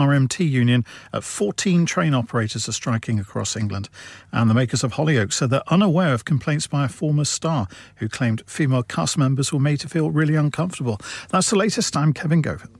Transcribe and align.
RMT 0.00 0.50
union, 0.50 0.84
uh, 1.12 1.20
14 1.20 1.86
train 1.86 2.14
operators 2.14 2.68
are 2.68 2.72
striking 2.72 3.20
across 3.20 3.56
England. 3.56 3.88
And 4.32 4.48
the 4.48 4.54
makers 4.54 4.82
of 4.82 4.94
Hollyoaks 4.94 5.34
said 5.34 5.50
they're 5.50 5.62
unaware 5.68 6.14
of 6.14 6.24
complaints 6.24 6.66
by 6.66 6.86
a 6.86 6.88
former 6.88 7.24
star 7.24 7.68
who 7.96 8.08
claimed 8.08 8.42
female 8.46 8.82
cast 8.82 9.18
members 9.18 9.52
were 9.52 9.60
made 9.60 9.80
to 9.80 9.88
feel 9.88 10.10
really 10.10 10.34
uncomfortable. 10.34 10.98
That's 11.28 11.50
the 11.50 11.56
latest. 11.56 11.96
I'm 11.96 12.12
Kevin 12.12 12.42
Govan. 12.42 12.79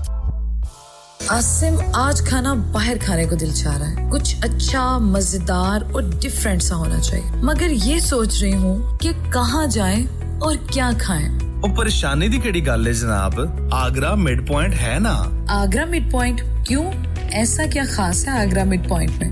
آسم 1.27 1.75
آج 1.93 2.21
کھانا 2.21 2.53
باہر 2.53 2.97
کھانے 3.01 3.25
کو 3.25 3.35
دل 3.35 3.51
چاہ 3.51 3.77
رہا 3.77 3.89
ہے۔ 3.89 4.09
کچھ 4.11 4.35
اچھا 4.41 4.97
مزیدار 4.97 5.79
اور 5.91 6.01
ڈفرینٹ 6.21 6.63
سا 6.63 6.75
ہونا 6.75 6.99
چاہیے۔ 6.99 7.31
مگر 7.35 7.67
یہ 7.69 7.99
سوچ 7.99 8.41
رہی 8.41 8.53
ہوں 8.53 8.97
کہ 8.97 9.11
کہاں 9.33 9.67
جائیں 9.67 10.05
اور 10.39 10.55
کیا 10.71 10.89
کھائیں۔ 10.97 11.39
اور 11.43 11.77
پریشانی 11.77 12.27
کیڑی 12.27 12.67
گل 12.67 12.87
ہے 12.87 12.93
جناب؟ 12.93 13.33
آگرہ 13.71 14.15
مڈ 14.15 14.47
پوائنٹ 14.47 14.73
ہے 14.81 14.99
نا؟ 14.99 15.45
آگرہ 15.47 15.85
مڈ 15.85 16.11
پوائنٹ 16.11 16.41
کیوں؟ 16.65 16.91
ایسا 17.31 17.63
کیا 17.73 17.83
خاص 17.91 18.27
ہے 18.27 18.31
آگرہ 18.31 18.63
مڈ 18.63 18.89
پوائنٹ 18.89 19.11
میں 19.19 19.31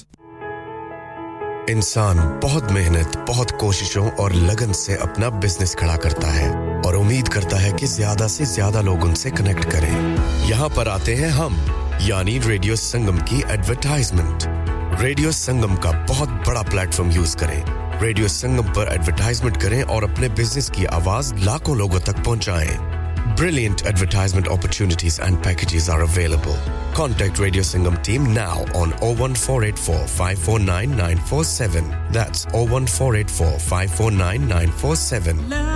انسان 1.70 2.16
بہت 2.42 2.64
محنت 2.72 3.16
بہت 3.28 3.50
کوششوں 3.60 4.08
اور 4.18 4.30
لگن 4.30 4.72
سے 4.74 4.94
اپنا 5.06 5.28
بزنس 5.42 5.72
کھڑا 5.76 5.96
کرتا 5.96 6.34
ہے۔ 6.34 6.48
اور 6.86 6.94
امید 6.94 7.28
کرتا 7.28 7.60
ہے 7.62 7.70
کہ 7.78 7.86
زیادہ 7.88 8.26
سے 8.30 8.44
زیادہ 8.46 8.82
لوگ 8.84 9.04
ان 9.04 9.14
سے 9.14 9.30
کنیکٹ 9.30 9.64
کریں 9.70 9.90
یہاں 10.48 10.68
پر 10.74 10.86
آتے 10.86 11.14
ہیں 11.16 11.28
ہم 11.38 11.56
یعنی 12.00 12.38
ریڈیو 12.46 12.76
سنگم 12.76 13.18
کی 13.26 13.40
ایڈورٹائزمنٹ 13.48 14.46
ریڈیو 15.00 15.30
سنگم 15.32 15.74
کا 15.76 15.90
بہت 16.08 16.28
بڑا 16.46 16.62
پلیٹ 16.70 16.94
فارم 16.94 17.10
یوز 17.12 17.34
کریں 17.36 17.60
ریڈیو 18.02 18.28
سنگم 18.30 18.72
پر 18.74 18.88
ایڈورٹائزمنٹ 18.88 19.60
کریں 19.60 19.82
اور 19.84 20.02
اپنے 20.02 20.28
بزنس 20.36 20.70
کی 20.74 20.86
آواز 20.92 21.32
لاکھوں 21.40 21.74
لوگوں 21.74 22.00
تک 22.00 22.24
پہنچائیں 22.24 22.94
Brilliant 23.34 23.82
advertisement 23.84 24.48
opportunities 24.48 25.18
and 25.18 25.42
packages 25.42 25.90
are 25.90 26.00
available. 26.02 26.56
Contact 26.94 27.38
Radio 27.38 27.62
Singham 27.62 28.00
team 28.00 28.32
now 28.32 28.64
on 28.74 28.92
01484 28.94 30.06
549 30.06 30.90
947. 30.92 31.90
That's 32.10 32.46
01484 32.46 33.58
549 33.60 34.48
947. 34.48 35.75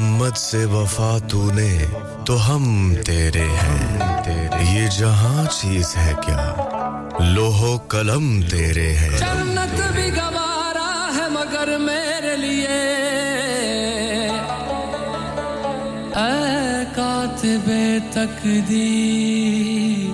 محمد 0.00 0.36
سے 0.36 0.64
وفا 0.64 1.18
تو 1.28 1.50
نے 1.54 1.86
تو 2.26 2.54
ہم 2.54 2.94
تیرے 3.06 3.44
ہیں۔ 3.44 3.98
یہ 4.74 4.88
جہاں 4.98 5.44
چیز 5.60 5.96
ہے 5.96 6.12
کیا؟ 6.26 6.54
لوہو 7.20 7.78
قلم 7.78 8.42
تیرے 8.42 8.94
ہیں۔ 8.94 9.18
جنت 9.18 9.80
بھی 9.92 10.10
گوارا 10.16 11.10
ہے 11.16 11.28
مگر 11.28 11.78
میرے 11.78 12.36
لیے۔ 12.36 12.80
اے 16.16 16.84
کاتب 16.94 17.70
تقدیر، 18.12 20.10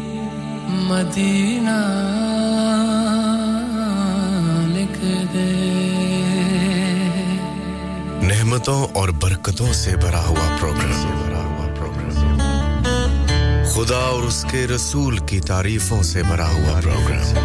مدینہ 0.68 2.15
نعمتوں 8.66 8.86
اور 8.98 9.08
برکتوں 9.22 9.72
سے 9.72 9.94
بھرا 9.96 10.22
ہوا 10.26 10.56
پروگرام 10.60 11.58
خدا 13.74 13.96
اور 13.96 14.22
اس 14.22 14.44
کے 14.50 14.66
رسول 14.66 15.18
کی 15.26 15.40
تعریفوں 15.40 16.02
سے 16.02 16.22
بھرا 16.22 16.48
ہوا 16.52 16.80
پروگرام 16.80 17.38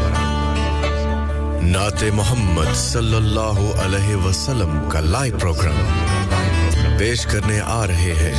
نعت 1.68 2.04
محمد 2.14 2.74
صلی 2.76 3.16
اللہ 3.16 3.60
علیہ 3.84 4.16
وسلم 4.16 4.90
کا 4.90 5.00
لائیو 5.00 5.38
پروگرام 5.40 6.98
پیش 6.98 7.26
کرنے 7.26 7.60
آ 7.66 7.86
رہے 7.88 8.14
ہیں 8.22 8.34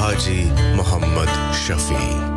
حاجی 0.00 0.42
محمد 0.76 1.54
شفیع. 1.66 2.29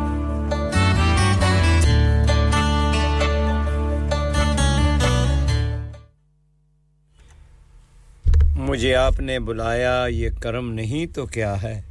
مجھے 8.84 8.94
آپ 8.94 9.20
نے 9.20 9.38
بلایا 9.38 10.06
یہ 10.08 10.28
کرم 10.40 10.72
نہیں 10.72 11.14
تو 11.14 11.26
کیا 11.26 11.62
ہے؟ 11.62 11.82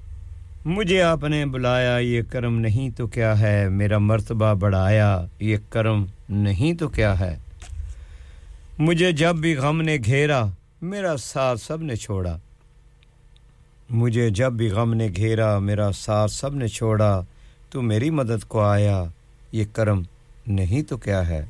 مجھے 0.65 1.01
آپ 1.01 1.23
نے 1.23 1.45
بلایا 1.45 1.97
یہ 1.97 2.21
کرم 2.29 2.59
نہیں 2.59 2.97
تو 2.97 3.07
کیا 3.07 3.39
ہے؟ 3.39 3.69
میرا 3.69 3.97
مرتبہ 3.97 4.53
بڑھایا 4.53 5.25
یہ 5.39 5.57
کرم 5.69 6.05
نہیں 6.29 6.73
تو 6.73 6.87
کیا 6.87 7.19
ہے؟ 7.19 7.37
مجھے 8.79 9.11
جب 9.11 9.35
بھی 9.35 9.55
غم 9.55 9.81
نے 9.81 9.97
گھیرا، 10.05 10.45
میرا 10.81 11.17
ساتھ 11.17 11.61
سب 11.61 11.81
نے 11.81 11.95
چھوڑا۔ 11.95 12.37
مجھے 13.89 14.29
جب 14.29 14.53
بھی 14.53 14.67
غم 14.67 14.93
نے 14.93 15.07
گھیرا، 15.15 15.59
میرا 15.59 15.91
ساتھ 15.91 16.31
سب 16.31 16.55
نے 16.55 16.67
چھوڑا، 16.67 17.21
تو 17.69 17.81
میری 17.81 18.09
مدد 18.09 18.47
کو 18.47 18.61
آیا، 18.61 19.03
یہ 19.51 19.63
کرم 19.73 20.01
نہیں 20.47 20.89
تو 20.89 20.97
کیا 20.97 21.27
ہے؟ 21.27 21.45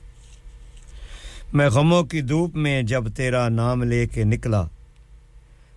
میں 1.54 1.70
غموں 1.70 2.04
کی 2.04 2.22
دھوپ 2.22 2.56
میں 2.56 2.82
جب 2.82 3.04
تیرا 3.16 3.50
نام 3.50 3.84
لے 3.84 4.08
کے 4.08 4.24
نکلا 4.24 4.68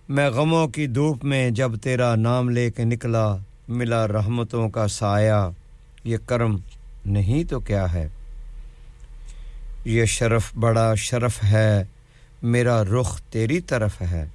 میں 0.09 0.29
غموں 0.29 0.67
کی 0.67 0.87
دھوپ 0.87 1.25
میں 1.25 1.49
جب 1.49 1.71
تیرا 1.81 2.15
نام 2.15 2.49
لے 2.49 2.71
کے 2.71 2.83
نکلا، 2.83 3.35
ملا 3.67 4.07
رحمتوں 4.07 4.69
کا 4.69 4.87
سایہ، 4.87 5.49
یہ 6.03 6.17
کرم 6.25 6.57
نہیں 7.05 7.43
تو 7.43 7.59
کیا 7.59 7.93
ہے؟ 7.93 8.07
یہ 9.85 10.05
شرف 10.05 10.55
بڑا 10.55 10.95
شرف 10.95 11.43
ہے، 11.43 11.83
میرا 12.43 12.83
رخ 12.83 13.21
تیری 13.21 13.61
طرف 13.61 14.01
ہے۔ 14.01 14.25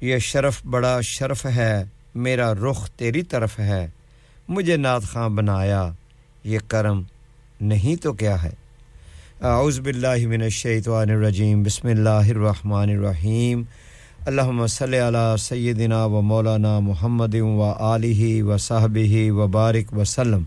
یہ 0.00 0.18
شرف 0.18 0.66
بڑا 0.70 1.00
شرف 1.00 1.46
ہے، 1.46 1.84
میرا 2.14 2.54
رخ 2.54 2.90
تیری 2.90 3.22
طرف 3.22 3.58
ہے۔ 3.58 3.86
مجھے 4.48 4.76
نعت 4.76 5.02
خاں 5.02 5.28
بنایا، 5.28 5.92
یہ 6.44 6.58
کرم 6.68 7.02
نہیں 7.60 8.02
تو 8.02 8.12
کیا 8.12 8.42
ہے؟ 8.42 8.50
اعوذ 9.42 9.80
باللہ 9.80 10.26
من 10.26 10.42
الشیطان 10.42 11.10
الرجیم، 11.10 11.62
بسم 11.62 11.88
اللہ 11.88 12.30
الرحمن 12.30 12.90
الرحیم۔ 12.90 13.62
اللہم 14.26 14.66
صلی 14.66 14.98
علی 14.98 15.36
سیدنا 15.38 16.04
و 16.04 16.20
مولانا 16.22 16.78
محمد 16.78 17.34
و 17.34 17.62
علیہ 17.62 18.42
و 18.42 18.56
صحبہ 18.56 19.30
و 19.30 19.46
بارک 19.46 19.92
وسلم 19.98 20.44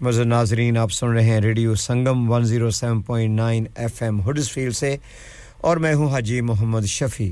مزر 0.00 0.24
ناظرین، 0.24 0.78
آپ 0.78 0.92
سن 0.92 1.06
رہے 1.06 1.24
ہیں 1.24 1.40
radio 1.40 1.74
Sangam 1.74 2.32
107.9 2.32 3.66
F 3.76 4.02
M 4.02 4.20
Huddersfield 4.52 4.72
سے 4.72 4.96
اور 5.60 5.76
میں 5.76 5.94
ہوں 5.94 6.10
حاجی 6.10 6.40
محمد 6.40 6.86
شفیع۔ 6.86 7.30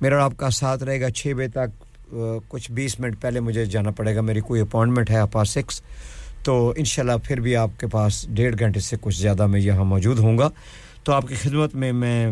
میرا 0.00 0.24
آپ 0.24 0.36
کا 0.36 0.50
ساتھ 0.50 0.82
رہے 0.82 1.00
گا 1.00 1.10
چھ 1.10 1.32
بجے 1.36 1.48
تک 1.48 2.14
کچھ 2.48 2.70
بیس 2.72 3.00
منٹ 3.00 3.20
پہلے 3.20 3.40
مجھے 3.40 3.64
جانا 3.64 3.90
پڑے 3.96 4.16
گا۔ 4.16 4.20
میری 4.20 4.40
کوئی 4.40 4.60
اپوائنٹمنٹ 4.60 5.10
ہے 5.10 5.18
آپ 5.18 5.42
سکس 5.46 5.82
تو 6.44 6.72
انشاءاللہ 6.76 7.16
پھر 7.24 7.40
بھی 7.40 7.56
آپ 7.56 7.80
کے 7.80 7.86
پاس 7.86 8.26
ڈیڑھ 8.34 8.58
گھنٹے 8.58 8.80
سے 8.80 8.96
کچھ 9.00 9.20
زیادہ 9.20 9.46
میں 9.46 9.60
یہاں 9.60 9.84
موجود 9.84 10.18
ہوں 10.18 10.38
گا۔ 10.38 10.48
تو 11.04 11.12
آپ 11.12 11.28
کی 11.28 11.34
خدمت 11.34 11.74
میں 11.74 11.92
میں 11.92 12.30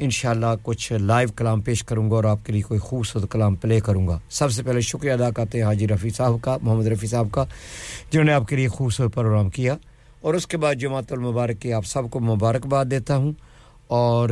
انشاءاللہ 0.00 0.46
کچھ 0.62 0.92
لائیو 0.92 1.28
کلام 1.36 1.60
پیش 1.60 1.84
کروں 1.84 2.10
گا 2.10 2.14
اور 2.14 2.24
آپ 2.24 2.46
کے 2.46 2.52
لیے 2.52 2.62
کوئی 2.62 2.80
خوبصورت 2.80 3.30
کلام 3.30 3.54
پلے 3.54 3.80
کروں 3.80 4.08
گا۔ 4.08 4.18
سب 4.30 4.52
سے 4.52 4.62
پہلے 4.62 4.80
شکریہ 4.80 5.12
ادا 5.12 5.30
کرتے 5.30 5.58
ہیں 5.58 5.64
حاجی 5.64 5.88
رفیع 5.88 6.10
صاحب 6.10 6.32
کا، 6.42 6.56
محمد 6.62 6.86
رفیع 6.86 7.08
صاحب 7.08 7.28
کا، 7.32 7.44
جنہوں 8.10 8.26
نے 8.26 8.32
آپ 8.32 8.48
کے 8.48 8.56
لیے 8.56 8.68
خوبصورت 8.68 9.14
پروگرام 9.14 9.50
کیا۔ 9.50 9.76
اور 10.20 10.34
اس 10.34 10.46
کے 10.46 10.56
بعد 10.56 10.74
جماعت 10.74 11.12
المبارک 11.12 11.60
کی 11.60 11.72
آپ 11.72 11.86
سب 11.86 12.10
کو 12.10 12.20
مبارکباد 12.20 12.84
دیتا 12.84 13.16
ہوں۔ 13.16 13.32
اور 13.86 14.28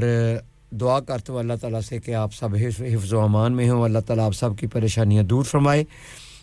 دعا 0.70 1.00
کرتا 1.00 1.32
ہوں 1.32 1.40
اللہ 1.40 1.52
تعالیٰ 1.60 1.80
سے 1.80 1.98
کہ 1.98 2.14
آپ 2.14 2.34
سب 2.34 2.48
حفظ 2.80 3.12
و 3.12 3.20
امان 3.20 3.52
میں 3.52 3.70
ہوں۔ 3.70 3.84
اللہ 3.84 3.98
تعالیٰ 3.98 4.26
آپ 4.26 4.32
سب 4.32 4.50
کی 4.58 4.66
پریشانیاں 4.66 5.22
دور 5.22 5.44
فرمائے۔ 5.44 5.84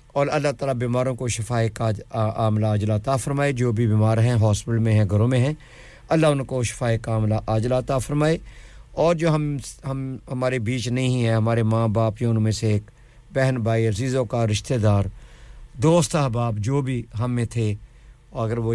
اور 0.08 0.28
اللہ 0.32 0.48
تعالیٰ 0.60 0.76
بیماروں 0.76 1.16
کو 1.16 1.28
شفاء 1.28 1.62
کا 1.74 1.90
عاملہ 2.12 2.66
عاجلہ 2.66 2.94
عطا 2.94 3.16
فرمائے۔ 3.16 3.52
جو 3.52 3.72
بھی 3.72 3.88
بیمار 3.88 4.18
ہیں، 4.18 4.32
ہاسپٹل 4.32 4.78
میں 4.78 4.94
ہیں، 4.94 5.06
گھروں 5.10 5.28
میں 5.28 5.40
ہیں، 5.40 5.54
اللہ 6.10 6.28
ان 6.28 6.44
کو 6.44 6.64
شفا 6.64 6.98
کا 7.02 7.14
عاملہ 7.14 7.36
عاجلہ 7.48 7.76
عطا 7.76 7.98
فرمائے۔ 7.98 8.38
اور 8.96 9.16
جو 9.16 9.30
ہم 9.30 9.56
ہم 9.86 10.18
ہمارے 10.32 10.60
بیچ 10.60 10.88
نہیں 10.88 11.24
ہیں، 11.24 11.36
ہمارے 11.36 11.64
ماں 11.64 11.88
باپ 11.88 12.22
یوں 12.22 12.30
ان 12.30 12.42
میں 12.44 12.52
سے 12.52 12.72
ایک 12.74 12.92
بہن 13.34 13.56
بھائی، 13.56 13.88
عزیزوں 13.88 14.26
کا 14.26 14.46
رشتہ 14.48 14.74
دار، 14.74 15.04
دوست 15.84 16.16
احباب 16.16 16.58
جو 16.58 16.82
بھی 16.82 17.02
ہم 17.20 17.32
میں 17.32 17.46
تھے، 17.46 17.74
اگر 18.34 18.58
وہ 18.58 18.74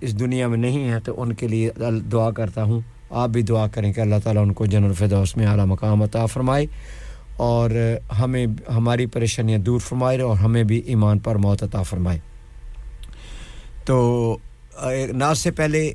اس 0.00 0.18
دنیا 0.20 0.46
میں 0.48 0.58
نہیں 0.58 0.88
ہیں 0.88 0.98
تو 1.04 1.20
ان 1.22 1.32
کے 1.32 1.48
لیے 1.48 1.70
دعا 2.12 2.30
کرتا 2.30 2.62
ہوں۔ 2.62 2.80
آپ 3.10 3.28
بھی 3.28 3.42
دعا 3.42 3.66
کریں 3.66 3.92
کہ 3.92 4.00
اللہ 4.00 4.14
تعالیٰ 4.24 4.42
ان 4.42 4.52
کو 4.52 4.66
جن 4.66 4.84
الفدوس 4.84 5.36
میں 5.36 5.46
اعلیٰ 5.46 5.66
مقام 5.66 6.02
عطا 6.02 6.24
فرمائے 6.26 6.66
اور 7.36 7.70
ہمیں 8.18 8.46
ہماری 8.76 9.06
پریشانیاں 9.06 9.58
دور 9.58 9.80
فرمائے 9.80 10.20
اور 10.20 10.36
ہمیں 10.36 10.62
بھی 10.64 10.78
ایمان 10.86 11.18
پر 11.18 11.36
موت 11.36 11.62
عطا 11.62 11.82
فرمائے۔ 11.82 12.18
تو 13.84 14.36
ناز 15.12 15.38
سے 15.38 15.50
پہلے 15.50 15.92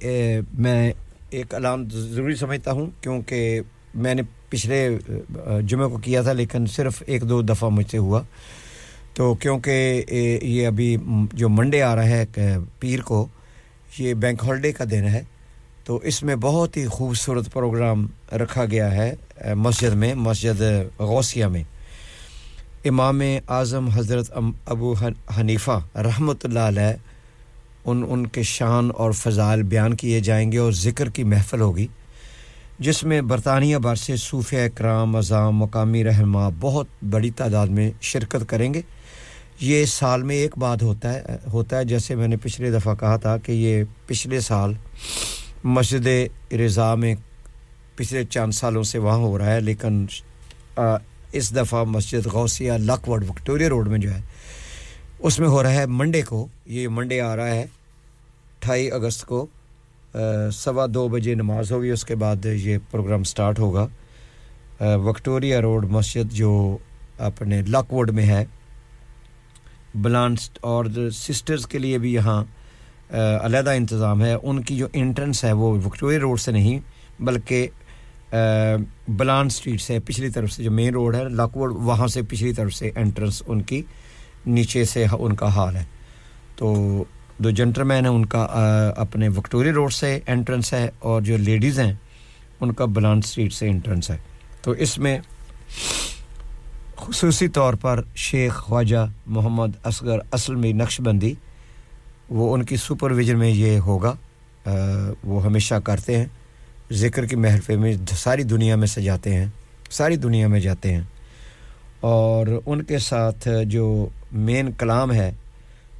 میں 0.58 0.92
ایک 1.34 1.54
علام 1.56 1.84
ضروری 1.90 2.36
سمجھتا 2.36 2.72
ہوں، 2.72 2.86
کیونکہ 3.02 3.60
میں 3.96 4.14
نے 4.16 4.22
پچھلے 4.50 4.98
جمعہ 5.68 5.88
کو 5.88 5.98
کیا 5.98 6.22
تھا، 6.22 6.34
لیکن 6.34 6.66
صرف 6.66 7.02
ایک 7.06 7.30
دو 7.30 7.42
دفعہ 7.42 7.70
مجھ 7.70 7.90
سے 7.92 7.98
ہوا۔ 7.98 8.22
تو 9.14 9.34
کیونکہ 9.34 10.04
یہ 10.42 10.68
ابھی 10.68 10.96
جو 11.34 11.50
منڈے 11.50 11.82
آ 11.82 11.96
رہا 11.96 12.10
ہے 12.10 12.26
پیر 12.80 13.02
کو، 13.02 13.26
یہ 13.98 14.14
بینک 14.14 14.44
ہالیڈے 14.44 14.72
کا 14.72 14.84
دن 14.92 15.08
ہے۔ 15.08 15.22
تو 15.86 16.00
اس 16.04 16.22
میں 16.24 16.36
بہت 16.42 16.78
ہی 16.78 16.86
خوبصورت 16.88 17.52
پروگرام 17.54 18.06
رکھا 18.42 18.66
گیا 18.66 18.92
ہے 18.92 19.14
مسجد 19.56 19.96
میں، 19.96 20.14
مسجد 20.16 20.62
غوثیہ 21.00 21.46
میں۔ 21.46 21.64
امام 22.86 23.22
اعظم 23.48 23.88
حضرت 23.90 24.32
ابو 24.66 24.94
حنیفہ 25.38 25.80
رحمۃ 25.96 26.44
اللہ 26.44 26.60
علیہ 26.60 26.94
ان 27.86 28.04
ان 28.10 28.26
کے 28.28 28.44
شان 28.44 28.90
اور 28.98 29.12
فضائل 29.12 29.64
بیان 29.64 29.96
کیے 29.96 30.20
جائیں 30.20 30.52
گے 30.52 30.58
اور 30.58 30.72
ذکر 30.72 31.10
کی 31.10 31.24
محفل 31.24 31.62
ہوگی، 31.62 31.88
جس 32.80 33.04
میں 33.04 33.22
برطانیہ 33.22 33.78
بھر 33.78 33.96
سے 33.96 34.16
صوفیہ 34.18 34.60
اکرام 34.66 35.16
اذام 35.16 35.58
مقامی 35.58 36.04
رہنما 36.04 36.48
بہت 36.60 36.88
بڑی 37.12 37.30
تعداد 37.38 37.68
میں 37.68 37.90
شرکت 38.02 38.50
کریں 38.50 38.74
گے۔ 38.74 38.82
یہ 39.60 39.86
سال 39.86 40.24
میں 40.24 40.36
ایک 40.36 40.58
بات 40.58 40.84
ہوتا 40.84 41.14
ہے 41.14 41.38
ہوتا 41.54 41.78
ہے، 41.78 41.86
جیسے 41.86 42.16
میں 42.16 42.28
نے 42.28 42.38
پچھلے 42.44 42.72
دفعہ 42.72 42.96
کہا 43.00 43.18
تھا 43.18 43.38
کہ 43.38 43.52
یہ 43.52 43.84
پچھلے 44.08 44.40
سال 44.40 44.74
مسجد 45.64 46.08
رضا 46.54 46.94
میں 46.96 47.14
پچھلے 47.96 48.24
چند 48.26 48.52
سالوں 48.52 48.84
سے 48.84 49.00
وہاں 49.00 49.18
ہو 49.18 49.38
رہا 49.38 49.54
ہے، 49.54 49.60
لیکن 49.62 50.06
اس 51.34 51.56
دفعہ 51.56 51.84
مسجد 51.84 52.28
غوثیہ 52.34 52.72
لاکوڈ 52.80 53.30
وکٹوریا 53.30 53.70
روڈ 53.70 53.88
میں 53.88 54.00
جو 54.00 54.14
ہے 54.14 54.22
اس 55.24 55.40
میں 55.40 55.48
ہو 55.48 55.62
رہا 55.64 55.74
ہے 55.74 55.86
منڈے 55.86 56.22
کو، 56.22 56.48
یہ 56.66 56.88
منڈے 56.88 57.20
آ 57.22 57.36
رہا 57.36 57.48
ہے، 57.48 57.62
اٹھائی 57.62 58.90
اگست 58.92 59.26
کو 59.26 59.46
سوا 60.54 60.86
دو 60.94 61.08
بجے 61.08 61.36
نماز 61.36 61.72
ہوگی، 61.72 61.90
اس 61.90 62.04
کے 62.06 62.16
بعد 62.16 62.46
یہ 62.46 62.78
پروگرام 62.92 63.24
سٹارٹ 63.24 63.60
ہوگا۔ 63.60 63.88
وکٹوریا 65.06 65.62
روڈ 65.62 65.86
مسجد 65.92 66.34
جو 66.34 66.78
اپنے 67.20 67.62
لک 67.68 67.94
ووڈ 67.94 68.12
میں 68.12 68.26
ہے۔ 68.26 68.44
بلانسٹ 69.96 70.58
اور 70.62 70.86
سسٹرز 71.14 71.68
کے 71.68 71.80
لیے 71.80 71.98
بھی 71.98 72.14
یہاں 72.14 72.44
علیحدہ 73.44 73.70
انتظام 73.70 74.24
ہے۔ 74.26 74.34
ان 74.44 74.62
کی 74.62 74.76
جو 74.78 74.88
انٹرنس 74.94 75.44
ہے 75.44 75.52
وہ 75.52 75.74
وکٹوریا 75.86 76.20
روڈ 76.20 76.40
سے 76.40 76.52
نہیں، 76.52 76.80
بلکہ 77.20 77.68
بلان 79.08 79.50
سٹریٹ 79.50 79.82
سے 79.82 80.00
پچھلی 80.00 80.30
طرف 80.30 80.52
سے 80.52 80.64
جو 80.64 80.72
مین 80.72 80.94
روڈ 80.94 81.16
ہے، 81.16 81.24
لک 81.30 81.58
ووڈ 81.58 81.74
وہاں 81.76 82.08
سے 82.08 82.22
پچھلی 82.22 82.54
طرف 82.54 82.74
سے 82.74 82.92
انٹرنس 82.96 83.44
ان 83.48 83.62
کی 83.62 83.82
نیچے 84.46 84.86
سے 84.86 85.06
ان 85.20 85.36
کا 85.36 85.48
حال 85.48 85.76
ہے۔ 85.76 85.84
تو 86.56 87.04
دو 87.38 87.50
جنٹر 87.50 87.84
مین 87.84 88.06
ہیں، 88.06 88.14
ان 88.14 88.26
کا 88.26 88.48
اپنے 88.98 89.28
وکٹوریہ 89.28 89.72
روڈ 89.72 89.94
سے 89.94 90.20
انٹرنس 90.28 90.74
ہے 90.74 90.90
اور 91.00 91.22
جو 91.22 91.38
لیڈیز 91.38 91.80
ہیں، 91.80 91.94
ان 92.62 92.72
کا 92.72 92.86
بلان 92.86 93.18
اسٹریٹ 93.18 93.54
سے 93.54 93.68
انٹرنس 93.68 94.12
ہے۔ 94.12 94.18
تو 94.62 94.72
اس 94.72 94.98
میں 94.98 95.20
خصوصی 96.98 97.48
طور 97.48 97.74
پر 97.74 98.02
شیخ 98.16 98.56
خواجہ 98.56 99.06
محمد 99.26 99.68
اصغر 99.84 100.20
اصل 100.32 100.56
میں 100.56 100.74
نقش 100.74 101.02
بندی، 101.02 101.34
وہ 102.30 102.54
ان 102.54 102.64
کی 102.64 102.76
سپرویژن 102.76 103.40
میں 103.40 103.50
یہ 103.50 103.80
ہوگا۔ 103.80 104.14
وہ 105.24 105.44
ہمیشہ 105.46 105.76
کرتے 105.76 106.18
ہیں۔ 106.18 106.26
ذکر 106.92 107.26
کی 107.26 107.36
محرفے 107.36 107.78
میں 107.78 107.94
ساری 108.12 108.44
دنیا 108.44 108.76
میں 108.76 108.88
سجاتے 108.88 109.36
ہیں، 109.36 109.46
ساری 109.92 110.16
دنیا 110.16 110.48
میں 110.48 110.60
جاتے 110.60 110.94
ہیں۔ 110.94 111.02
اور 112.04 112.48
ان 112.66 112.84
کے 112.84 112.98
ساتھ 112.98 113.48
جو 113.66 114.08
مین 114.32 114.72
کلام 114.72 115.14
ہے، 115.14 115.32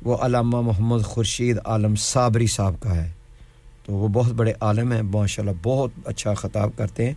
وہ 0.04 0.18
علامہ 0.22 0.62
محمد 0.62 1.02
خورشید 1.06 1.58
عالم 1.66 1.96
صابری 1.96 2.48
صاحب 2.48 2.74
کا 2.80 2.96
ہے۔ 2.96 3.12
تو 3.86 3.94
وہ 3.94 4.08
بہت 4.08 4.32
بڑے 4.32 4.54
عالم 4.62 4.92
ہیں 4.92 5.02
ماشاء 5.02 5.44
اللہ 5.44 5.56
بہت 5.64 5.92
اچھا 6.06 6.34
خطاب 6.34 6.70
کرتے 6.78 7.06
ہیں۔ 7.06 7.14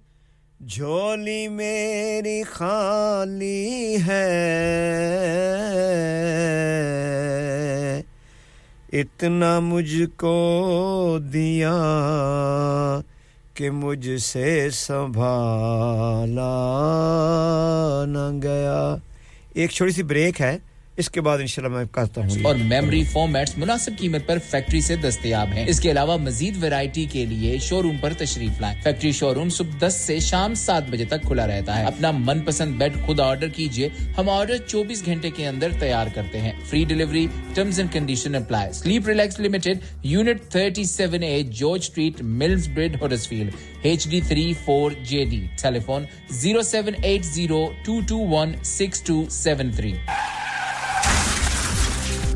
جھولی 0.68 1.48
میری 1.48 2.42
خالی 2.42 3.96
ہے۔ 4.06 4.40
اتنا 8.94 9.60
مجھ 9.60 10.02
کو 10.16 11.18
دیا 11.32 11.74
کہ 13.54 13.70
مجھ 13.70 14.16
سے 14.20 14.70
سنبھالا 14.70 16.52
نہ 18.08 18.42
گیا۔ 18.42 18.96
ایک 19.54 19.70
چھوٹی 19.70 19.92
سی 19.92 20.02
بریک 20.02 20.40
ہے۔ 20.40 20.58
اس 20.96 21.10
کے 21.10 21.20
بعد 21.20 21.38
انشاءاللہ 21.38 21.76
میں 21.76 21.84
کرتا 21.92 22.20
ہوں۔ 22.20 22.28
اور 22.42 22.54
میموری 22.54 23.04
فارمیٹس 23.04 23.58
مناسب 23.58 23.92
قیمت 23.98 24.26
پر 24.26 24.38
فیکٹری 24.50 24.80
سے 24.80 24.96
دستیاب 24.96 25.48
ہیں۔ 25.52 25.64
اس 25.68 25.80
کے 25.80 25.90
علاوہ 25.90 26.16
مزید 26.16 26.56
ویرائٹی 26.60 27.04
کے 27.04 27.24
لیے 27.24 27.58
شو 27.58 27.82
روم 27.82 27.96
پر 28.00 28.12
تشریف 28.12 28.60
لائیں۔ 28.60 28.82
فیکٹری 28.82 29.12
شو 29.12 29.34
روم 29.34 29.48
صبح 29.48 29.86
دس 29.86 29.94
سے 29.94 30.18
شام 30.20 30.54
سات 30.54 30.82
بجے 30.90 31.04
تک 31.04 31.22
کھلا 31.22 31.46
رہتا 31.46 31.78
ہے۔ 31.78 31.84
اپنا 31.84 32.10
من 32.10 32.40
پسند 32.40 32.74
بیڈ 32.74 32.92
خود 33.06 33.20
آرڈر 33.20 33.48
کیجیے 33.48 33.88
ہم 34.18 34.28
آرڈر 34.28 34.56
چوبیس 34.56 35.06
گھنٹے 35.06 35.30
کے 35.30 35.48
اندر 35.48 35.68
تیار 35.80 36.06
کرتے 36.14 36.40
ہیں۔ 36.40 36.52
Free 36.64 36.84
delivery 36.84 37.26
terms 37.54 37.80
and 37.80 37.92
condition 37.92 38.34
apply 38.34 38.72
sleep 38.72 39.08
relax 39.08 39.40
limited 39.40 39.78
unit 40.02 40.42
thirty 40.48 40.84
seven 40.84 41.22
A 41.22 41.42
George 41.42 41.80
street 41.80 42.22
mills 42.22 42.68
Brad 42.68 43.02
Horsfield 43.28 43.50
H 43.82 44.08
D 44.08 44.20
three 44.20 44.52
four 44.64 44.90
J 45.02 45.24
D 45.24 45.46
zero 46.30 46.62
seven 46.62 46.94
eight 47.02 47.24
zero 47.24 47.72
two 47.84 48.00
two 48.08 48.18
one 48.18 48.52
six 48.64 49.02
two 49.02 49.24
seven 49.30 49.70
three 49.70 49.92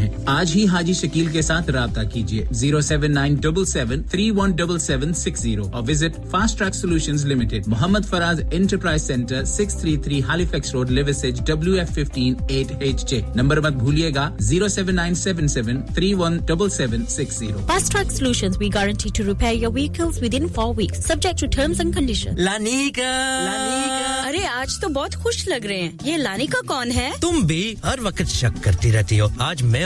ہیں 0.00 0.10
آج 0.26 0.52
ہی 0.54 0.66
حاجی 0.66 0.92
شکیل 0.92 1.26
کے 1.26 1.42
ساتھ 1.42 1.70
رابطہ 1.70 2.00
کیجیے 2.12 2.44
zero 2.50 2.80
seven 2.80 3.12
nine 3.12 3.34
double 3.34 3.64
seven 3.64 4.02
three 4.02 4.30
one 4.30 4.50
double 4.50 4.78
seven 4.78 5.12
six 5.14 5.40
zero 5.40 5.68
اور 5.72 5.82
visit 5.88 6.18
fast 6.30 6.58
track 6.58 6.74
solution 6.74 7.16
limited 7.28 7.68
Muhammad 7.68 8.08
Faraz 8.08 8.40
enterprise 8.52 9.02
centre 9.02 9.44
six 9.44 9.76
three 9.80 9.96
three 9.96 10.20
Halifax 10.44 10.74
road 10.74 10.90
Liversedge 10.90 11.40
W 11.46 11.72
F 11.72 11.90
fifteen 11.90 12.34
eight 12.48 12.72
H 12.80 13.04
J 13.10 13.20
number 13.34 13.60
مت 13.60 13.72
بھولیے 13.72 14.10
گا 14.14 14.28
zero 14.40 14.68
seven 14.68 14.94
nine 14.94 15.14
seven 15.14 15.48
seven 15.48 15.82
three 15.94 16.12
one 16.14 16.38
double 16.46 16.70
seven 16.70 17.06
six 17.06 17.38
zero. 17.38 17.58
Fast 17.66 17.92
track 17.92 18.12
solution 18.12 18.50
we 18.58 18.68
guarantee 18.74 19.10
to 19.14 19.24
repair 19.24 19.54
your 19.54 19.72
vehicles 19.74 20.22
within 20.34 20.48
four 20.48 20.74
weeks 20.76 21.04
subject 21.06 21.40
to 21.40 21.46
terms 21.46 21.80
and 21.80 21.96
condition 21.96 22.30
ارے 24.26 24.44
آج 24.46 24.78
تو 24.80 24.88
بہت 24.88 25.14
خوش 25.16 25.48
لگ 25.48 25.66
رہے 25.66 25.80
ہیں۔ 25.80 25.90
یہ 26.04 26.16
لانیکا 26.16 26.58
کون 26.66 26.90
ہے؟ 26.90 27.10
تم 27.20 27.40
بھی 27.40 27.74
ہر 27.84 27.98
وقت 28.02 28.28
شک 28.28 28.64
کرتی 28.64 28.92
رہتی 28.92 29.20
ہو۔ 29.20 29.26
آج 29.38 29.62
میں 29.62 29.84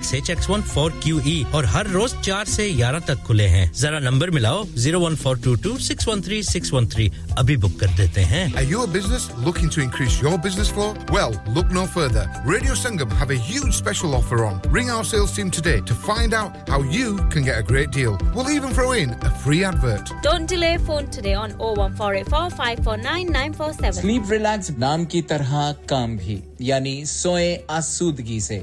باغ 0.00 0.14
H 0.14 0.30
X 0.30 0.50
one 0.50 0.60
four 0.62 0.90
Q 1.00 1.18
E 1.24 1.44
اور 1.50 1.64
ہر 1.64 1.86
روز 1.86 2.14
چار 2.22 2.44
سے 2.44 2.72
گیارہ 2.76 2.98
تک 2.98 3.26
کھلے 3.26 3.48
ہیں۔ 3.48 3.66
ذرا 3.74 3.98
number 3.98 4.30
ملاؤ 4.30 4.62
zero 4.74 5.00
one 5.00 5.16
four 5.16 5.36
two 5.36 5.54
two 5.54 5.78
six 5.78 6.08
one 6.08 6.22
three 6.22 6.42
six 6.42 6.72
one 6.72 6.86
three 6.88 7.08
ابھی 7.30 7.56
بک 7.56 7.80
کر 7.80 7.86
دیتے 7.98 8.24
ہیں۔ 8.24 8.48
نام 24.78 25.04
کی 25.04 25.22
طرح 25.22 25.72
کام 25.86 26.16
بھی 26.16 26.40
یعنی 26.58 27.04
سوئیں 27.04 27.56
آسودگی 27.68 28.40
سے 28.40 28.62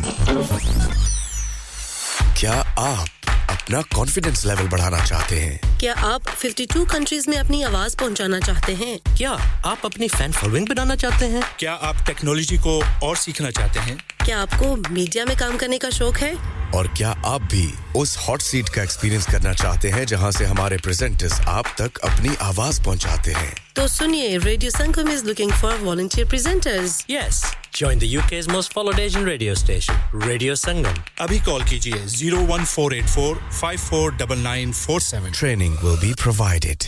کیا 2.35 2.61
آپ 2.75 3.20
اپنا 3.27 3.81
کانفیڈینس 3.95 4.45
لیول 4.45 4.67
بڑھانا 4.67 5.05
چاہتے 5.05 5.39
ہیں۔ 5.45 5.57
کیا 5.77 5.93
آپ 5.97 6.21
52 6.45 6.85
کنٹریز 6.89 7.27
میں 7.27 7.37
اپنی 7.37 7.63
آواز 7.63 7.97
پہنچانا 7.97 8.39
چاہتے 8.39 8.75
ہیں؟ 8.75 8.97
کیا 9.17 9.35
آپ 9.63 9.77
اپنی 9.83 10.07
فین 10.07 10.31
فالوئنگ 10.31 10.65
بنانا 10.65 10.95
چاہتے 10.95 11.27
ہیں؟ 11.27 11.41
کیا 11.57 11.77
آپ 11.81 11.95
ٹیکنالوجی 12.05 12.57
کو 12.57 12.83
اور 12.99 13.15
سیکھنا 13.15 13.51
چاہتے 13.51 13.79
ہیں؟ 13.79 13.95
کیا 14.25 14.41
آپ 14.41 14.59
کو 14.59 14.75
میڈیا 14.89 15.25
میں 15.27 15.35
کام 15.39 15.57
کرنے 15.57 15.77
کا 15.77 15.89
شوق 15.89 16.21
ہے؟ 16.21 16.31
اور 16.71 16.85
کیا 16.93 17.13
آپ 17.23 17.41
بھی 17.49 17.71
اس 17.93 18.17
ہاٹ 18.17 18.41
سیٹ 18.41 18.69
کا 18.69 18.81
ایکسپیرینس 18.81 19.25
کرنا 19.25 19.53
چاہتے 19.53 19.91
ہیں 19.91 20.05
جہاں 20.05 20.31
سے 20.31 20.45
ہمارے 20.45 20.77
پریزنٹرز 20.77 21.33
آپ 21.45 21.65
تک 21.75 21.99
اپنی 22.01 22.29
آواز 22.39 22.83
پہنچاتے 22.83 23.31
ہیں؟ 23.31 23.51
تو 23.73 23.87
سنیے 23.87 24.37
radio 24.37 24.69
Sangam 24.69 25.09
is 25.11 25.23
looking 25.23 25.49
for 25.61 25.81
volunteer 25.81 26.25
presenters 26.29 27.05
yes 27.07 27.43
join 27.73 28.01
the 28.01 28.05
UK's 28.29 28.47
most 28.47 28.73
followed 28.73 28.99
Asian 28.99 29.23
radio 29.23 29.51
station 29.51 30.21
radio 30.27 30.55
Sangam 30.55 31.01
ابھی 31.17 31.37
کال 31.45 31.61
کیجیے 31.69 31.93
01484 32.07 33.10
84 33.11 33.35
549947. 33.51 35.33
Training 35.33 35.75
will 35.83 35.97
be 35.99 36.13
provided. 36.17 36.87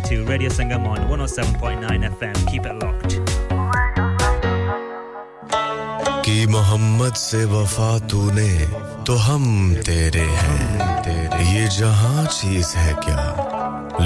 listening 0.00 0.24
to 0.24 0.30
Radio 0.30 0.48
Sangam 0.50 0.86
on 0.86 0.98
107.9 1.08 2.16
FM. 2.16 2.36
Keep 2.50 2.66
it 2.66 2.76
locked. 2.82 3.18
کی 6.24 6.44
محمد 6.50 7.16
سے 7.16 7.44
وفا 7.50 7.96
تو 8.08 8.28
نے 8.34 8.64
تو 9.04 9.14
ہم 9.26 9.44
تیرے 9.86 10.24
ہیں 10.42 11.44
یہ 11.52 11.66
جہاں 11.78 12.24
چیز 12.32 12.74
ہے 12.76 12.92
کیا 13.04 13.24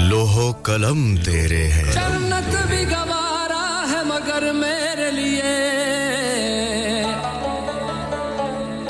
لوہو 0.09 0.51
قلم 0.63 1.15
تیرے 1.25 1.67
ہیں 1.71 1.91
جنت 1.93 2.55
بھی 2.69 2.83
گوارا 2.91 3.65
ہے 3.91 4.01
مگر 4.07 4.51
میرے 4.61 5.11
لیے 5.11 5.53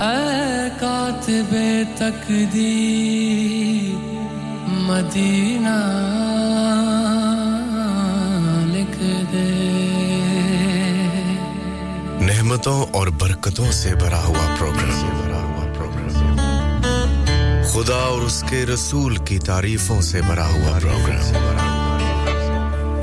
اے 0.02 0.70
کاتب 0.80 1.56
تقدیر 1.98 3.34
مدینہ 4.88 5.78
نعمتوں 12.66 12.86
اور 12.98 13.08
برکتوں 13.22 13.72
سے 13.72 13.94
بھرا 13.96 14.22
ہوا 14.24 14.46
پروگرام 14.60 15.58
خدا 17.74 17.96
اور 17.96 18.22
اس 18.22 18.44
کے 18.50 18.64
رسول 18.66 19.16
کی 19.28 19.38
تعریفوں 19.40 20.00
سے 20.02 20.22
بھرا 20.28 20.48
ہوا 20.48 20.80
پروگرام 20.80 21.34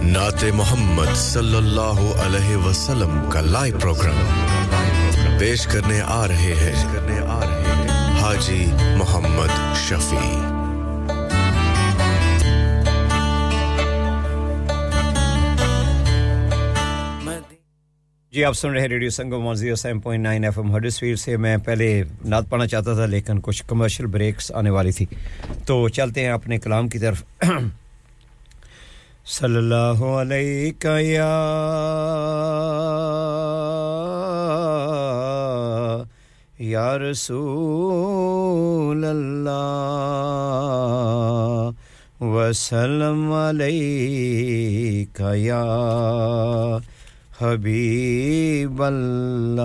نعت 0.07 0.45
محمد 0.55 1.15
صلی 1.17 1.57
اللہ 1.57 2.01
علیہ 2.25 2.57
وسلم 2.57 3.31
کا 3.31 3.41
لائیو 3.41 3.79
پروگرام 3.79 5.39
پیش 5.39 5.67
کرنے 5.67 6.01
آ 6.07 6.27
رہے 6.29 6.55
ہیں 6.63 6.75
حاجی 8.23 8.65
محمد 8.97 9.77
شفیع. 9.89 10.52
جی 18.33 18.45
آپ 18.45 18.53
سن 18.53 18.71
رہے 18.71 18.81
ہیں 18.81 18.89
ریڈیو 18.89 19.11
سنگم 19.11 19.47
اور 19.47 19.55
seven 19.55 20.01
point 20.01 20.25
nine 20.25 20.45
F 20.45 20.59
M 20.59 20.77
Huddersfield 20.77 21.17
سے 21.17 21.37
میں 21.37 21.57
پہلے 21.57 22.03
نعت 22.25 22.51
پڑھنا 22.51 22.67
چاہتا 22.67 22.95
تھا، 22.95 23.07
لیکن 23.07 23.39
کچھ 23.43 23.65
کمرشل 23.67 24.07
بریکس 24.07 24.53
آنے 24.53 24.71
والی 24.71 24.93
تھی۔ 24.93 25.07
تو 25.67 25.89
چلتے 25.89 26.21
ہیں 26.21 26.29
اپنے 26.29 26.59
کلام 26.59 26.89
کی 26.89 26.99
طرف۔ 26.99 27.25
صلی 29.27 29.57
اللہ 29.57 30.05
علیہ 30.05 31.01
یا 31.01 31.45
یا 36.59 36.99
رسول 36.99 39.05
اللہ، 39.05 39.51
وسلم 42.21 43.33
علیہ 43.33 45.05
یا 45.35 45.65
حبیب 47.43 48.83
اللہ، 48.83 49.63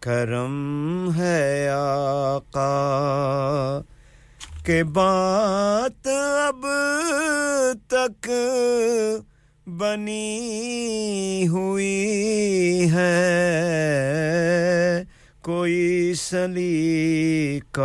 کرم 0.00 1.08
ہے 1.16 1.68
آقا۔ 1.68 3.80
کہ 4.64 4.82
بات 4.82 6.08
اب 6.48 6.66
تک 7.88 8.30
بنی 9.66 11.48
ہوئی 11.48 12.88
ہے۔ 12.92 13.22
کوئی 15.42 16.14
سلیقہ 16.14 17.80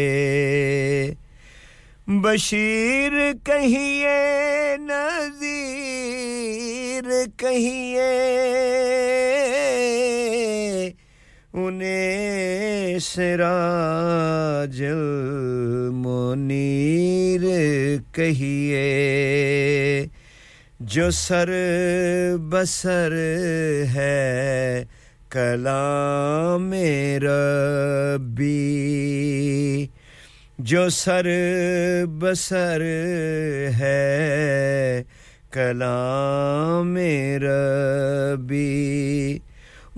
بشیر 2.21 3.13
کہیے 3.43 4.17
نذیر 4.79 5.49
کہیے 7.37 8.07
انہیں 11.53 12.99
سراج 12.99 14.83
المنیر 14.83 17.41
کہیے، 18.11 20.05
جو 20.79 21.11
سر 21.11 21.49
بسر 22.49 23.13
ہے 23.93 24.83
کلام 25.29 26.73
ربی، 27.21 28.55
جو 30.59 30.89
سر 30.89 31.27
بسر 32.19 32.81
ہے 33.79 35.03
کلام 35.51 36.97
ربی۔ 37.41 39.39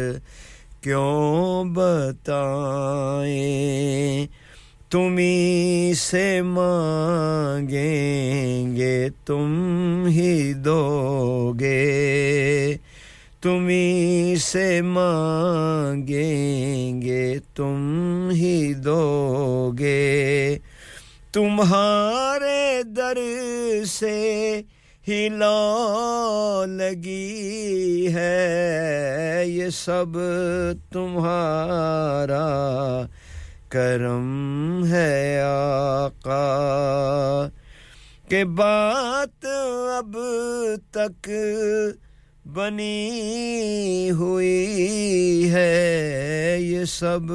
کیوں 0.81 1.63
بتائیں؟ 1.63 4.25
تمہیں 4.89 5.93
سے 5.93 6.41
مانگیں 6.41 8.75
گے، 8.75 9.09
تم 9.25 10.03
ہی 10.07 10.53
دو 10.53 11.53
گے۔ 11.59 12.77
تمہیں 13.41 14.35
سے 14.35 14.81
مانگیں 14.81 17.01
گے، 17.01 17.39
تم 17.55 18.29
ہی 18.31 18.73
دو 18.73 19.71
گے 19.79 20.59
تمہارے 21.31 22.83
در 22.83 23.17
سے 23.85 24.61
ہی 25.07 25.29
لو 25.29 26.63
لگی 26.67 28.13
ہے، 28.13 29.43
یہ 29.45 29.69
سب 29.69 30.19
تمہارا 30.91 33.01
کرم 33.69 34.85
ہے 34.85 35.41
آقا۔ 35.41 37.49
کہ 38.29 38.43
بات 38.43 39.45
اب 39.97 40.17
تک 40.91 41.29
بنی 42.53 44.11
ہوئی 44.11 45.49
ہے 45.53 46.57
یہ 46.59 46.85
سب 46.85 47.33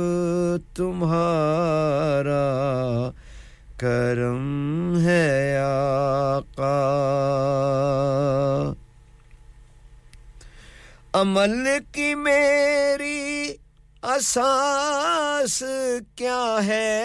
تمہارا 0.74 2.44
کرم 3.76 4.98
ہے 4.98 5.56
آقا۔ 5.56 6.74
عمل 11.12 11.68
کی 11.92 12.14
میری 12.14 13.54
اساس 14.02 15.62
کیا 16.16 16.58
ہے؟ 16.66 17.02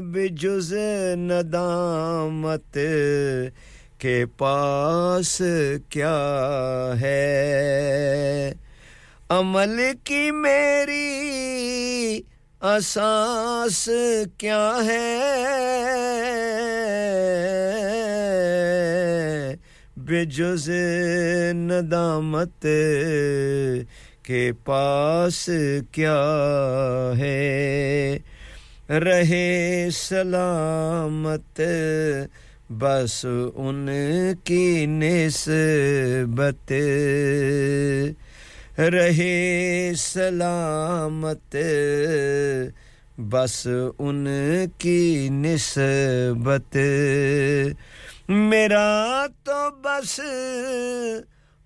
بجز 0.00 0.74
ندامت 1.16 2.78
کے 3.98 4.24
پاس 4.36 5.42
کیا 5.88 6.18
ہے؟ 7.00 8.52
عمل 9.28 9.80
کی 10.04 10.30
میری 10.30 12.20
اساس 12.60 13.88
کیا 14.38 14.72
ہے؟ 14.86 15.14
بے 19.96 20.24
جز 20.24 20.70
ندامت 21.54 22.66
کے 24.22 24.50
پاس 24.64 25.50
کیا 25.92 26.20
ہے؟ 27.18 28.18
رہے 28.88 29.88
سلامت 29.92 31.60
بس 32.70 33.24
ان 33.54 33.88
کی 34.44 34.86
نسبت 34.86 36.72
رہے 38.78 39.92
سلامت، 39.98 41.56
بس 43.30 43.66
ان 43.98 44.26
کی 44.78 45.28
نسبت 45.32 46.76
میرا 48.28 49.26
تو 49.44 49.70
بس 49.84 50.20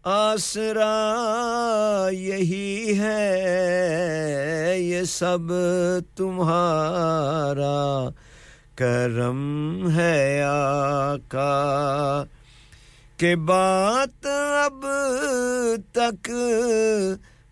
آسرا 0.04 0.94
یہی 2.12 2.98
ہے، 2.98 3.28
یہ 4.78 5.02
سب 5.08 5.52
تمہارا 6.16 8.08
کرم 8.74 9.88
ہے 9.94 10.42
آقا 10.42 12.24
کہ 13.16 13.34
بات 13.34 14.26
اب 14.64 14.86
تک 15.92 16.30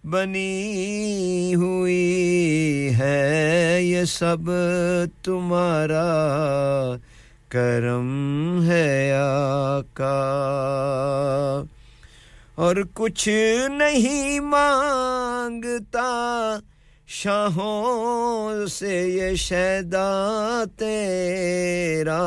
بنی 0.05 1.55
ہوئی 1.55 2.91
ہے، 2.99 3.79
یہ 3.83 4.05
سب 4.05 4.51
تمہارا 5.23 6.07
کرم 7.49 8.63
ہے 8.63 9.13
آقا۔ 9.13 10.17
اور 12.55 12.77
کچھ 12.95 13.29
نہیں 13.69 14.41
مانگتا 14.41 16.09
شاہوں 17.13 18.67
سے 18.67 19.09
یہ 19.09 19.35
شیدا 19.35 20.63
تیرا۔ 20.79 22.21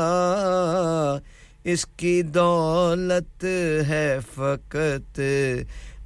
اس 1.64 1.86
کی 1.86 2.22
دولت 2.22 3.44
ہے 3.88 4.18
فقط 4.34 5.20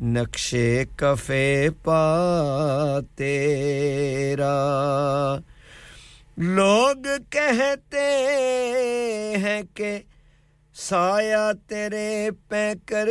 نقش 0.01 0.55
کفے 0.97 1.69
پا 1.85 2.99
تیرا۔ 3.17 4.57
لوگ 6.37 7.07
کہتے 7.31 8.07
ہیں 9.37 9.63
کہ 9.75 9.99
سایہ 10.81 11.53
تیرے 11.67 12.31
پیکر 12.49 13.09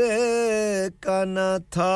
کا 1.00 1.24
نہ 1.24 1.58
تھا۔ 1.70 1.94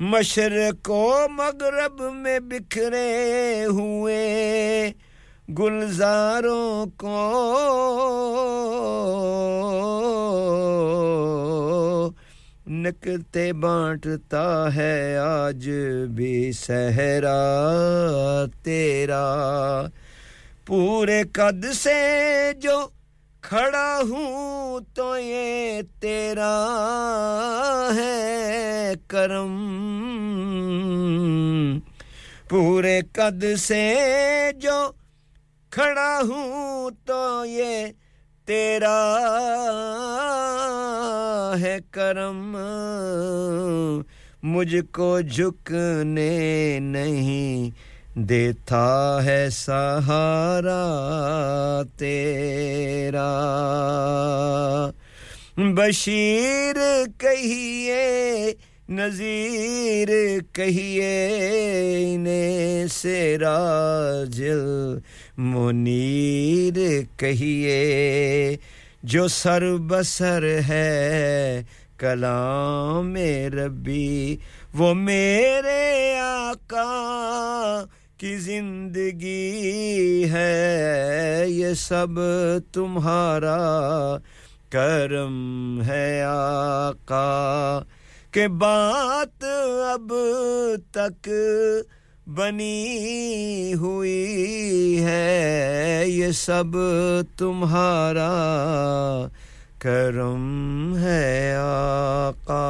مشرق 0.00 0.90
و 0.90 1.26
مغرب 1.30 2.12
میں 2.12 2.38
بکھرے 2.38 3.64
ہوئے۔ 3.64 4.92
گلزاروں 5.58 6.86
کو 6.96 7.18
نکتے 12.82 13.52
بانٹتا 13.52 14.44
ہے 14.74 15.16
آج 15.18 15.68
بھی 16.14 16.52
صحرا 16.52 17.34
تیرا 18.62 19.24
پورے 20.66 21.22
قد 21.32 21.64
سے 21.74 22.00
جو 22.60 22.78
کھڑا 23.42 24.00
ہوں 24.08 24.80
تو 24.94 25.16
یہ 25.18 25.80
تیرا 26.00 26.54
ہے 27.96 28.94
کرم 29.08 29.58
پورے 32.48 33.00
قد 33.12 33.44
سے 33.58 33.84
جو 34.60 34.80
کھڑا 35.72 36.20
ہوں 36.22 36.90
تو 37.04 37.44
یہ 37.46 37.86
تیرا 38.46 38.98
ہے 41.60 41.78
کرم۔ 41.90 42.56
مجھ 44.42 44.76
کو 44.92 45.20
جھکنے 45.20 46.78
نہیں 46.82 47.70
دیتا 48.18 49.20
ہے 49.24 49.48
سہارا 49.50 50.82
تیرا۔ 51.98 53.30
بشیر 55.56 56.76
کہیے 57.18 58.04
نظیر 58.92 60.08
کہیے 60.52 62.16
نے 62.16 62.84
سراجل 62.90 64.60
منیر 65.38 66.78
کہیے، 67.16 68.56
جو 69.02 69.28
سر 69.28 69.62
بسر 69.86 70.44
ہے 70.68 71.62
کلام 71.98 73.16
ربی، 73.54 74.36
وہ 74.74 74.94
میرے 74.94 76.18
آقا 76.18 77.84
کی 78.18 78.36
زندگی 78.36 80.24
ہے، 80.32 81.44
یہ 81.48 81.74
سب 81.74 82.20
تمہارا 82.72 83.56
کرم 84.70 85.82
ہے 85.86 86.22
آقا۔ 86.26 87.28
کہ 88.32 88.46
بات 88.48 89.44
اب 89.92 90.12
تک 90.90 91.28
بنی 92.26 93.74
ہوئی 93.78 95.04
ہے، 95.04 96.02
یہ 96.06 96.30
سب 96.30 96.76
تمہارا 97.38 98.28
کرم 99.78 100.96
ہے 100.98 101.54
آقا۔ 101.58 102.62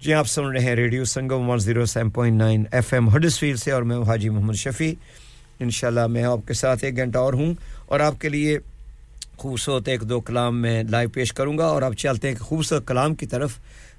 جی 0.00 0.14
آپ 0.14 0.26
سن 0.28 0.44
رہے 0.44 0.60
ہیں 0.60 0.74
radio 0.76 1.04
Sangam 1.04 1.48
one 1.50 1.58
zero 1.58 1.84
seven 1.84 2.10
point 2.10 2.36
nine 2.38 2.64
F 2.72 2.92
M 2.92 3.08
Huddersfield 3.38 3.58
سے 3.58 3.70
اور 3.70 3.82
میں 3.82 3.96
حاجی 4.06 4.28
محمد 4.28 4.54
شفیع۔ 4.54 4.94
انشاءاللہ 5.60 6.06
میں 6.06 6.24
آپ 6.24 6.38
کے 6.46 6.54
ساتھ 6.54 6.84
ایک 6.84 6.96
گھنٹہ 6.96 7.18
اور 7.18 7.32
ہوں 7.32 7.54
اور 7.86 8.00
آپ 8.00 8.20
کے 8.20 8.28
لیے 8.28 8.58
خوبصورت 9.38 9.88
ایک 9.88 10.00
دو 10.00 10.20
کلام 10.20 10.62
میں 10.62 10.82
لائیو 10.90 11.08
پیش 11.08 11.32
کروں 11.32 11.58
گا 11.58 11.64
اور 11.64 11.82
اب 11.82 11.94
چلتے 11.94 12.28
ہیں 12.28 12.34
خوبصورت 12.36 12.88
کلام 12.88 13.14
کی 13.14 13.26
طرف 13.26 13.58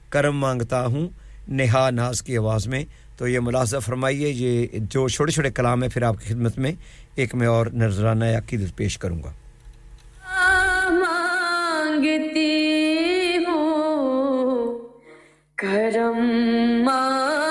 کرم 0.10 0.38
مانگتا 0.38 0.86
ہوں 0.86 1.08
نہا 1.48 1.90
ناز 1.90 2.22
کی 2.22 2.38
آواز 2.38 2.68
میں۔ 2.68 2.86
تو 3.18 3.28
یہ 3.28 3.40
ملاحظہ 3.40 3.78
فرمائیے، 3.78 4.30
یہ 4.30 4.68
جو 4.74 5.08
چھوٹے 5.08 5.32
چھوٹے 5.32 5.52
کلام 5.52 5.84
ہیں، 5.84 5.90
پھر 5.90 6.02
آپ 6.02 6.16
کی 6.20 6.34
خدمت 6.34 6.58
میں 6.58 6.72
ایک 7.16 7.36
میں 7.36 7.48
اور 7.48 7.68
نذرانہ 7.68 8.26
عقیدت 8.26 8.76
پیش 8.76 8.98
کروں 8.98 9.24
گا۔ 9.24 9.32
مانگتی 10.90 12.50
ہوں، 13.48 14.80
کرم 15.56 16.20
مانگ 16.84 17.45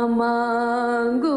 among 0.00 1.29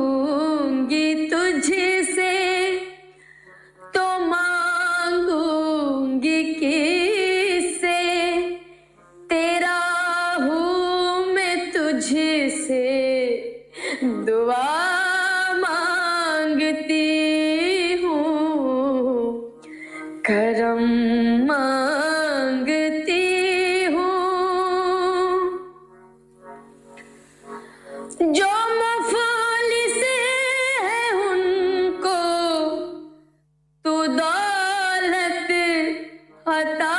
no. 36.65 36.92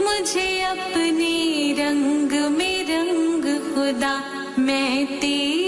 مجھے 0.00 0.48
اپنے 0.64 1.74
رنگ 1.78 2.34
میں 2.50 2.82
رنگ 2.88 3.46
خدا 3.74 4.16
میں 4.58 5.04
تیر 5.20 5.59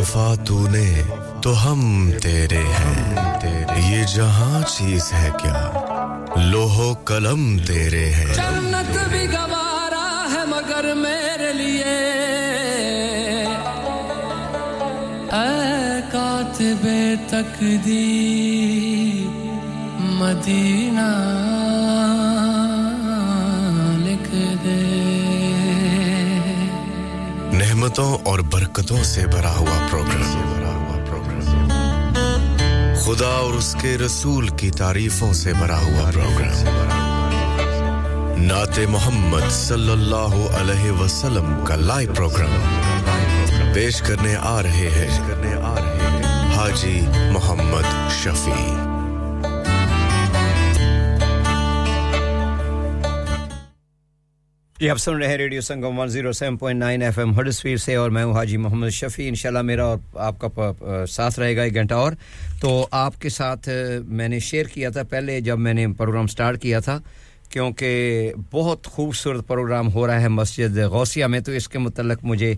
وفا 0.00 0.34
تو 0.46 0.66
نے 0.70 1.02
تو 1.42 1.66
ہم 1.66 2.10
تیرے 2.22 2.56
ہیں۔ 2.56 3.14
یہ 3.90 4.04
جہاں 4.14 4.62
چیز 4.68 5.12
ہے 5.12 5.30
کیا؟ 5.42 5.70
لوہو 6.36 6.94
قلم 6.94 7.56
تیرے 7.66 8.10
ہیں۔ 8.10 8.34
جنت 8.34 9.08
بھی 9.08 9.32
گوارا 9.32 10.28
ہے 10.32 10.46
مگر 10.46 10.94
میرے 10.94 11.52
لیے۔ 11.52 11.98
اے 15.32 16.00
کاتب 16.12 16.88
تقدیر، 17.28 19.30
مدینہ۔ 20.00 22.19
نعمتوں 28.00 28.18
اور 28.24 28.38
برکتوں 28.38 29.02
سے 29.04 29.26
بھرا 29.26 29.54
ہوا 29.56 29.78
پروگرام 29.90 30.58
خدا 33.04 33.26
اور 33.26 33.54
اس 33.54 33.76
کے 33.80 33.96
رسول 33.98 34.48
کی 34.48 34.70
تعریفوں 34.70 35.32
سے 35.32 35.52
بھرا 35.58 35.78
ہوا 35.78 36.10
پروگرام 36.10 36.64
نعت 38.42 38.78
محمد 38.88 39.50
صلی 39.50 39.92
اللہ 39.92 40.34
علیہ 40.60 40.90
وسلم 40.90 41.64
کا 41.64 41.76
لائیو 41.76 42.14
پروگرام 42.14 43.72
پیش 43.74 44.02
کرنے 44.02 44.34
آ 44.40 44.62
رہے 44.62 44.90
ہیں 44.94 45.10
حاجی 46.56 47.00
محمد 47.32 48.12
شفیع. 48.22 48.89
جی 54.80 54.88
آپ 54.90 54.98
سن 54.98 55.14
رہے 55.14 55.28
ہیں 55.28 55.36
radio 55.36 55.60
Sangam 55.60 55.98
one 55.98 56.08
zero 56.08 56.30
seven 56.32 56.56
point 56.56 56.80
nine 56.80 57.02
F 57.02 57.18
M 57.18 57.32
Huddersfield 57.38 57.76
سے 57.76 57.94
اور 57.94 58.10
میں 58.10 58.22
ہوں 58.24 58.32
حاجی 58.32 58.56
محمد 58.56 58.90
شفیع، 58.90 59.26
انشاءاللہ 59.28 59.62
میرا 59.62 59.84
اور 59.84 59.98
آپ 60.18 60.40
کا 60.40 61.04
ساتھ 61.10 61.38
رہے 61.40 61.56
گا 61.56 61.62
ایک 61.62 61.74
گھنٹہ 61.74 61.94
اور۔ 61.94 62.12
تو 62.60 62.86
آپ 62.90 63.20
کے 63.20 63.28
ساتھ 63.28 63.68
میں 64.08 64.28
نے 64.28 64.38
شیئر 64.38 64.66
کیا 64.66 64.90
تھا 64.90 65.02
پہلے 65.10 65.40
جب 65.40 65.58
میں 65.58 65.74
نے 65.74 65.86
پروگرام 65.98 66.26
سٹارٹ 66.26 66.60
کیا 66.62 66.80
تھا، 66.80 66.98
کیونکہ 67.48 68.32
بہت 68.52 68.86
خوبصورت 68.86 69.46
پروگرام 69.48 69.92
ہو 69.94 70.06
رہا 70.06 70.20
ہے 70.20 70.28
مسجد 70.28 70.78
غوثیہ 70.92 71.26
میں۔ 71.26 71.40
تو 71.40 71.52
اس 71.52 71.68
کے 71.68 71.78
متعلق 71.78 72.24
مجھے 72.24 72.54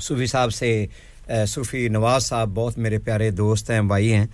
صوفی 0.00 0.26
صاحب 0.26 0.54
سے 0.54 0.86
صوفی 1.48 1.88
نواز 1.88 2.26
صاحب 2.26 2.54
بہت 2.54 2.78
میرے 2.78 2.98
پیارے 3.04 3.30
دوست 3.30 3.70
ہیں، 3.70 3.80
بھائی 3.82 4.12
ہیں۔ 4.12 4.26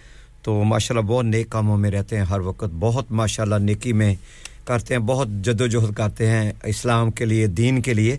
تو 0.42 0.62
ماشاءاللہ 0.64 1.06
بہت 1.08 1.24
نیک 1.24 1.50
کاموں 1.50 1.76
میں 1.78 1.90
رہتے 1.90 2.16
ہیں 2.16 2.24
ہر 2.24 2.40
وقت۔ 2.40 2.74
بہت 2.80 3.10
ماشاءاللہ 3.12 3.58
نیکی 3.60 3.92
میں 3.92 4.14
کرتے 4.64 4.94
ہیں، 4.94 5.00
بہت 5.00 5.28
جد 5.28 5.60
و 5.60 5.66
جہد 5.66 5.92
کرتے 5.94 6.30
ہیں 6.30 6.52
اسلام 6.64 7.10
کے 7.10 7.24
لیے، 7.24 7.46
دین 7.46 7.82
کے 7.82 7.94
لیے۔ 7.94 8.16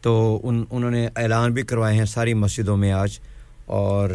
تو 0.00 0.40
ان، 0.42 0.64
انہوں 0.70 0.90
نے 0.90 1.08
اعلان 1.16 1.52
بھی 1.52 1.62
کروائے 1.62 1.98
ہیں 1.98 2.04
ساری 2.04 2.34
مسجدوں 2.34 2.76
میں 2.76 2.92
آج۔ 2.92 3.18
اور 3.66 4.08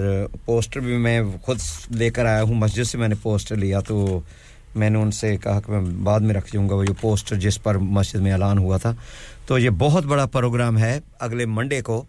پوسٹر 0.45 0.79
بھی 0.79 0.97
میں 0.97 1.21
خود 1.41 1.59
لے 1.91 2.09
کر 2.09 2.25
آیا 2.25 2.43
ہوں، 2.43 2.55
مسجد 2.55 2.83
سے 2.83 2.97
میں 2.97 3.07
نے 3.07 3.15
پوسٹر 3.21 3.55
لیا 3.55 3.79
تو 3.79 4.19
میں 4.75 4.89
نے 4.89 4.99
ان 4.99 5.11
سے 5.11 5.37
کہا 5.37 5.59
کہ 5.59 5.71
میں 5.71 5.81
بعد 5.81 6.19
میں 6.19 6.35
رکھ 6.35 6.49
جاؤں 6.53 6.69
گا، 6.69 6.75
وہ 6.75 6.83
جو 6.83 6.93
پوسٹر 7.01 7.35
جس 7.35 7.63
پر 7.63 7.77
مسجد 7.77 8.15
میں 8.15 8.31
اعلان 8.31 8.57
ہوا 8.57 8.77
تھا۔ 8.77 8.93
تو 9.45 9.59
یہ 9.59 9.69
بہت 9.69 10.05
بڑا 10.05 10.25
پروگرام 10.25 10.77
ہے۔ 10.77 10.99
اگلے 11.19 11.45
منڈے 11.45 11.81
کو 11.81 12.05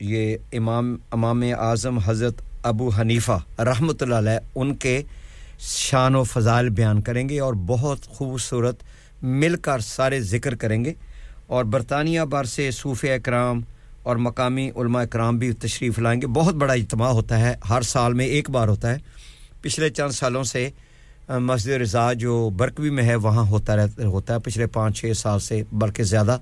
یہ 0.00 0.36
امام 0.52 0.96
امام 1.10 1.42
اعظم 1.58 1.98
حضرت 1.98 2.34
ابو 2.62 2.90
حنیفہ 3.00 3.60
رحمۃ 3.60 3.94
اللہ 4.00 4.14
علیہ، 4.14 4.38
ان 4.54 4.74
کے 4.74 5.02
شان 5.58 6.14
و 6.14 6.22
فضائل 6.22 6.68
بیان 6.68 7.02
کریں 7.02 7.28
گے 7.28 7.40
اور 7.40 7.54
بہت 7.54 8.06
خوبصورت 8.06 8.82
مل 9.22 9.56
کر 9.56 9.78
سارے 9.78 10.20
ذکر 10.20 10.54
کریں 10.54 10.84
گے 10.84 10.92
اور 11.46 11.64
برطانیہ 11.64 12.20
بھر 12.20 12.44
سے 12.44 12.70
صوفیہ 12.70 13.12
اکرام 13.12 13.60
اور 14.02 14.16
مقامی 14.16 14.70
علماء 14.76 15.02
اکرام 15.02 15.38
بھی 15.38 15.52
تشریف 15.52 15.98
لائیں 15.98 16.22
گے۔ 16.22 16.26
بہت 16.26 16.54
بڑا 16.54 16.72
اجتماع 16.72 17.10
ہوتا 17.10 17.40
ہے، 17.40 17.54
ہر 17.68 17.82
سال 17.82 18.14
میں 18.14 18.26
ایک 18.26 18.50
بار 18.50 18.68
ہوتا 18.68 18.90
ہے۔ 18.90 18.98
پچھلے 19.60 19.90
چند 19.90 20.10
سالوں 20.10 20.44
سے 20.44 20.70
مسجد 21.28 21.68
رضا 21.68 22.12
جو 22.12 22.50
برکوی 22.50 22.90
میں 22.90 23.04
ہے، 23.04 23.14
وہاں 23.14 23.46
ہوتا 23.46 23.76
رہتا 23.76 24.06
ہوتا 24.06 24.34
ہے۔ 24.34 24.38
پچھلے 24.38 24.66
پانچ 24.66 25.00
چھ 25.00 25.12
سال 25.16 25.40
سے 25.40 25.62
بلکہ 25.72 26.02
زیادہ 26.02 26.38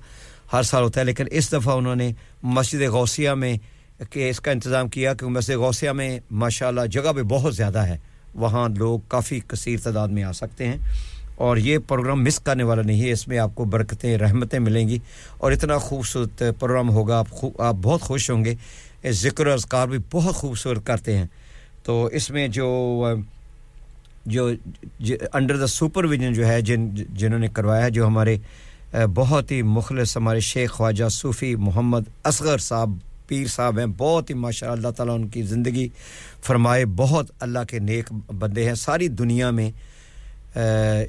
ہر 0.52 0.62
سال 0.62 0.82
ہوتا 0.82 1.00
ہے۔ 1.00 1.04
لیکن 1.04 1.24
اس 1.30 1.52
دفعہ 1.52 1.76
انہوں 1.76 1.96
نے 1.96 2.12
مسجد 2.42 2.82
غوثیہ 2.82 3.30
میں 3.30 3.56
کہ 4.10 4.30
اس 4.30 4.40
کا 4.40 4.50
انتظام 4.50 4.88
کیا 4.88 5.14
کہ 5.14 5.26
مسجد 5.26 5.54
غوثیہ 5.54 5.90
میں 5.90 6.20
ماشاءاللہ 6.30 6.86
جگہ 6.86 7.12
بھی 7.12 7.22
بہت 7.22 7.56
زیادہ 7.56 7.78
ہے۔ 7.78 7.98
وہاں 8.35 8.68
لوگ 8.76 8.99
کافی 9.09 9.41
کثیر 9.47 9.78
تعداد 9.82 10.09
میں 10.09 10.22
آ 10.22 10.32
سکتے 10.32 10.66
ہیں 10.66 10.76
اور 11.37 11.57
یہ 11.57 11.78
پروگرام 11.78 12.24
مس 12.24 12.39
کرنے 12.39 12.62
والا 12.62 12.82
نہیں 12.82 13.03
ہے، 13.03 13.11
اس 13.11 13.28
میں 13.28 13.39
آپ 13.39 13.51
کو 13.55 13.64
برکتیں، 13.64 14.18
رحمتیں 14.18 14.59
ملیں 14.59 14.89
گی 14.89 14.99
اور 15.39 15.53
اتنا 15.53 15.78
خوبصورت 15.78 16.43
پروگرام 16.59 16.91
ہوگا، 16.91 17.18
آپ 17.18 17.30
خوب 17.30 17.62
آپ 17.62 17.74
بہت 17.82 18.01
خوش 18.01 18.30
ہوں 18.30 18.45
گے۔ 18.45 18.55
ذکر 19.11 19.47
اذکار 19.47 19.89
بھی 19.89 19.99
بہت 20.12 20.35
خوبصورت 20.35 20.87
کرتے 20.87 21.16
ہیں۔ 21.16 21.26
تو 21.82 22.07
اس 22.07 22.30
میں 22.30 22.49
جو 22.49 23.07
جو 24.26 24.51
انڈر 25.32 25.57
دا 25.57 25.66
سپرویژن 25.66 26.32
جو 26.32 26.47
ہے، 26.47 26.61
جن، 26.61 26.95
جنہوں 26.95 27.39
نے 27.39 27.49
کروایا 27.49 27.89
جو 27.89 28.07
ہمارے 28.07 28.37
بہت 29.14 29.51
ہی 29.51 29.62
مخلص 29.62 30.16
ہمارے 30.16 30.41
شیخ 30.41 30.72
خواجہ 30.72 31.09
صوفی 31.09 31.57
محمد 31.57 32.01
اصغر 32.24 32.59
صاحب، 32.59 32.91
پیر 33.26 33.47
صاحب 33.47 33.78
ہیں، 33.78 33.87
بہت 33.87 34.30
ہی 34.30 34.35
ماشاء 34.35 34.70
اللہ 34.70 34.89
تعالیٰ 34.89 35.14
ان 35.14 35.28
کی 35.28 35.43
زندگی 35.43 35.89
فرمائے، 36.45 36.84
بہت 36.86 37.30
اللہ 37.40 37.59
کے 37.68 37.78
نیک 37.78 38.12
بندے 38.12 38.64
ہیں، 38.64 38.74
ساری 38.74 39.09
دنیا 39.09 39.51
میں 39.51 39.70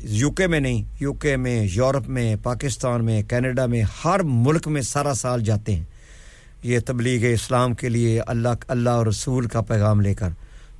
یو 0.01 0.31
کے 0.31 0.47
میں 0.47 0.59
نہیں، 0.59 0.83
یو 0.99 1.13
کے 1.13 1.37
میں، 1.37 1.67
یورپ 1.73 2.09
میں، 2.09 2.35
پاکستان 2.43 3.05
میں، 3.05 3.23
کینیڈا 3.23 3.65
میں، 3.65 3.83
ہر 4.05 4.19
ملک 4.23 4.67
میں 4.67 4.81
سارا 4.81 5.13
سال 5.13 5.43
جاتے 5.43 5.75
ہیں۔ 5.75 5.83
یہ 6.63 6.79
تبلیغ 6.85 7.33
اسلام 7.33 7.73
کے 7.73 7.89
لیے 7.89 8.21
اللہ 8.27 8.49
اللہ 8.67 8.89
اور 8.89 9.07
رسول 9.07 9.47
کا 9.47 9.61
پیغام 9.61 10.01
لے 10.01 10.13
کر۔ 10.13 10.27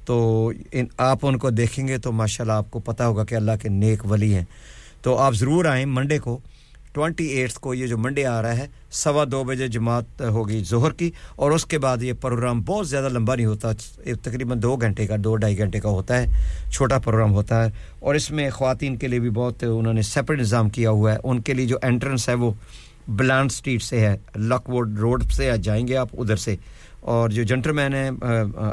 تو 0.06 0.52
ان، 0.72 0.86
آپ 0.98 1.18
ان 1.22 1.38
کو 1.38 1.50
دیکھیں 1.50 1.88
گے 1.88 1.98
تو 1.98 2.12
ماشاءاللہ 2.12 2.54
آپ 2.54 2.72
کو 2.72 2.80
پتہ 2.80 3.04
ہوگا 3.04 3.24
کہ 3.24 3.36
اللہ 3.36 3.52
کے 3.62 3.70
نیک 3.70 4.12
ولی 4.12 4.36
ہیں۔ 4.36 4.46
تو 5.02 5.18
آپ 5.18 5.34
ضرور 5.34 5.66
آئیں 5.66 5.86
منڈے 5.86 6.20
کو۔ 6.20 6.40
ٹوئنٹی 6.96 7.26
ایٹھ 7.28 7.60
کو 7.60 7.74
یہ 7.74 7.88
جو 7.88 7.98
منڈے 7.98 8.26
آ 8.26 8.42
رہا 8.42 8.58
ہے، 8.58 8.68
سوا 8.94 9.24
دو 9.32 9.44
بجے 9.44 9.68
جماعت 9.68 10.22
ہوگی 10.24 10.64
ظہر 10.70 10.92
کی، 11.00 11.10
اور 11.36 11.52
اس 11.52 11.66
کے 11.66 11.78
بعد 11.80 12.04
یہ 12.04 12.14
پروگرام 12.22 12.62
بہت 12.66 12.88
زیادہ 12.90 13.10
لمبا 13.10 13.36
نہیں 13.36 13.46
ہوتا، 13.46 13.72
تقریباً 14.24 14.62
دو 14.64 14.76
گھنٹے 14.76 15.08
کا، 15.08 15.16
دو 15.24 15.36
ڈھائی 15.36 15.58
گھنٹے 15.58 15.80
کا 15.80 15.90
ہوتا 15.90 16.22
ہے، 16.22 16.26
چھوٹا 16.72 17.00
پروگرام 17.00 17.34
ہوتا 17.34 17.64
ہے، 17.64 17.70
اور 18.00 18.16
اس 18.16 18.30
میں 18.32 18.50
خواتین 18.50 18.96
کے 18.98 19.08
لیے 19.08 19.20
بھی 19.20 19.30
بہت 19.30 19.64
انہوں 19.64 19.94
نے 19.94 20.02
سیپریٹ 20.02 20.40
نظام 20.40 20.70
کیا 20.70 20.90
ہوا 20.90 21.14
ہے۔ 21.14 21.18
ان 21.24 21.42
کے 21.42 21.54
لیے 21.54 21.66
جو 21.66 21.78
انٹرنس 21.82 22.30
ہے 22.30 22.34
وہ 22.34 22.52
بلانڈ 23.08 23.52
سٹریٹ 23.52 23.84
سے 23.84 24.00
ہے 24.00 24.16
لکوڈ 24.38 24.74
ووڈ 24.74 25.00
روڈ 25.00 25.24
سے 25.32 25.52
جائیں 25.64 25.88
گے 25.88 25.98
آپ 25.98 26.10
ادھر 26.14 26.36
سے۔ 26.36 26.56
اور 27.06 27.30
جو 27.30 27.44
جنٹر 27.44 27.72
مین 27.72 27.94
ہیں 27.94 28.12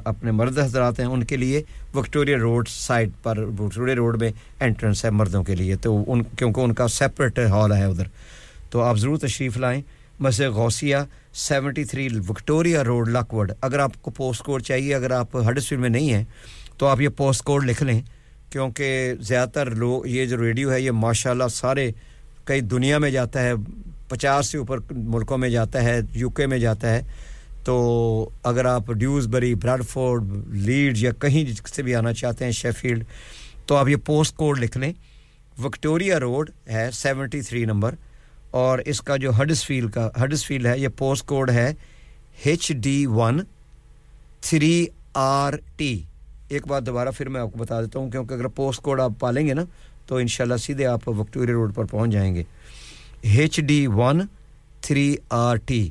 اپنے 0.05 0.31
مرد 0.31 0.59
حضرات 0.59 0.99
ہیں، 0.99 1.07
ان 1.07 1.25
کے 1.25 1.37
لیے 1.37 1.63
وکٹوریا 1.95 2.39
روڈ 2.39 2.69
سائڈ 2.69 3.11
پر 3.23 3.39
وکٹوریا 3.39 3.95
روڈ 3.95 4.23
میں 4.23 4.31
انٹرنس 4.61 5.05
ہے 5.05 5.11
مردوں 5.11 5.43
کے 5.45 5.55
لیے۔ 5.55 5.77
تو 5.77 6.05
ان، 6.07 6.23
کیونکہ 6.23 6.61
ان 6.61 6.73
کا 6.73 6.89
سیپریٹ 6.89 7.39
ہال 7.39 7.73
ہے 7.73 7.85
ادھر۔ 7.85 8.05
تو 8.71 8.81
آپ 8.81 8.97
ضرور 8.97 9.19
تشریف 9.19 9.57
لائیں۔ 9.57 9.83
مسجد 10.21 10.45
Ghausia 10.45 10.97
seventy 11.35 11.85
three 11.85 12.09
Victoria 12.29 12.85
road 12.85 13.09
Lockwood 13.09 13.53
اگر 13.61 13.79
آپ 13.79 14.03
کو 14.03 14.11
پوسٹ 14.11 14.43
کوڈ 14.43 14.63
چاہیے، 14.63 14.95
اگر 14.95 15.11
آپ 15.11 15.37
ہڈسفیلڈ 15.37 15.81
میں 15.81 15.91
نہیں 15.91 16.13
ہیں، 16.13 16.25
تو 16.79 16.87
آپ 16.87 17.01
یہ 17.01 17.09
پوسٹ 17.09 17.43
کوڈ 17.43 17.65
لکھ 17.65 17.83
لیں۔ 17.83 18.01
کیونکہ 18.51 19.13
زیادہ 19.21 19.49
تر 19.49 19.71
لوگ، 19.71 20.07
یہ 20.07 20.27
جو 20.27 20.43
ریڈیو 20.43 20.73
ہے، 20.73 20.81
یہ 20.81 20.91
ماشاء 20.91 21.31
اللہ 21.31 21.49
سارے 21.51 21.91
کئی 22.45 22.61
دنیا 22.61 22.99
میں 22.99 23.11
جاتا 23.11 23.43
ہے، 23.43 23.53
پچاس 24.09 24.47
سے 24.47 24.59
اوپر 24.59 24.79
ملکوں 24.91 25.39
میں 25.39 25.49
جاتا 25.49 25.85
ہے، 25.85 26.01
یو 26.13 26.31
کے 26.31 26.47
میں 26.47 26.59
جاتا 26.59 26.91
ہے۔ 26.91 27.03
تو 27.65 28.29
اگر 28.43 28.65
آپ 28.65 28.93
ڈیوزبری، 28.93 29.55
براڈفورڈ 29.55 30.33
لیڈ 30.57 30.99
یا 30.99 31.11
کہیں 31.13 31.45
سے 31.67 31.83
بھی 31.83 31.95
آنا 31.95 32.13
چاہتے 32.13 32.45
ہیں، 32.45 32.53
شیفیلڈ، 32.53 33.05
تو 33.67 33.77
آپ 33.77 33.89
یہ 33.89 33.97
پوسٹ 34.05 34.37
کوڈ 34.37 34.59
لکھ 34.59 34.79
لیں۔ 34.79 34.93
وکٹوریا 35.65 36.21
روڈ 36.21 36.51
ہے 36.69 36.89
سیونٹی 36.93 37.41
تھری 37.41 37.65
نمبر، 37.65 37.95
اور 38.51 38.79
اس 38.87 39.01
کا 39.01 39.17
جو 39.17 39.31
ہڈس 39.41 39.65
فیل 39.65 39.89
کا 39.89 40.09
ہڈس 40.23 40.45
فیل 40.45 40.67
ہے، 40.67 40.79
یہ 40.79 40.89
پوسٹ 40.97 41.27
کوڈ 41.27 41.51
ہے 41.51 41.73
H 42.47 42.73
D 42.73 43.05
one 43.07 43.41
three 44.41 44.87
R 45.15 45.53
T. 45.77 46.03
ایک 46.49 46.67
بار 46.67 46.81
دوبارہ 46.81 47.09
پھر 47.17 47.29
میں 47.29 47.41
آپ 47.41 47.53
کو 47.53 47.59
بتا 47.59 47.81
دیتا 47.81 47.99
ہوں، 47.99 48.11
کیونکہ 48.11 48.35
اگر 48.35 48.49
پوسٹ 48.49 48.83
کوڈ 48.83 49.01
آپ 49.01 49.13
پالیں 49.19 49.47
گے 49.47 49.55
نا، 49.55 49.65
تو 50.07 50.17
انشاءاللہ 50.17 50.57
سیدھے 50.57 50.87
آپ 50.87 51.09
وکٹوریا 51.09 51.55
روڈ 51.55 51.75
پر 51.75 51.85
پہنچ 51.85 52.13
جائیں 52.13 52.35
گے۔ 52.35 52.43
H 53.25 53.61
D 53.61 53.87
one 53.87 54.21
three 54.81 55.15
R 55.31 55.57
T. 55.57 55.89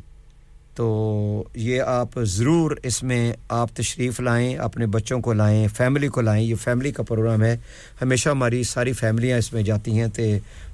تو 0.82 1.44
یہ 1.56 1.82
آپ 1.82 2.08
ضرور 2.24 2.72
اس 2.84 3.04
میں 3.04 3.34
آپ 3.50 3.76
تشریف 3.76 4.20
لائیں، 4.20 4.56
اپنے 4.56 4.86
بچوں 4.86 5.20
کو 5.20 5.34
لائیں 5.34 5.68
فیملی 5.68 6.08
کو 6.08 6.22
لائیں۔ 6.22 6.46
یہ 6.46 6.56
فیملی 6.56 6.92
کا 6.92 7.04
پروگرام 7.04 7.44
ہے۔ 7.44 7.58
ہمیشہ 8.02 8.30
ہماری 8.30 8.64
ساری 8.64 8.94
فیملیاں 8.94 9.38
اس 9.38 9.54
میں 9.54 9.64
جاتی 9.64 10.00
ہیں 10.00 10.08
تو 10.08 10.22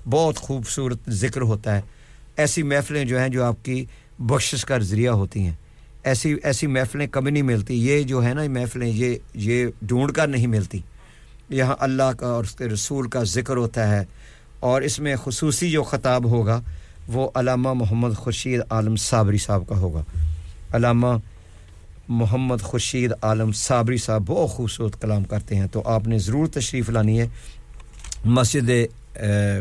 بہت 0.10 0.38
خوبصورت 0.38 1.10
ذکر 1.10 1.42
ہوتا 1.42 1.76
ہے۔ 1.76 1.82
ایسی 2.38 2.64
محفلیں 2.64 3.06
جو 3.06 3.20
ہیں 3.20 3.30
جو 3.30 3.44
آپ 3.44 3.66
کی 3.66 3.86
بخشش 4.20 4.66
کا 4.66 4.78
ذریعہ 4.78 5.14
ہوتی 5.14 5.40
ہیں۔ 5.40 5.54
ایسی 6.04 6.36
ایسی 6.44 6.68
محفلیں 6.68 7.08
کبھی 7.08 7.32
نہیں 7.32 7.44
ملتی۔ 7.44 7.88
یہ 7.88 8.04
جو 8.04 8.24
ہے 8.24 8.34
نا 8.34 8.44
محفلیں، 8.50 8.88
یہ 8.88 9.16
یہ 9.34 9.68
ڈھونڈ 9.82 10.12
کر 10.12 10.28
نہیں 10.28 10.48
ملتی۔ 10.48 10.80
یہاں 11.50 11.76
اللہ 11.80 12.12
کا 12.20 12.28
اور 12.28 12.44
اس 12.44 12.56
کے 12.56 12.66
رسول 12.66 13.10
کا 13.10 13.24
ذکر 13.24 13.58
ہوتا 13.58 13.90
ہے 13.90 14.06
اور 14.60 14.82
اس 14.82 15.00
میں 15.00 15.16
خصوصی 15.24 15.72
جو 15.72 15.84
خطاب 15.84 16.26
ہوگا 16.26 16.62
وہ 17.08 17.30
علامہ 17.36 17.74
محمد 17.74 18.14
خورشید 18.16 18.62
عالم 18.70 18.96
صابری 18.96 19.38
صاحب 19.38 19.64
کا 19.68 19.78
ہوگا۔ 19.78 20.04
علامہ 20.74 21.08
محمد 22.08 22.62
خورشید 22.62 23.12
عالم 23.22 23.52
صابری 23.52 23.98
صاحب 23.98 24.24
بہت 24.26 24.50
خوبصورت 24.50 25.02
کلام 25.02 25.24
کرتے 25.24 25.56
ہیں، 25.56 25.68
تو 25.72 25.82
آپ 25.86 26.08
نے 26.08 26.20
ضرور 26.20 26.48
تشریف 26.48 26.90
لانی 26.90 27.20
ہے۔ 27.20 27.28
مسجد 28.26 28.70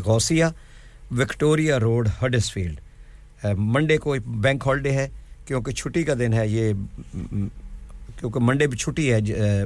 Ghausia, 0.05 0.45
Victoria 1.19 1.75
road 1.75 2.09
Huddersfield 2.53 2.81
Monday 3.59 3.99
کو 3.99 4.15
بینک 4.27 4.63
ہالڈے 4.67 4.91
ہے، 4.91 5.09
کیونکہ 5.47 5.73
چھٹی 5.73 6.03
کا 6.03 6.15
دن 6.19 6.33
ہے، 6.33 6.49
یہ 6.49 6.73
کیونکہ 8.21 8.41
منڈے 8.41 8.67
بھی 8.67 8.79
چھٹی 8.79 9.13
ہے 9.13 9.19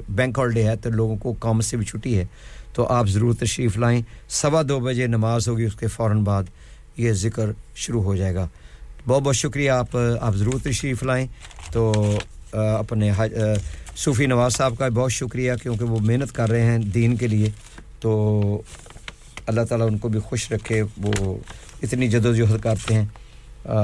بینک 0.09 0.39
ہالڈے 0.39 0.65
ہے، 0.65 0.77
تو 0.77 0.91
لوگوں 0.91 1.17
کو 1.17 1.33
کام 1.33 1.61
سے 1.61 1.77
بھی 1.77 1.87
چھٹی 1.87 2.19
ہے۔ 2.19 2.25
تو 2.75 2.87
آپ 2.87 3.07
ضرور 3.09 3.35
تشریف 3.35 3.77
لائیں۔ 3.79 4.01
سوا 4.29 4.63
دو 4.69 4.79
بجے 4.81 5.07
نماز 5.07 5.49
ہوگی، 5.49 5.65
اس 5.65 5.75
کے 5.75 5.87
فوراً 5.87 6.23
بعد۔ 6.25 6.45
یہ 6.97 7.13
ذکر 7.13 7.51
شروع 7.75 8.03
ہو 8.03 8.17
جائے 8.17 8.35
گا۔ 8.35 8.49
بہت 9.07 9.23
بہت 9.23 9.37
شکریہ، 9.37 9.71
آپ 9.71 9.97
آپ 10.21 10.35
ضرور 10.35 10.61
تشریف 10.65 11.03
لائیں۔ 11.03 11.27
تو 11.73 11.93
اپنے 12.53 13.11
صوفی 13.97 14.27
نواز 14.27 14.57
صاحب 14.57 14.75
کا 14.79 14.89
بہت 14.89 15.13
شکریہ 15.13 15.53
کیونکہ 15.63 15.85
وہ 15.85 15.99
محنت 16.01 16.33
کر 16.33 16.51
رہے 16.51 16.63
ہیں 16.63 16.79
دین 16.79 17.17
کے 17.17 17.27
لیے۔ 17.27 17.51
تو 18.01 18.43
اللہ 19.47 19.61
تعالیٰ 19.61 19.87
ان 19.87 19.99
کو 19.99 20.09
بھی 20.09 20.21
خوش 20.21 20.53
رکھے، 20.53 20.83
وہ 20.83 21.37
اتنی 21.83 22.09
جد 22.09 22.27
و 22.27 22.35
جہد 22.35 22.61
کرتے 22.63 22.95
ہیں۔ 22.95 23.07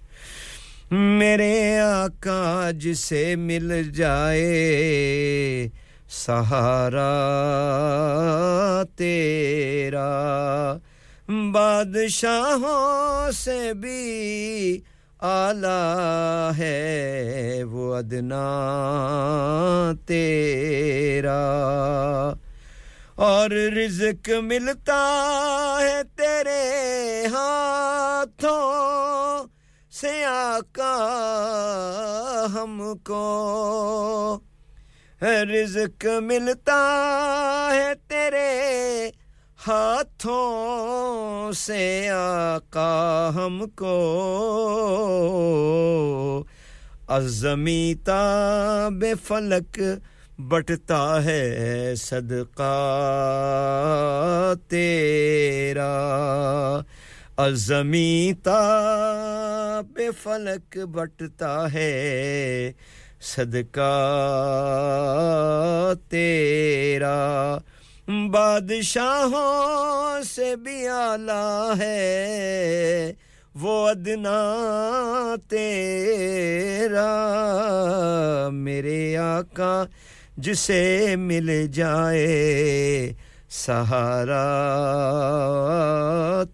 میرے 0.92 1.80
آقا 1.80 2.72
جسے 2.74 3.36
مل 3.36 3.92
جائے 3.92 5.70
سہارا 6.10 7.12
تیرا، 8.98 10.10
بادشاہوں 11.52 13.32
سے 13.32 13.74
بھی 13.74 14.02
آلہ 15.28 16.52
ہے 16.58 17.64
وہ 17.64 17.96
ادنا 17.96 18.46
تیرا 20.06 21.42
اور 23.16 23.50
رزق 23.50 24.30
ملتا 24.44 25.02
ہے 25.82 26.02
تیرے 26.16 26.62
ہاتھوں 27.32 28.62
سے 29.92 30.24
آقا 30.26 30.96
ہم 32.54 32.82
کو۔ 33.04 33.22
رزق 35.22 36.06
ملتا 36.22 36.80
ہے 37.74 37.94
تیرے 38.08 38.50
ہاتھوں 39.68 41.52
سے 41.52 42.10
آقا 42.14 43.32
ہم 43.36 43.64
کو 43.76 43.96
ازمی 47.08 47.94
تاب 48.04 49.04
فلک 49.24 49.80
بٹتا 50.40 51.24
ہے 51.24 51.94
صدقہ 51.96 52.74
تیرا۔ 54.70 55.92
ازمی 57.38 58.34
تاب 58.44 60.00
فلک 60.24 60.78
بٹتا 60.78 61.74
ہے 61.74 61.92
صدقہ 63.22 63.94
تیرا۔ 66.10 67.18
بادشاہوں 68.08 70.24
سے 70.24 70.56
بھی 70.56 70.88
آلہ 70.88 71.74
ہے۔ 71.78 73.14
وہ 73.56 73.90
ادنا 73.90 75.36
تیرا، 75.50 77.30
میرے 78.52 79.18
آقا، 79.18 79.84
جسے 80.38 81.16
مل 81.16 81.68
جائے۔ 81.68 83.14
سہارا 83.50 84.44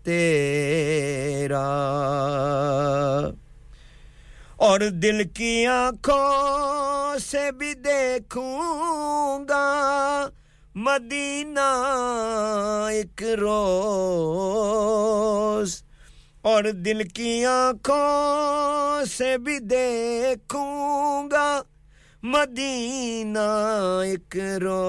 تیرا۔ 0.03 1.67
اور 4.55 4.79
دل 4.79 5.27
کی 5.27 5.65
آنکھوں 5.65 7.19
سے 7.19 7.51
بھی 7.51 7.73
دیکھوں 7.73 9.45
گا۔ 9.49 9.87
مدینہ 10.75 11.59
ایک 12.89 13.23
روز 13.39 14.61
اور 16.43 16.63
دل 16.85 17.03
کی 17.07 17.33
آنکھوں 17.45 19.05
سے 19.07 19.37
بھی 19.37 19.57
دیکھوں 19.61 21.29
گا 21.31 21.61
مدینہ 22.23 23.47
ایک 24.03 24.37
رو 24.61 24.85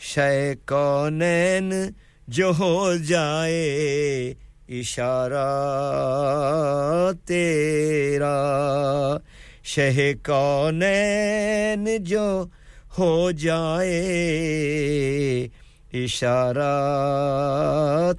شے 0.00 0.54
کونین 0.66 1.72
جو 2.28 2.48
ہو 2.58 2.94
جائے 3.08 4.34
اشارہ 4.70 5.48
تیرا 7.26 8.36
شہ 9.68 10.12
کونین 10.26 12.04
جو 12.04 12.44
ہو 12.98 13.30
جائے، 13.30 13.98
اشارہ 15.92 16.78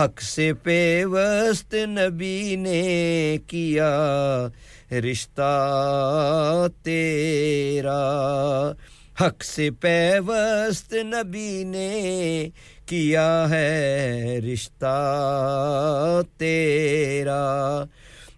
حق 0.01 0.21
سے 0.21 0.53
پیوست 0.53 1.75
نبی 1.75 2.57
نے 2.57 3.37
کیا، 3.47 4.49
رشتہ 4.91 6.67
تیرا۔ 6.83 8.73
حق 9.21 9.45
سے 9.45 9.71
پیوست 9.71 10.93
نبی 10.93 11.65
نے 11.65 12.51
کیا 12.87 13.51
ہے 13.51 14.39
رشتہ 14.53 16.21
تیرا؟ 16.39 17.85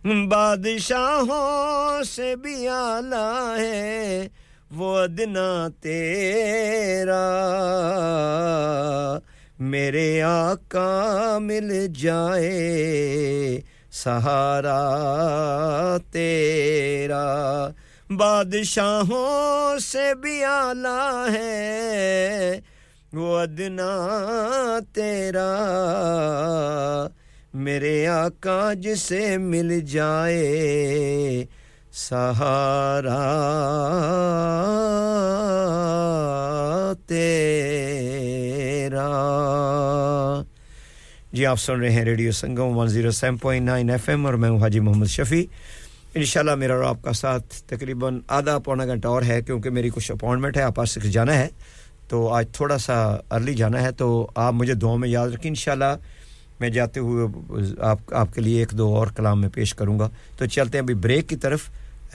بادشاہوں 0.04 2.04
سے 2.04 2.36
بھی 2.36 2.68
آلہ 2.68 3.56
ہے 3.58 4.28
وہ 4.70 4.98
ادنا 4.98 5.68
تیرا۔ 5.80 7.38
میرے 9.58 10.22
آقا 10.22 11.38
مل 11.38 11.86
جائے 11.86 13.60
سہارا 13.90 14.86
تیرا۔ 16.12 17.68
بادشاہوں 18.10 19.78
سے 19.78 20.14
بھی 20.14 20.44
آلہ 20.44 21.26
ہے۔ 21.32 22.60
وہ 23.12 23.38
ادنا 23.38 24.78
تیرا، 24.94 25.56
میرے 27.54 28.06
آقا 28.06 28.72
جسے 28.72 29.36
مل 29.38 29.80
جائے۔ 29.80 31.44
سہارا 31.92 33.42
تیرا۔ 37.06 37.22
جی 41.32 41.46
آپ 41.46 41.60
سن 41.60 41.80
رہے 41.80 41.90
ہیں 41.90 42.04
radio 42.04 42.32
Sangam 42.32 42.76
one 42.76 42.88
zero 42.88 43.10
seven 43.10 43.36
point 43.36 43.66
nine 43.66 43.90
F 43.90 44.08
M 44.08 44.26
اور 44.26 44.34
میں 44.34 44.50
ہوں 44.50 44.60
حاجی 44.60 44.80
محمد 44.80 45.06
شفیع۔ 45.06 45.44
انشاءاللہ 46.18 46.54
میرا 46.54 46.74
اور 46.74 46.84
آپ 46.84 47.02
کا 47.02 47.12
ساتھ 47.12 47.62
تقریباً 47.66 48.20
آدھا 48.28 48.58
پونا 48.58 48.86
گھنٹہ 48.86 49.08
اور 49.08 49.22
ہے، 49.22 49.42
کیونکہ 49.42 49.70
میری 49.70 49.90
کچھ 49.94 50.12
اپوائنٹمنٹ 50.12 50.56
ہے، 50.56 50.62
آپ 50.62 50.80
آس 50.80 50.94
جانا 50.94 51.34
ہے۔ 51.34 51.48
تو 52.08 52.28
آج 52.28 52.46
تھوڑا 52.52 52.78
سا 52.78 53.16
ارلی 53.30 53.54
جانا 53.54 53.82
ہے، 53.82 53.92
تو 53.92 54.30
آپ 54.34 54.52
مجھے 54.52 54.74
دعاؤں 54.74 54.98
میں 54.98 55.08
یاد 55.08 55.28
رکھیں، 55.28 55.50
انشاءاللہ 55.50 55.96
میں 56.60 56.68
جاتے 56.68 57.00
ہوئے 57.00 57.26
آپ 57.80 57.98
آپ 58.12 58.34
کے 58.34 58.40
لیے 58.40 58.58
ایک 58.58 58.70
دو 58.70 58.96
اور 58.96 59.06
کلام 59.06 59.40
میں 59.40 59.48
پیش 59.48 59.74
کروں 59.74 59.98
گا۔ 59.98 60.08
تو 60.36 60.46
چلتے 60.46 60.78
ہیں 60.78 60.82
ابھی 60.82 60.94
بریک 60.94 61.28
کی 61.28 61.36
طرف۔ 61.36 61.60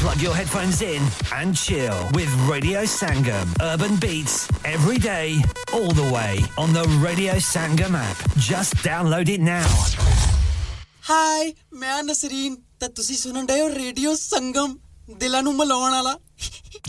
Plug 0.00 0.22
your 0.22 0.34
headphones 0.34 0.82
in 0.82 1.02
and 1.32 1.56
chill 1.56 1.94
with 2.12 2.28
Radio 2.50 2.84
Sangam. 2.84 3.46
Urban 3.60 3.96
beats 3.96 4.48
every 4.64 4.98
day, 4.98 5.42
all 5.72 5.90
the 5.90 6.10
way 6.12 6.44
on 6.58 6.72
the 6.72 6.84
Radio 7.06 7.34
Sangam 7.34 7.94
app. 7.94 8.16
Just 8.36 8.74
download 8.76 9.28
it 9.28 9.40
now. 9.40 9.68
Hi, 11.02 11.54
ਦਿਲਾਂ 15.19 15.41
ਨੂੰ 15.43 15.55
ਮਲਾਉਣ 15.55 15.91
ਵਾਲਾ 15.91 16.17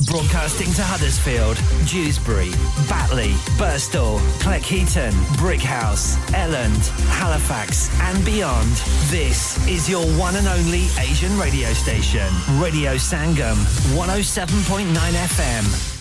Broadcasting 0.07 0.73
to 0.77 0.85
Huddersfield, 0.87 1.61
Dewsbury, 1.91 2.51
Batley, 2.91 3.29
Burstall, 3.61 4.19
Cleckheaton, 4.43 5.15
Brickhouse, 5.43 6.05
Elland, 6.41 6.91
Halifax, 7.21 7.89
and 8.09 8.23
beyond. 8.27 8.85
This 9.15 9.43
is 9.77 9.89
your 9.89 10.05
one 10.21 10.37
and 10.37 10.49
only 10.49 10.85
Asian 11.09 11.39
radio 11.39 11.73
station, 11.73 12.41
Radio 12.61 12.97
Sangam, 13.11 13.57
107.9 13.97 15.23
FM. 15.35 16.00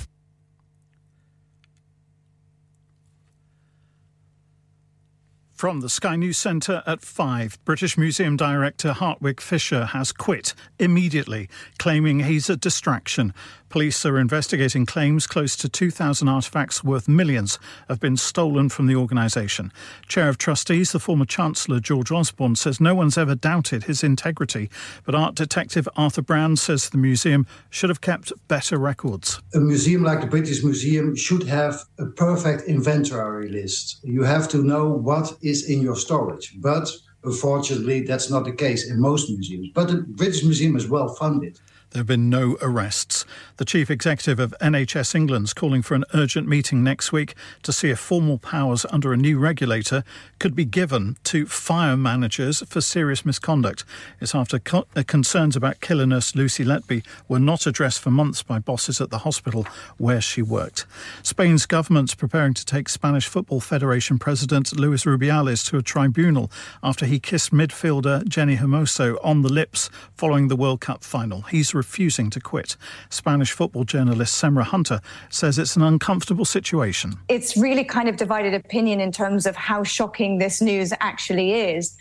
From 5.61 5.81
the 5.81 5.91
Sky 5.91 6.17
News 6.17 6.39
Centre 6.39 6.83
at 6.87 7.03
5, 7.03 7.59
British 7.67 7.99
Museum 7.99 8.35
Director 8.35 8.95
Hartwig 8.95 9.43
Fisher 9.43 9.85
has 9.85 10.11
quit 10.11 10.55
immediately, 10.79 11.51
claiming 11.79 12.21
he's 12.21 12.49
a 12.49 12.57
distraction. 12.57 13.35
Police 13.71 14.05
are 14.05 14.19
investigating 14.19 14.85
claims 14.85 15.29
close 15.29 15.55
to 15.55 15.69
2,000 15.69 16.27
artefacts 16.27 16.83
worth 16.83 17.07
millions 17.07 17.57
have 17.89 18.01
been 18.01 18.17
stolen 18.17 18.69
from 18.69 18.89
the 18.89 18.97
organisation. 18.97 19.73
Chair 20.09 20.29
of 20.29 20.39
Trustees, 20.39 20.91
the 20.91 20.99
former 20.99 21.25
Chancellor 21.25 21.79
George 21.79 22.11
Osborne, 22.11 22.57
says 22.57 22.81
no 22.81 22.97
one's 22.97 23.17
ever 23.17 23.37
doubted 23.37 23.85
his 23.85 24.03
integrity, 24.03 24.69
but 25.05 25.15
art 25.15 25.37
detective 25.37 25.89
Arthur 25.97 26.21
Brown 26.21 26.57
says 26.57 26.91
the 26.91 26.99
museum 26.99 27.47
should 27.71 27.91
have 27.91 28.01
kept 28.01 28.33
better 28.49 28.77
records. 28.77 29.41
A 29.55 29.61
museum 29.61 30.03
like 30.03 30.21
the 30.21 30.27
British 30.27 30.65
Museum 30.65 31.15
should 31.15 31.45
have 31.45 31.85
a 32.01 32.07
perfect 32.07 32.65
inventory 32.65 33.49
list. 33.49 34.01
You 34.03 34.25
have 34.25 34.49
to 34.49 34.65
know 34.65 34.89
what 34.89 35.33
is 35.43 35.71
in 35.71 35.81
your 35.81 35.95
storage, 35.95 36.57
but 36.59 36.91
unfortunately, 37.23 38.01
that's 38.01 38.31
not 38.31 38.45
the 38.45 38.53
case 38.53 38.91
in 38.91 39.01
most 39.01 39.31
museums. 39.31 39.69
But 39.73 39.89
the 39.89 40.05
British 40.09 40.43
Museum 40.43 40.75
is 40.75 40.89
well 40.89 41.15
funded. 41.15 41.61
There 41.91 41.99
have 41.99 42.07
been 42.07 42.31
no 42.31 42.57
arrests. 42.63 43.25
The 43.57 43.65
chief 43.65 43.91
executive 43.91 44.39
of 44.39 44.55
NHS 44.61 45.13
England's 45.13 45.53
calling 45.53 45.83
for 45.83 45.97
an 45.97 46.05
urgent 46.15 46.47
meeting 46.47 46.85
next 46.85 47.11
week 47.11 47.35
to 47.65 47.73
see 47.73 47.91
if 47.91 47.99
formal 47.99 48.39
powers 48.39 48.87
under 48.91 49.13
a 49.13 49.17
new 49.17 49.41
regulator 49.41 50.05
could 50.39 50.55
be 50.55 50.65
given 50.65 51.17
to 51.25 51.47
fire 51.47 51.97
managers 51.97 52.63
for 52.69 52.81
serious 52.81 53.27
misconduct. 53.27 53.85
It's 54.21 54.37
after 54.37 54.61
co- 54.61 54.87
uh, 54.95 55.03
concerns 55.05 55.57
about 55.57 55.81
killer 55.81 56.07
nurse 56.07 56.37
Lucy 56.37 56.65
Letby 56.65 57.05
were 57.27 57.41
not 57.41 57.67
addressed 57.67 57.99
for 57.99 58.13
months 58.13 58.45
by 58.45 58.61
bosses 58.61 59.01
at 59.01 59.11
the 59.11 59.19
hospital 59.19 59.67
where 59.99 60.21
she 60.21 60.43
worked. 60.43 60.87
Spain's 61.25 61.67
government's 61.67 62.15
preparing 62.15 62.55
to 62.55 62.65
take 62.65 62.89
Spanish 62.89 63.27
Football 63.27 63.59
Federation 63.59 64.17
president 64.17 64.79
Luis 64.79 65.05
Rubiales 65.05 65.69
to 65.69 65.77
a 65.77 65.83
tribunal 65.83 66.53
after 66.85 67.05
he 67.05 67.19
kissed 67.19 67.51
midfielder 67.51 68.25
Jenny 68.29 68.59
Hermoso 68.59 69.19
on 69.25 69.43
the 69.43 69.53
lips 69.53 69.91
following 70.17 70.47
the 70.47 70.57
World 70.57 70.81
Cup 70.81 71.03
final. 71.03 71.43
He's 71.43 71.75
refusing 71.85 72.29
to 72.31 72.41
quit. 72.41 72.77
Spanish 73.09 73.53
football 73.53 73.85
journalist 73.85 74.33
Semra 74.41 74.65
Hunter 74.75 74.99
says 75.31 75.59
it's 75.59 75.77
an 75.77 75.83
uncomfortable 75.83 76.45
situation. 76.45 77.09
It's 77.29 77.57
really 77.57 77.85
kind 77.85 78.09
of 78.09 78.17
divided 78.17 78.53
opinion 78.55 79.01
in 79.01 79.13
terms 79.13 79.47
of 79.47 79.55
how 79.57 79.81
shocking 79.85 80.39
this 80.39 80.61
news 80.61 80.93
actually 81.01 81.49
is. 81.77 81.97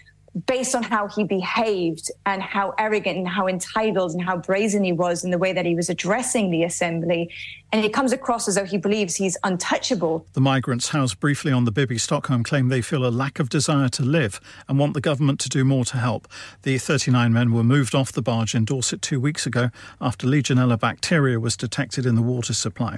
based 0.46 0.76
on 0.76 0.84
how 0.84 1.08
he 1.08 1.24
behaved 1.24 2.12
and 2.26 2.42
how 2.42 2.74
arrogant 2.78 3.18
and 3.18 3.28
how 3.28 3.48
entitled 3.48 4.12
and 4.12 4.22
how 4.22 4.38
brazen 4.38 4.84
he 4.84 4.92
was 4.92 5.24
in 5.24 5.32
the 5.32 5.38
way 5.38 5.54
that 5.54 5.66
he 5.66 5.76
was 5.76 5.90
addressing 5.90 6.52
the 6.52 6.64
assembly. 6.64 7.32
And 7.72 7.86
it 7.86 7.94
comes 7.94 8.12
across 8.12 8.48
as 8.48 8.56
though 8.56 8.66
he 8.66 8.78
believes 8.78 9.16
he's 9.16 9.38
untouchable. 9.44 10.26
The 10.34 10.42
migrants 10.42 10.90
housed 10.90 11.20
briefly 11.20 11.52
on 11.52 11.66
the 11.66 11.72
Bibby 11.72 12.00
Stockholm 12.00 12.44
claim 12.44 12.70
they 12.70 12.82
feel 12.82 13.06
a 13.06 13.10
lack 13.10 13.38
of 13.40 13.48
desire 13.48 13.90
to 13.90 14.04
live 14.04 14.42
and 14.68 14.80
want 14.80 14.96
the 14.96 15.02
government 15.02 15.40
to 15.42 15.50
do 15.50 15.64
more 15.64 15.86
to 15.86 15.98
help. 15.98 16.28
The 16.64 16.80
39 16.80 17.32
men 17.32 17.54
were 17.54 17.64
moved 17.64 17.94
off 17.94 18.12
the 18.12 18.24
barge 18.24 18.56
in 18.56 18.66
Dorset 18.66 19.04
two 19.04 19.20
weeks 19.20 19.46
ago 19.46 19.70
after 20.02 20.26
Legionella 20.26 20.80
bacteria 20.80 21.40
was 21.40 21.56
detected 21.56 22.08
in 22.08 22.16
the 22.16 22.24
water 22.24 22.54
supply. 22.54 22.98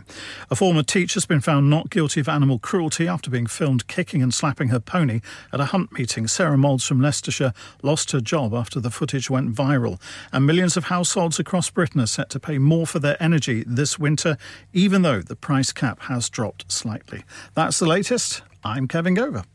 A 0.49 0.55
former 0.55 0.83
teacher 0.83 1.15
has 1.15 1.25
been 1.25 1.41
found 1.41 1.69
not 1.69 1.89
guilty 1.89 2.21
of 2.21 2.29
animal 2.29 2.57
cruelty 2.57 3.09
after 3.09 3.29
being 3.29 3.47
filmed 3.47 3.87
kicking 3.87 4.21
and 4.21 4.33
slapping 4.33 4.69
her 4.69 4.79
pony 4.79 5.19
at 5.51 5.59
a 5.59 5.65
hunt 5.65 5.91
meeting. 5.91 6.27
Sarah 6.27 6.57
Moulds 6.57 6.85
from 6.85 7.01
Leicestershire 7.01 7.53
lost 7.83 8.11
her 8.11 8.21
job 8.21 8.53
after 8.53 8.79
the 8.79 8.91
footage 8.91 9.29
went 9.29 9.53
viral. 9.53 9.99
And 10.31 10.45
millions 10.45 10.77
of 10.77 10.85
households 10.85 11.39
across 11.39 11.69
Britain 11.69 11.99
are 11.99 12.05
set 12.07 12.29
to 12.29 12.39
pay 12.39 12.57
more 12.57 12.87
for 12.87 12.99
their 12.99 13.21
energy 13.21 13.65
this 13.67 13.99
winter 13.99 14.37
even 14.73 15.01
though 15.01 15.21
the 15.21 15.35
price 15.35 15.71
cap 15.71 16.01
has 16.01 16.29
dropped 16.29 16.71
slightly. 16.71 17.23
That's 17.53 17.79
the 17.79 17.87
latest. 17.87 18.41
I'm 18.63 18.87
Kevin 18.87 19.15
Gover. 19.15 19.45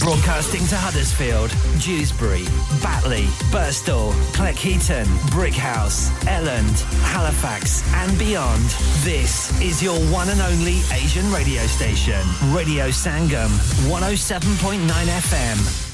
Broadcasting 0.00 0.66
to 0.68 0.76
Huddersfield, 0.76 1.50
Dewsbury, 1.80 2.44
Batley, 2.82 3.26
Burstall, 3.52 4.12
Cleckheaton, 4.32 5.04
Brickhouse, 5.30 6.10
Elland, 6.24 6.80
Halifax, 7.02 7.84
and 7.94 8.18
beyond. 8.18 8.64
This 9.04 9.60
is 9.60 9.82
your 9.82 9.98
one 10.10 10.30
and 10.30 10.40
only 10.40 10.80
Asian 10.92 11.30
radio 11.30 11.62
station, 11.66 12.20
Radio 12.52 12.88
Sangam, 12.88 13.50
107.9 13.88 14.80
FM. 14.88 15.93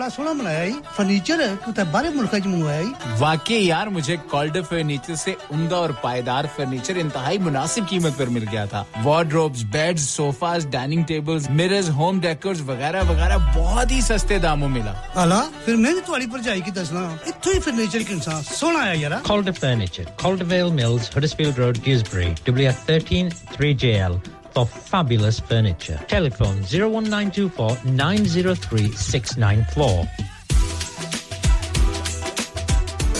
بڑا 0.01 0.09
سونا 0.09 0.31
بنایا 0.33 0.63
ہی 0.63 0.71
furniture 0.95 1.41
کتے 1.65 1.83
بارے 1.91 2.09
ملک 2.09 2.31
چ 2.33 2.45
منگوایا 2.45 2.79
ہی 2.81 2.87
واقعی 3.19 3.65
یار 3.65 3.87
مجھے 3.97 4.15
کالڈر 4.29 4.61
فرنیچر 4.69 5.15
سے 5.15 5.33
عمدہ 5.53 5.75
اور 5.75 5.89
پائیدار 6.01 6.45
فرنیچر 6.55 6.95
انتہائی 7.01 7.37
مناسب 7.37 7.89
قیمت 7.89 8.17
پر 8.17 8.27
مل 8.35 8.45
گیا 8.51 8.63
تھا۔ 8.71 8.83
Wardrobes 9.03 9.63
beds 9.71 10.07
sofas 10.09 10.65
dining 10.71 11.03
tables 11.07 11.49
mirrors 11.59 11.89
home 11.99 12.19
decors 12.21 12.61
وغیرہ 12.69 13.03
وغیرہ 13.09 13.37
بہت 13.55 13.91
ہی 13.91 14.01
سستے 14.01 14.37
داموں 14.47 14.69
ملا۔ 14.69 14.93
الا 15.21 15.41
پھر 15.65 15.75
میں 15.75 15.93
نے 15.93 16.01
تواڈی 16.05 16.31
پرجائی 16.31 16.61
کی 16.61 16.71
دسنا 16.71 17.07
ایتھے 17.25 17.53
ہی 17.53 17.59
فرنیچر 17.59 18.07
کے 18.07 18.13
انسان 18.13 18.43
سونا 18.49 18.83
آیا 18.83 18.93
یار 19.01 19.19
Calder 19.27 19.59
furniture 19.59 20.11
Calder 20.23 20.45
vale 20.49 20.71
mills 20.81 21.09
Huddersfield 21.17 21.59
road 21.59 21.85
گیزبری 21.85 22.33
W 22.43 22.71
13 22.87 23.29
3JL 23.57 24.19
for 24.51 24.65
fabulous 24.65 25.39
furniture. 25.41 25.99
Telephone 26.07 26.63
01924 26.65 27.77
903 27.85 28.91
694. 28.93 30.05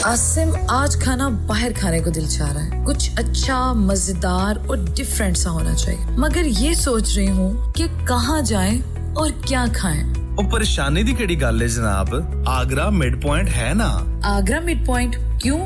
آسم 0.06 0.52
آج 0.72 0.96
کھانا 1.02 1.28
باہر 1.48 1.72
کھانے 1.80 2.00
کو 2.00 2.10
دل 2.12 2.26
چاہ 2.28 2.52
رہا 2.54 2.62
ہے 2.62 2.84
کچھ 2.86 3.10
اچھا 3.20 3.58
مزیدار 3.74 4.56
اور 4.68 4.78
ڈفرینٹ 4.98 5.38
سا 5.38 5.52
ہونا 5.52 5.74
چاہیے 5.76 6.16
مگر 6.18 6.46
یہ 6.60 6.74
سوچ 6.76 7.18
رہی 7.18 7.28
ہوں 7.30 7.54
کہ 7.76 7.88
کہاں 8.08 8.42
جائیں 8.46 8.82
اور 9.14 9.30
کیا 9.48 9.66
کھائیں 9.74 10.04
ਉਹ 10.32 10.44
ਪਰੇਸ਼ਾਨੀ 10.52 11.04
ਦੀ 11.04 11.14
ਕਿਹੜੀ 11.14 11.36
ਗੱਲ 11.42 11.62
ਹੈ 11.62 11.68
ਜਨਾਬ 11.68 12.14
ਆਗਰਾ 12.50 12.90
ਮਿਡ 12.92 13.22
ਪੁਆਇੰਟ 13.22 13.50
ਹੈ 13.56 13.74
ਨਾ 13.74 13.90
ਆਗਰਾ 14.26 14.60
ਮਿਡ 14.60 14.86
ਪੁਆਇੰਟ 14.86 15.16
ਕਿਉਂ 15.42 15.66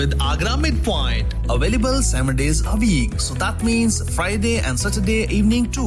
with 0.00 0.18
Agra 0.22 0.56
mid 0.56 0.84
point 0.84 1.34
available 1.50 2.00
seven 2.04 2.36
days 2.36 2.62
a 2.66 2.74
week 2.78 3.20
so 3.20 3.34
that 3.34 3.64
means 3.64 4.02
Friday 4.10 4.56
and 4.56 4.76
Saturday 4.78 5.20
evening 5.32 5.66
to 5.74 5.86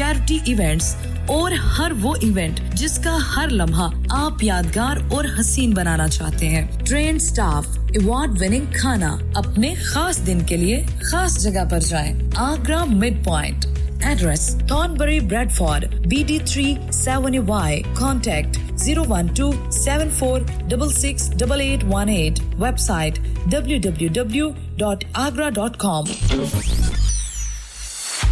charity 0.00 0.38
events 0.46 0.94
اور 1.26 1.52
ہر 1.78 1.92
وہ 2.00 2.14
ایونٹ 2.20 2.60
جس 2.74 2.98
کا 3.04 3.16
ہر 3.36 3.48
لمحہ 3.50 3.88
آپ 4.10 4.42
یادگار 4.42 4.96
اور 5.12 5.24
حسین 5.40 5.74
بنانا 5.74 6.06
چاہتے 6.08 6.48
ہیں۔ 6.48 6.62
ٹرین 6.86 7.18
سٹاف 7.18 7.66
ایوارڈ 7.68 8.40
وننگ 8.40 8.72
کھانا 8.72 9.10
اپنے 9.34 9.74
خاص 9.74 10.20
دن 10.26 10.40
کے 10.46 10.56
لیے 10.56 10.80
خاص 11.10 11.38
جگہ 11.38 11.64
پر 11.70 11.80
جائیں۔ 11.80 12.12
Agra 12.36 12.84
mid 12.84 13.24
point 13.24 13.66
address 14.04 14.48
Thornbury 14.68 15.20
Bradford 15.52 15.94
B 16.06 16.22
D 16.26 16.38
three 16.44 16.74
seven 16.92 17.38
Y 17.48 17.82
contact 17.98 18.58
zero 18.84 19.04
one 19.08 19.26
two 19.26 19.52
seven 19.84 20.10
four 20.18 20.40
double 20.68 20.92
six 20.92 21.30
double 21.38 21.60
eight 21.60 21.84
one 21.92 22.08
eight 22.08 22.40
website 22.78 23.18
W 23.46 23.78
W 23.82 24.08
W 24.12 24.50
dot 24.76 25.04
Agra 25.12 25.50
dot 25.50 25.76
com 25.76 26.04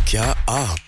کیا 0.07 0.33
آپ 0.47 0.88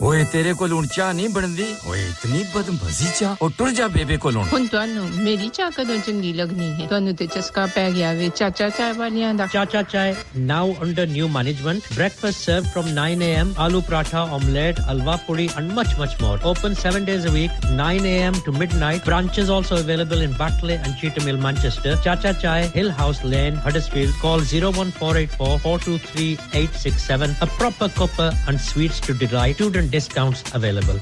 اوئے 0.00 0.22
تیرے 0.30 0.52
کو 0.58 0.66
loan 0.66 0.86
چاہ 0.88 1.12
نہیں 1.12 1.28
بندی 1.34 1.64
اوئے 1.86 2.00
اتنی 2.04 2.42
بدمزی 2.52 3.06
چاہ 3.18 3.34
او 3.40 3.48
ٹر 3.56 3.68
جا 3.76 3.86
بیبے 3.92 4.16
کو 4.22 4.30
لون 4.30 4.46
ہن 4.52 4.66
تانوں 4.70 5.06
میری 5.14 5.48
چاہ 5.56 5.68
کدوں 5.76 5.96
چنگی 6.06 6.32
لگنی 6.32 6.68
ہے 6.78 6.84
تانوں 6.90 7.12
تے 7.18 7.24
چسکا 7.34 7.64
پے 7.74 7.84
گیا 7.94 8.10
وے 8.18 8.28
چاچا 8.34 8.68
چائے 8.76 8.92
والیاں 8.96 9.32
دا 9.38 9.44
Chacha 9.52 9.80
Chai 9.92 10.12
now 10.50 10.68
under 10.80 11.06
new 11.06 11.26
management 11.36 11.80
breakfast 11.96 12.38
serve 12.44 12.62
from 12.72 12.88
9 12.98 13.22
A 13.22 13.28
M 13.34 13.48
aloo 13.64 13.80
paratha 13.86 14.20
omelette 14.38 14.76
halwa 14.86 15.16
puri 15.26 15.46
and 15.56 15.66
much 15.74 15.88
much 15.98 16.12
more 16.20 16.36
open 16.42 16.72
7 16.82 16.98
days 17.06 17.22
a 17.26 17.28
week 17.32 17.50
9 17.80 18.04
A 18.04 18.14
M 18.22 18.34
to 18.44 18.50
midnight 18.78 19.00
branches 19.06 19.50
also 19.50 19.74
available 19.76 20.20
in 20.24 20.32
Batley 20.38 20.74
and 20.76 20.92
Cheetham 21.00 21.22
Hill 21.28 21.36
Manchester 21.46 21.92
Chacha 22.04 22.32
Chai 22.42 22.64
Hill 22.76 22.88
House 22.98 23.18
lane 23.24 23.52
Huddersfield 23.68 24.12
call 24.22 24.40
01484423867 24.52 27.30
a 27.40 27.46
proper 27.56 27.88
copper 28.00 28.30
and 28.48 28.56
sweets 28.60 28.98
to 29.06 29.12
delight. 29.24 29.56
To 29.58 29.64
different 29.84 29.92
discounts 29.92 30.42
available. 30.54 30.98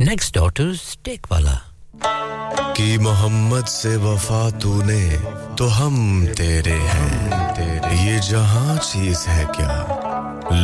Next 0.00 0.32
door 0.32 0.50
to 0.52 0.74
Steakwalah. 0.76 1.58
کی 2.74 2.96
محمد 3.00 3.68
سے 3.68 3.94
وفا 4.02 4.48
تو 4.60 4.72
نے 4.84 5.16
تو 5.56 5.66
ہم 5.78 5.96
تیرے 6.36 6.76
ہیں 6.92 7.16
یہ 7.96 8.18
جہاں 8.28 8.76
چیز 8.82 9.26
ہے 9.28 9.44
کیا 9.56 9.74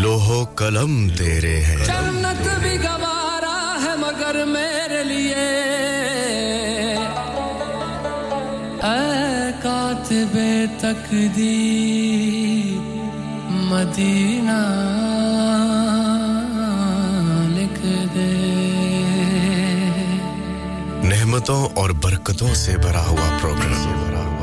لوہو 0.03 0.45
قلم 0.57 0.93
تیرے 1.18 1.57
ہیں 1.64 1.85
جنت 1.87 2.47
بھی 2.62 2.77
گوارا 2.85 3.59
ہے 3.83 3.95
مگر 3.99 4.43
میرے 4.53 5.03
لیے 5.05 5.45
اے 8.87 9.53
کاتب 9.62 10.39
تقدیر 10.81 12.24
مدینہ 13.70 14.61
نعمتوں 21.37 21.68
اور 21.74 21.91
برکتوں 21.91 22.55
سے 22.55 22.76
بھرا 22.76 23.05
ہوا 23.07 23.39
پروگرام 23.43 24.37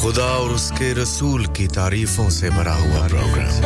خدا 0.00 0.24
اور 0.24 0.50
اس 0.50 0.72
کے 0.78 0.92
رسول 0.94 1.44
کی 1.44 1.66
تعریفوں 1.68 2.28
سے 2.30 2.50
بھرا 2.50 2.74
ہوا 2.76 3.06
پروگرام 3.08 3.60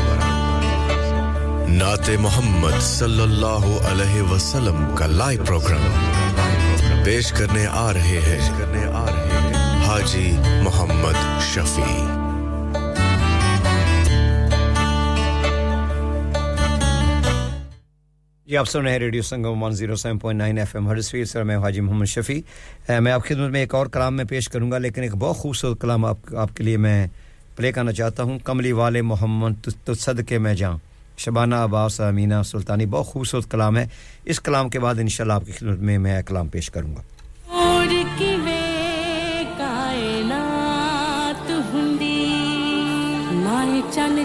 نعت 1.69 2.11
محمد 2.21 2.83
صلی 2.83 3.23
اللہ 3.23 3.67
علیہ 3.91 4.23
وسلم 4.23 4.85
کا 4.95 5.07
لائیو 5.07 5.45
پروگرام 5.45 7.03
پیش 7.05 7.33
کرنے 7.33 7.67
آ 7.67 7.93
رہے 7.93 8.21
ہیں 8.27 8.41
حاجی 9.87 10.31
محمد 10.63 11.41
شفیع. 11.55 12.26
جی 18.49 18.57
آپ 18.57 18.69
سن 18.69 18.83
رہے 18.83 18.93
ہیں 18.93 18.99
radio 18.99 19.23
Sangam 19.23 19.63
one 19.63 19.73
zero 19.73 19.97
seven 19.97 20.19
point 20.19 20.39
nine 20.39 20.59
F 20.59 20.77
M 20.77 20.89
ہر 20.89 21.01
فیل 21.01 21.25
سر 21.25 21.43
میں 21.43 21.57
حاجی 21.57 21.81
محمد 21.81 22.05
شفیع۔ 22.05 22.41
میں 23.01 23.13
آپ 23.13 23.25
خدمت 23.29 23.51
میں 23.51 23.61
ایک 23.61 23.75
اور 23.75 23.87
کلام 23.87 24.17
میں 24.17 24.25
پیش 24.25 24.49
کروں 24.49 24.71
گا، 24.71 24.79
لیکن 24.79 25.03
ایک 25.03 25.15
بہت 25.15 25.37
خوبصورت 25.37 25.81
کلام 25.81 26.05
آپ 26.05 26.35
آپ 26.37 26.57
کے 26.57 26.65
لیے 26.65 26.77
میں 26.77 27.07
پلے 27.57 27.73
کرنا 27.73 27.93
چاہتا 27.93 28.23
ہوں۔ 28.23 28.39
کملی 28.45 28.73
والے 28.73 29.03
محمد 29.03 29.69
تصد 29.85 30.21
کے 30.29 30.39
میں 30.39 30.55
جاؤں۔ 30.55 30.79
شبانہ 31.19 31.55
عباس، 31.55 32.01
امینہ 32.01 32.43
سلطانی، 32.45 32.87
بہت 32.87 33.07
خوبصورت 33.07 33.51
کلام 33.51 33.77
ہے۔ 33.77 33.87
اس 34.25 34.41
کلام 34.41 34.69
کے 34.69 34.79
بعد 34.81 34.95
انشاءاللہ 34.99 35.33
آپ 35.33 35.47
کی 35.47 35.53
خدمت 35.53 35.79
میں 35.79 35.99
میں 35.99 36.23
کلام 36.23 36.49
پیش 36.49 36.71
کروں 36.71 36.97
گا۔ 36.97 37.03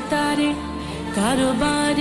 تارے 0.09 0.51
کاروبار 1.15 1.99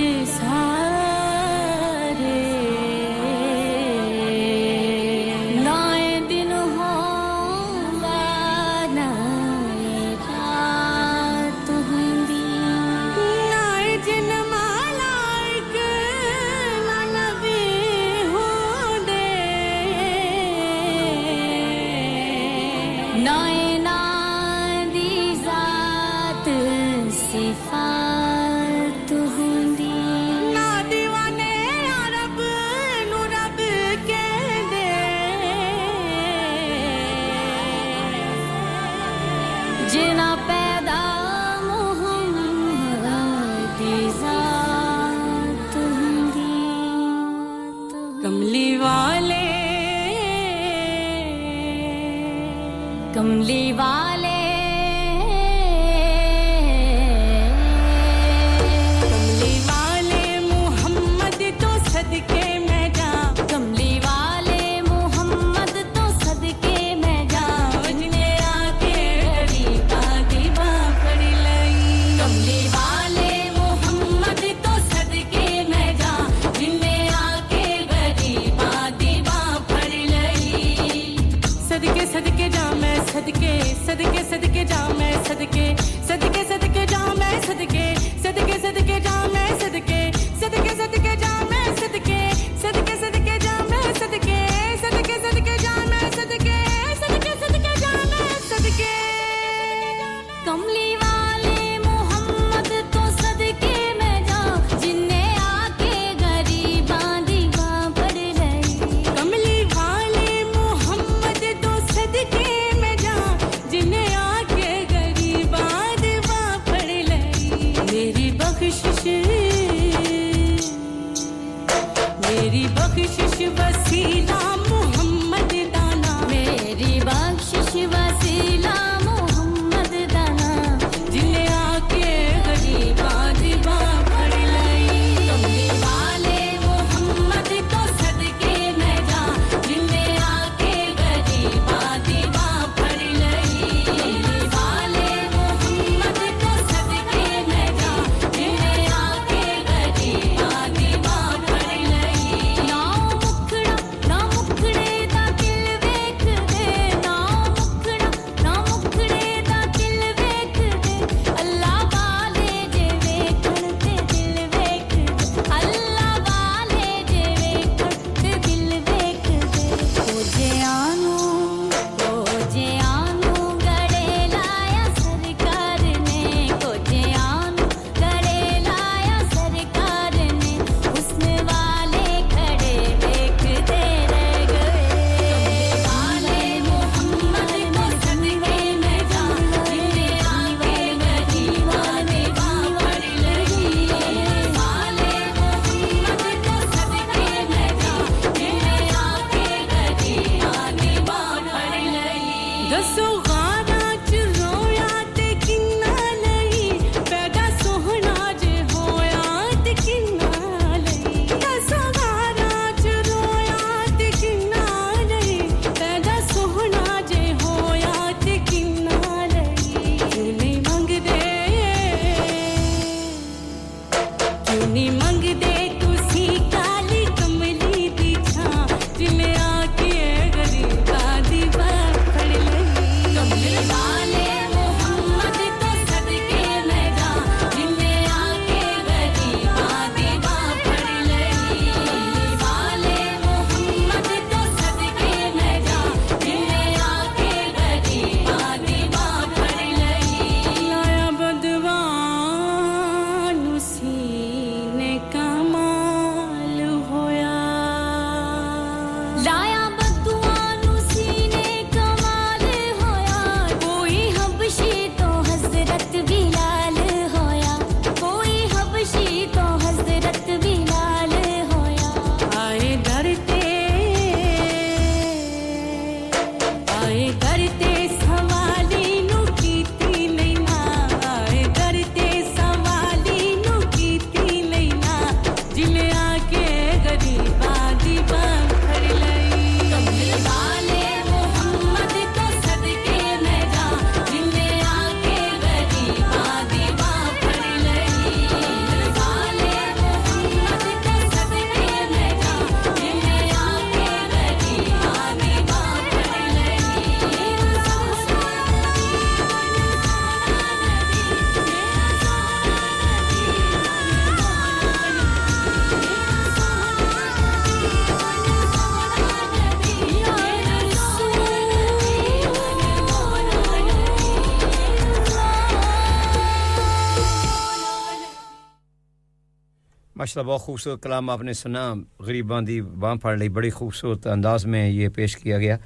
ماشاءاللہ 330.11 330.32
بہت 330.32 330.41
خوبصورت 330.41 330.82
کلام 330.82 331.11
آپ 331.11 331.23
نے 331.23 331.32
سنا۔ 331.32 331.74
غریب 332.01 332.32
دی 332.47 332.62
بان 332.62 332.99
پھاڑ 332.99 333.16
لی 333.16 333.28
بڑی 333.28 333.51
خوبصورت 333.51 334.07
انداز 334.07 334.47
میں 334.47 334.69
یہ 334.69 334.89
پیش 334.89 335.16
کیا 335.16 335.39
گیا۔ 335.39 335.57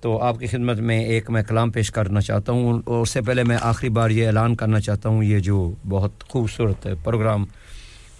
تو 0.00 0.18
آپ 0.18 0.38
کی 0.38 0.46
خدمت 0.46 0.78
میں 0.78 1.04
ایک 1.04 1.30
میں 1.30 1.42
کلام 1.42 1.70
پیش 1.70 1.90
کرنا 1.90 2.20
چاہتا 2.20 2.52
ہوں۔ 2.52 2.80
اور 2.84 3.02
اس 3.02 3.10
سے 3.10 3.20
پہلے 3.20 3.44
میں 3.44 3.56
آخری 3.60 3.88
بار 3.88 4.10
یہ 4.10 4.26
اعلان 4.26 4.56
کرنا 4.56 4.80
چاہتا 4.80 5.08
ہوں، 5.08 5.24
یہ 5.24 5.38
جو 5.38 5.70
بہت 5.88 6.24
خوبصورت 6.28 6.88
پروگرام 7.04 7.44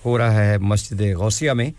ہو 0.05 0.19
رہا 0.19 0.35
ہے 0.35 0.59
مسجد 0.59 1.01
غوثیہ 1.01 1.51
میں 1.51 1.70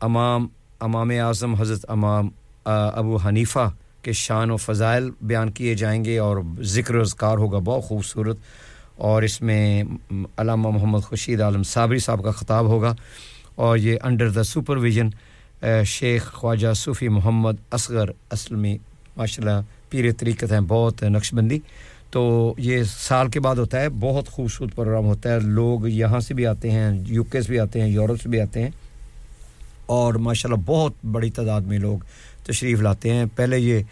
امام 0.00 0.46
امام 0.80 1.10
اعظم 1.10 1.54
حضرت 1.54 1.86
امام 1.88 2.28
ابو 2.64 3.16
حنیفہ 3.16 3.70
کے 4.02 4.12
شان 4.12 4.50
و 4.50 4.56
فضائل 4.56 5.10
بیان 5.22 5.50
کیے 5.50 5.74
جائیں 5.74 6.04
گے 6.04 6.18
اور 6.18 6.36
ذکر 6.60 6.94
و 6.94 7.00
اذکار 7.00 7.38
ہوگا۔ 7.38 7.58
بہت 7.58 7.82
خوبصورت۔ 7.82 8.36
اور 9.00 9.22
اس 9.22 9.42
میں 9.42 9.84
علامہ 10.36 10.68
محمد 10.68 11.00
خورشید 11.00 11.40
عالم 11.40 11.62
صابری 11.62 11.98
صاحب 11.98 12.24
کا 12.24 12.30
خطاب 12.30 12.64
ہوگا 12.64 12.94
اور 13.54 13.76
یہ 13.76 13.96
انڈر 14.02 14.30
دا 14.30 14.42
سپرویژن 14.42 15.08
شیخ 15.84 16.32
خواجہ 16.32 16.72
صوفی 16.72 17.08
محمد 17.08 17.52
اصغر 17.70 18.08
اسلمی، 18.32 18.78
ماشاءاللہ 19.16 19.16
ماشاء 19.16 19.42
اللہ 19.42 19.90
پیر 19.90 20.12
طریقت 20.18 20.52
ہیں، 20.52 20.60
بہت 20.60 21.02
نقش 21.02 21.34
بندی۔ 21.34 21.58
تو 22.10 22.54
یہ 22.58 22.82
سال 22.82 23.28
کے 23.28 23.40
بعد 23.40 23.56
ہوتا 23.56 23.80
ہے، 23.80 23.88
بہت 23.88 24.28
خوبصورت 24.28 24.76
پروگرام 24.76 25.04
ہوتا 25.04 25.34
ہے۔ 25.34 25.40
لوگ 25.40 25.86
یہاں 25.86 26.20
سے 26.20 26.34
بھی 26.34 26.46
آتے 26.46 26.70
ہیں، 26.70 27.00
یو 27.06 27.24
کے 27.24 27.42
سے 27.42 27.48
بھی 27.48 27.60
آتے 27.60 27.80
ہیں، 27.80 27.88
یورپ 27.88 28.22
سے 28.22 28.28
بھی 28.28 28.40
آتے 28.40 28.62
ہیں۔ 28.62 28.70
اور 29.86 30.14
ماشاءاللہ 30.14 30.62
بہت 30.66 30.92
بڑی 31.10 31.30
تعداد 31.30 31.60
میں 31.60 31.78
لوگ 31.78 31.98
تشریف 32.46 32.80
لاتے 32.80 33.12
ہیں۔ 33.12 33.24
پہلے 33.36 33.58
یہ 33.58 33.82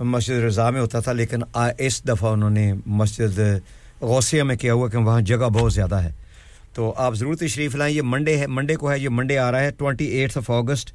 مسجد 0.00 0.30
رضا 0.30 0.70
میں 0.70 0.80
ہوتا 0.80 1.00
تھا، 1.00 1.12
لیکن 1.12 1.42
اس 1.78 2.04
دفعہ 2.08 2.32
انہوں 2.32 2.50
نے 2.50 2.72
مسجد 2.86 3.40
غوثیہ 4.00 4.42
میں 4.42 4.56
کیا 4.56 4.72
ہوا 4.72 4.88
کہ 4.88 4.98
وہاں 4.98 5.20
جگہ 5.20 5.48
بہت 5.48 5.72
زیادہ 5.72 5.94
ہے۔ 5.94 6.10
تو 6.74 6.94
آپ 6.96 7.14
ضرور 7.14 7.34
تشریف 7.34 7.74
لائیں، 7.74 7.96
یہ 7.96 8.02
منڈے 8.04 8.36
ہے، 8.36 8.46
منڈے 8.46 8.76
کو 8.76 8.90
ہے، 8.90 8.98
یہ 8.98 9.08
منڈے 9.08 9.38
آ 9.38 9.52
رہا 9.52 9.60
ہے 9.60 9.70
ٹوئنٹی 9.70 10.04
ایٹھ 10.04 10.38
آف 10.38 10.50
آگسٹ 10.50 10.92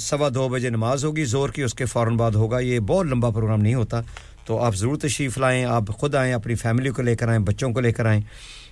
سوا 0.00 0.28
دو 0.34 0.48
بجے 0.48 0.70
نماز 0.70 1.04
ہوگی، 1.04 1.24
زور 1.24 1.48
کی 1.48 1.62
اس 1.62 1.74
کے 1.74 1.84
فوراً 1.84 2.16
بعد 2.16 2.30
ہوگا، 2.30 2.58
یہ 2.58 2.78
بہت 2.78 3.06
لمبا 3.06 3.30
پروگرام 3.30 3.60
نہیں 3.60 3.74
ہوتا۔ 3.74 4.00
تو 4.44 4.58
آپ 4.58 4.76
ضرور 4.76 4.96
تشریف 4.96 5.38
لائیں، 5.38 5.64
آپ 5.64 5.82
خود 5.88 6.14
آئیں، 6.14 6.32
اپنی 6.32 6.54
فیملی 6.54 6.90
کو 6.90 7.02
لے 7.02 7.16
کر 7.16 7.28
آئیں، 7.28 7.38
بچوں 7.38 7.72
کو 7.72 7.80
لے 7.80 7.92
کر 7.92 8.06
آئیں۔ 8.06 8.20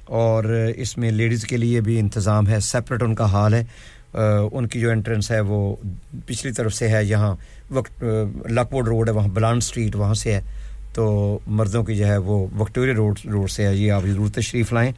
اور 0.05 0.45
اس 0.77 0.99
میں 0.99 1.11
لیڈیز 1.11 1.45
کے 1.45 1.57
لیے 1.57 1.81
بھی 1.81 1.99
انتظام 1.99 2.49
ہے 2.49 2.61
سیپریٹ 2.61 3.03
ان 3.03 3.15
کا 3.15 3.25
حال 3.25 3.55
ہے۔ 3.55 3.65
ان 4.53 4.67
کی 4.67 4.81
جو 4.81 4.91
انٹرنس 4.91 5.31
ہے، 5.31 5.41
وہ 5.41 5.77
پچھلی 6.27 6.53
طرف 6.53 6.75
سے 6.75 6.89
ہے، 6.89 7.05
یہاں 7.05 7.37
وقت 7.71 8.05
لکوڈ 8.51 8.89
روڈ 8.89 9.09
ہے، 9.09 9.15
وہاں 9.15 9.29
بلان 9.29 9.61
سٹریٹ 9.61 9.97
وہاں 9.97 10.15
سے 10.15 10.33
ہے۔ 10.33 10.41
تو 10.99 11.39
مرضوں 11.47 11.85
کی 11.85 11.95
جو 11.95 12.07
ہے 12.07 12.17
وہ 12.17 12.47
وکٹوریا 12.59 12.95
روڈ 12.95 13.19
روڈ 13.33 13.51
سے 13.51 13.67
ہے۔ 13.67 13.77
یہ 13.77 13.93
آپ 13.93 14.03
ضرور 14.07 14.29
تشریف 14.35 14.73
لائیں۔ 14.73 14.93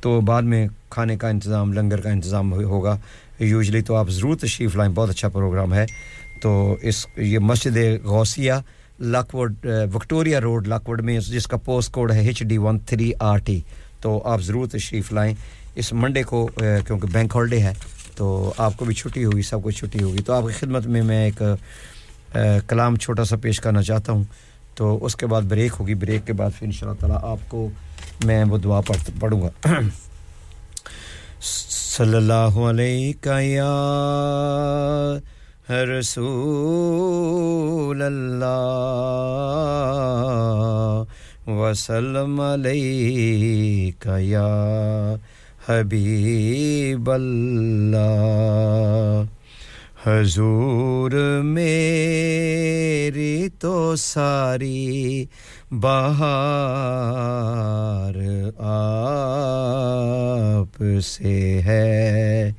تو 0.00 0.20
بعد 0.20 0.42
میں 0.42 0.68
کھانے 0.90 1.16
کا 1.16 1.28
انتظام، 1.28 1.72
لنگر 1.72 2.00
کا 2.00 2.10
انتظام 2.10 2.52
ہوگا۔ 2.52 2.98
یوزلی 3.38 3.80
تو 3.80 3.94
آپ 3.94 4.08
ضرور 4.08 4.36
تشریف 4.36 4.76
لائیں۔ 4.76 4.92
بہت 4.92 5.10
اچھا 5.10 5.28
پروگرام 5.28 5.74
ہے۔ 5.74 5.86
تو 6.42 6.76
اس، 6.82 7.06
یہ 7.16 7.38
مسجد 7.38 7.76
غوثیہ 8.04 8.52
لاکوڈ 9.00 9.66
وکٹوریا 9.94 10.40
روڈ 10.40 10.68
لاکوڈ 10.68 11.00
میں، 11.00 11.18
جس 11.20 11.46
کا 11.46 11.56
پوسٹ 11.56 11.92
کوڈ 11.92 12.12
ہے 12.12 12.20
H 12.20 12.42
D 12.42 12.58
one 12.58 12.78
three 12.78 13.12
R 13.18 13.38
T. 13.38 13.60
تو 14.00 14.22
آپ 14.24 14.42
ضرور 14.42 14.66
تشریف 14.66 15.12
لائیں۔ 15.12 15.34
اس 15.74 15.92
منڈے 15.92 16.22
کو 16.22 16.46
کیونکہ 16.86 17.08
بینک 17.12 17.32
ہالڈے 17.34 17.58
ہے، 17.58 17.72
تو 18.16 18.52
آپ 18.58 18.76
کو 18.76 18.84
بھی 18.84 18.94
چھٹی 18.94 19.24
ہوگی، 19.24 19.42
سب 19.42 19.62
کو 19.62 19.70
چھٹی 19.70 20.02
ہوگی۔ 20.02 20.22
تو 20.22 20.32
آپ 20.32 20.42
کی 20.42 20.52
خدمت 20.52 20.86
میں 20.86 21.02
میں 21.02 21.30
ایک 21.30 21.42
کلام 22.68 22.96
چھوٹا 22.96 23.24
سا 23.24 23.36
پیش 23.36 23.60
کرنا 23.60 23.82
چاہتا 23.82 24.12
ہوں۔ 24.12 24.24
تو 24.74 25.04
اس 25.04 25.16
کے 25.16 25.26
بعد 25.26 25.42
بریک 25.42 25.72
ہوگی، 25.80 25.94
بریک 25.94 26.26
کے 26.26 26.32
بعد 26.32 26.50
پھر 26.58 26.66
ان 26.66 26.72
شاء 26.72 26.86
اللہ 26.86 27.00
تعالیٰ 27.00 27.18
آپ 27.22 27.38
کو 27.48 27.68
میں 28.24 28.44
وہ 28.44 28.58
دعا 28.58 28.80
پڑھ 28.80 29.10
پڑھوں 29.20 29.42
گا۔ 29.42 29.70
صلی 31.96 32.16
اللہ 32.16 32.34
علیہ 32.34 33.40
یا 33.40 35.18
رسول 35.70 38.02
اللہ 38.02 41.02
وسلم 41.46 42.40
علیہ 42.40 44.18
یا 44.18 45.14
حبیب 45.68 47.10
اللہ۔ 47.10 49.22
حضور 50.06 51.10
میری 51.44 53.48
تو 53.58 53.96
ساری 53.96 55.26
بہار 55.70 58.14
آپ 58.58 60.82
سے 61.02 61.60
ہے۔ 61.64 62.52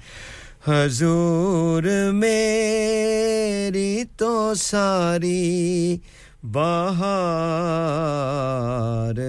حضور 0.67 1.83
میری 2.13 4.03
تو 4.17 4.53
ساری 4.53 5.97
بہار 6.43 9.19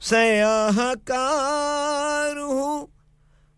سیاہ 0.00 0.80
کار 1.04 2.36
ہوں۔ 2.36 2.86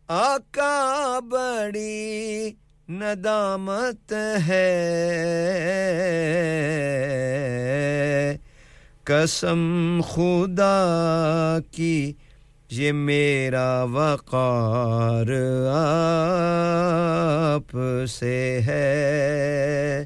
آقا 0.09 1.19
بڑی 1.19 2.53
ندامت 2.89 4.13
ہے۔ 4.49 5.17
قسم 9.05 10.01
خدا 10.09 11.59
کی 11.71 12.13
یہ 12.77 12.93
میرا 12.93 13.83
وقار 13.83 15.27
آپ 17.61 17.77
سے 18.09 18.61
ہے۔ 18.67 20.05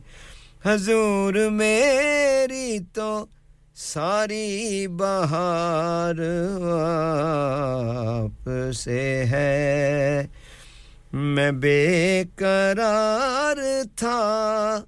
حضور 0.64 1.34
میری 1.50 2.78
تو 2.92 3.24
ساری 3.82 4.86
بہار 4.86 6.14
آپ 8.22 8.50
سے 8.74 9.24
ہے۔ 9.30 10.26
میں 11.12 11.52
بے 11.52 12.22
قرار 12.36 13.56
تھا، 13.96 14.80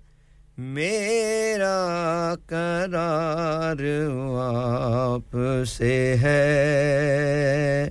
میرا 0.58 2.34
قرار 2.46 3.80
آپ 4.40 5.36
سے 5.66 6.16
ہے۔ 6.22 7.90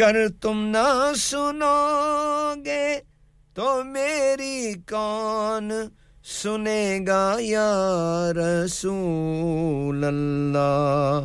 گر 0.00 0.28
تم 0.40 0.66
نہ 0.66 1.12
سنو 1.16 2.54
گے 2.64 2.98
تو 3.54 3.82
میری 3.84 4.74
کون 4.90 5.72
سنے 6.28 6.98
گا 7.06 7.36
یا 7.40 7.72
رسول 8.36 10.04
اللہ۔ 10.04 11.24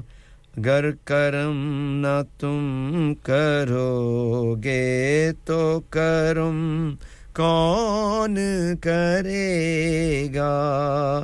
گر 0.65 0.91
کرم 0.91 1.57
نہ 2.01 2.21
تم 2.39 3.13
کرو 3.23 4.55
گے 4.63 5.31
تو 5.45 5.81
کرم 5.89 6.95
کون 7.35 8.37
کرے 8.81 10.27
گا؟ 10.35 11.23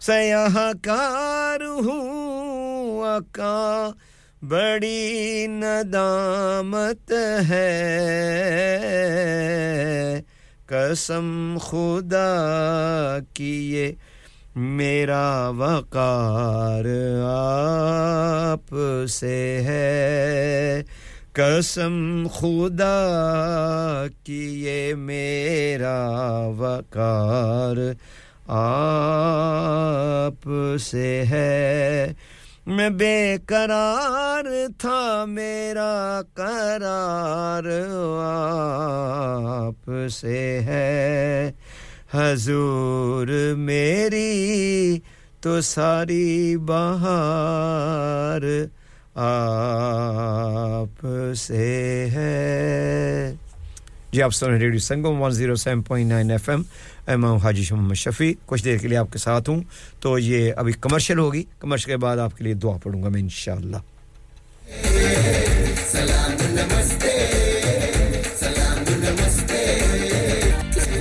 سیاہ 0.00 0.72
کار 0.82 1.60
ہوں 1.60 3.02
اکا، 3.02 3.90
بڑی 4.42 5.46
ندامت 5.46 7.12
ہے۔ 7.48 7.88
قسم 10.68 11.56
خدا 11.60 13.18
کی 13.34 13.72
یہ 13.72 13.92
میرا 14.56 15.52
وقار 15.58 16.84
آپ 18.50 18.74
سے 19.08 19.60
ہے۔ 19.64 20.82
قسم 21.32 22.26
خدا 22.34 24.04
کی 24.24 24.64
یہ 24.64 24.94
میرا 24.94 26.08
وقار 26.58 27.76
آپ 28.48 30.48
سے 30.80 31.22
ہے۔ 31.30 32.12
میں 32.68 32.90
بے 32.90 33.36
قرار 33.46 34.44
تھا، 34.78 35.24
میرا 35.28 36.20
قرار 36.34 37.64
آپ 39.64 39.90
سے 40.10 40.60
ہے۔ 40.60 41.52
حضور 42.14 43.54
میری 43.56 44.98
تو 45.40 45.60
ساری 45.60 46.56
بہار 46.56 48.40
آپ 49.14 51.06
سے 51.36 52.08
ہے۔ 52.12 53.34
جی 54.12 54.22
آپ 54.22 54.34
سن 54.34 54.50
ریڈیو 54.50 54.80
سنگم 54.80 55.22
107.9 55.22 56.30
ایف 56.30 56.48
ایم 56.48 56.62
امام 57.08 57.36
حاجی 57.36 57.62
محمد 57.70 57.94
شفیع، 57.94 58.32
کچھ 58.46 58.64
دیر 58.64 58.76
کے 58.76 58.88
لیے 58.88 58.98
آپ 58.98 59.12
کے 59.12 59.18
ساتھ 59.18 59.50
ہوں۔ 59.50 59.62
تو 60.00 60.18
یہ 60.18 60.52
ابھی 60.56 60.72
کمرشل 60.72 61.18
ہوگی۔ 61.18 61.42
کمرشل 61.58 61.90
کے 61.90 61.96
بعد 61.96 62.16
آپ 62.16 62.38
کے 62.38 62.44
لیے 62.44 62.54
دعا 62.54 62.76
پڑھوں 62.82 63.02
گا 63.02 63.08
میں 63.08 63.20
انشاءاللہ۔ 63.20 63.76
سلام 65.86 66.32
نمستے 66.40 67.24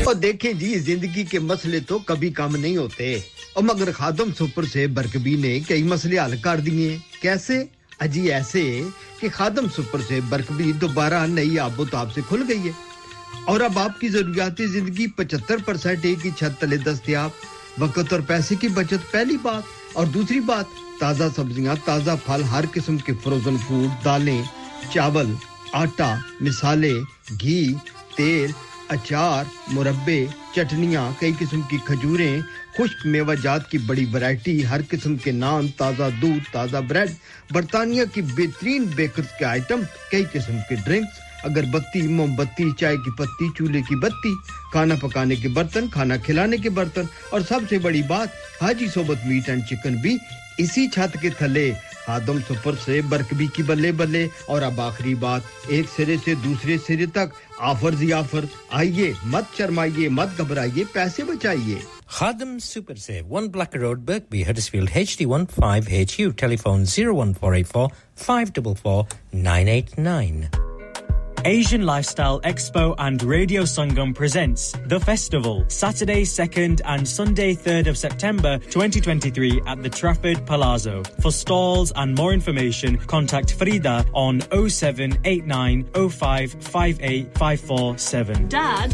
اور 0.06 0.14
دیکھیں 0.14 0.54
جی 0.54 0.80
زندگی 0.80 1.24
کے 1.24 1.40
مسئلے 1.40 1.80
تو 1.80 2.00
کبھی 2.00 2.30
کم 2.30 2.56
نہیں 2.56 2.78
ہوتے۔ 2.78 3.16
اور 3.54 3.64
مگر 3.64 3.92
خادم 3.92 4.30
سپر 4.40 4.64
سے 4.64 4.88
برکبی 4.88 5.36
نے 5.36 5.60
کئی 5.68 5.84
مسئلے 5.84 6.20
حل 6.20 6.38
کر 6.38 6.60
دیے۔ 6.60 6.98
کیسے؟ 7.22 7.64
اجی 8.00 8.34
ایسے 8.34 8.82
کہ 9.20 9.28
خادم 9.34 9.66
سپر 9.78 10.00
سے 10.08 10.20
برکبی 10.30 10.72
دوبارہ 10.72 11.26
نئی 11.28 11.60
آب 11.60 11.80
و 11.80 11.86
تاب 11.86 12.14
سے 12.14 12.22
کھل 12.28 12.44
گئی 12.48 12.60
ہے۔ 12.60 12.87
اور 13.46 13.60
اب 13.60 13.80
آپ 13.80 14.00
کی 14.00 14.08
ضروریاتی 14.10 14.68
زندگی 14.68 15.08
پچہتر 15.08 15.58
پرسینٹ 15.66 16.06
ایک 16.06 16.26
ہی 16.26 16.32
چھت 16.38 16.60
تلے 16.62 16.78
دستیاب، 16.78 17.30
وقت 17.78 18.14
اور 18.14 18.20
پیسے 18.28 18.56
کی 18.56 18.68
بچت 18.68 19.12
پہلی 19.12 19.38
بات، 19.42 19.64
اور 19.94 20.08
دوسری 20.08 20.40
بات، 20.40 20.66
تازہ 21.00 21.24
سبزیاں، 21.36 21.76
تازہ 21.86 22.12
پھل، 22.26 22.44
ہر 22.44 22.66
قسم 22.72 22.98
کے 22.98 23.14
فروزن 23.24 23.58
فوڈ 23.58 24.06
دالیں، 24.06 24.42
چاول، 24.94 25.34
آٹا 25.74 26.16
مسالے 26.42 26.94
گھی، 27.42 27.74
تیل، 28.16 28.52
اچار، 28.90 29.44
مربے، 29.68 30.26
چٹنیاں، 30.56 31.10
کئی 31.20 31.32
قسم 31.40 31.62
کی 31.62 31.78
کھجوریں، 31.86 32.40
خشک 32.78 33.06
میوہ 33.06 33.34
جات 33.34 33.70
کی 33.72 33.78
بڑی 33.78 34.06
ورائٹی 34.14 34.66
ہر 34.66 34.82
قسم 34.90 35.16
کے 35.16 35.32
نان، 35.32 35.68
تازہ 35.68 36.10
دودھ، 36.22 36.52
تازہ 36.52 36.78
بریڈ 36.78 37.12
برطانیہ 37.54 38.04
کی 38.14 38.22
بہترین 38.22 38.86
بیکرز 38.96 39.38
کے 39.40 39.46
آئٹم 39.46 39.82
کئی 40.12 40.24
قسم 40.34 40.58
کے 40.70 40.76
ڈرنکس 40.76 41.20
اگر 41.44 41.64
بتی، 41.72 42.02
موم 42.02 42.36
بتی، 42.36 42.72
چائے 42.80 42.98
کی 42.98 43.12
پتی، 43.12 43.48
چولہے 43.58 43.82
کی 43.82 43.96
بتی، 43.96 44.36
کھانا 44.72 44.96
پکانے 45.02 45.36
کے 45.36 45.48
برتن، 45.48 45.88
کھانا 45.88 46.18
کھلانے 46.18 46.58
کے 46.58 46.70
برتن، 46.70 47.02
اور 47.30 47.42
سب 47.42 47.60
سے 47.70 47.80
بڑی 47.80 48.02
بات، 48.08 48.28
حاجی 48.62 48.88
صوبت 48.94 49.26
میٹ 49.26 49.50
اینڈ 49.50 49.64
چکن 49.70 49.96
بھی 49.96 50.18
اسی 50.58 50.88
چھت 50.88 51.18
کے 51.22 51.30
تھلے، 51.30 51.74
آدم 52.08 52.38
سفر 52.50 52.72
سے 52.86 53.02
برکبی 53.02 53.48
کی 53.54 53.64
بلے 53.64 53.92
بلے، 53.92 54.28
اور 54.48 54.62
اب 54.62 54.82
آخری 54.82 55.16
بات، 55.16 55.42
ایک 55.68 55.86
سرے 55.96 56.16
سے 56.26 56.34
دوسرے 56.44 56.78
سرے 56.88 57.06
تک، 57.06 57.34
آفر 57.60 57.96
زی 57.96 58.14
آفر، 58.14 58.46
آئیے، 58.70 59.12
مت 59.24 59.58
شرمائیے، 59.58 60.10
مت 60.10 60.38
گھبرائیے، 60.38 60.84
پیسے 60.94 61.24
بچائیے۔ 61.24 61.78
خادم 62.08 62.60
سپر 62.60 62.96
سے 62.96 63.22
one 63.30 63.48
block 63.48 63.76
road 63.76 64.00
Birkby 64.32 64.44
Huddersfield 64.46 64.90
H 64.94 65.18
D 65.18 65.26
one 65.26 65.46
five 65.56 65.84
H 65.88 66.20
U 66.20 66.30
telephone 66.56 66.86
zero 66.86 67.16
one 67.16 67.34
four 67.34 67.54
eight 67.54 67.68
four 67.68 67.90
five 68.26 68.48
double 68.56 68.74
four 68.82 69.04
nine 69.34 69.68
eight 69.68 70.00
nine 70.00 70.44
Asian 71.46 71.86
Lifestyle 71.86 72.42
Expo 72.42 72.94
and 72.98 73.22
Radio 73.24 73.62
Sangam 73.64 74.14
presents 74.14 74.74
The 74.88 75.00
Festival, 75.00 75.64
Saturday 75.70 76.24
2nd 76.24 76.82
and 76.86 77.08
Sunday 77.08 77.56
3rd 77.56 77.88
of 77.88 77.98
September 77.98 78.58
2023 78.58 79.62
at 79.66 79.82
the 79.82 79.88
Trafford 79.90 80.46
Palazzo. 80.46 81.04
For 81.22 81.32
stalls 81.32 81.94
and 81.96 82.14
more 82.16 82.34
information, 82.34 82.98
contact 82.98 83.54
Frida 83.54 84.06
on 84.14 84.42
0789 84.52 85.86
547. 85.94 88.48
Dad, 88.50 88.94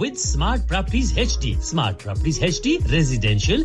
with 0.00 0.14
smart 0.22 0.62
properties 0.68 1.18
H 1.18 1.38
smart 1.68 2.02
properties 2.02 2.42
H 2.44 2.60
residential 2.92 3.64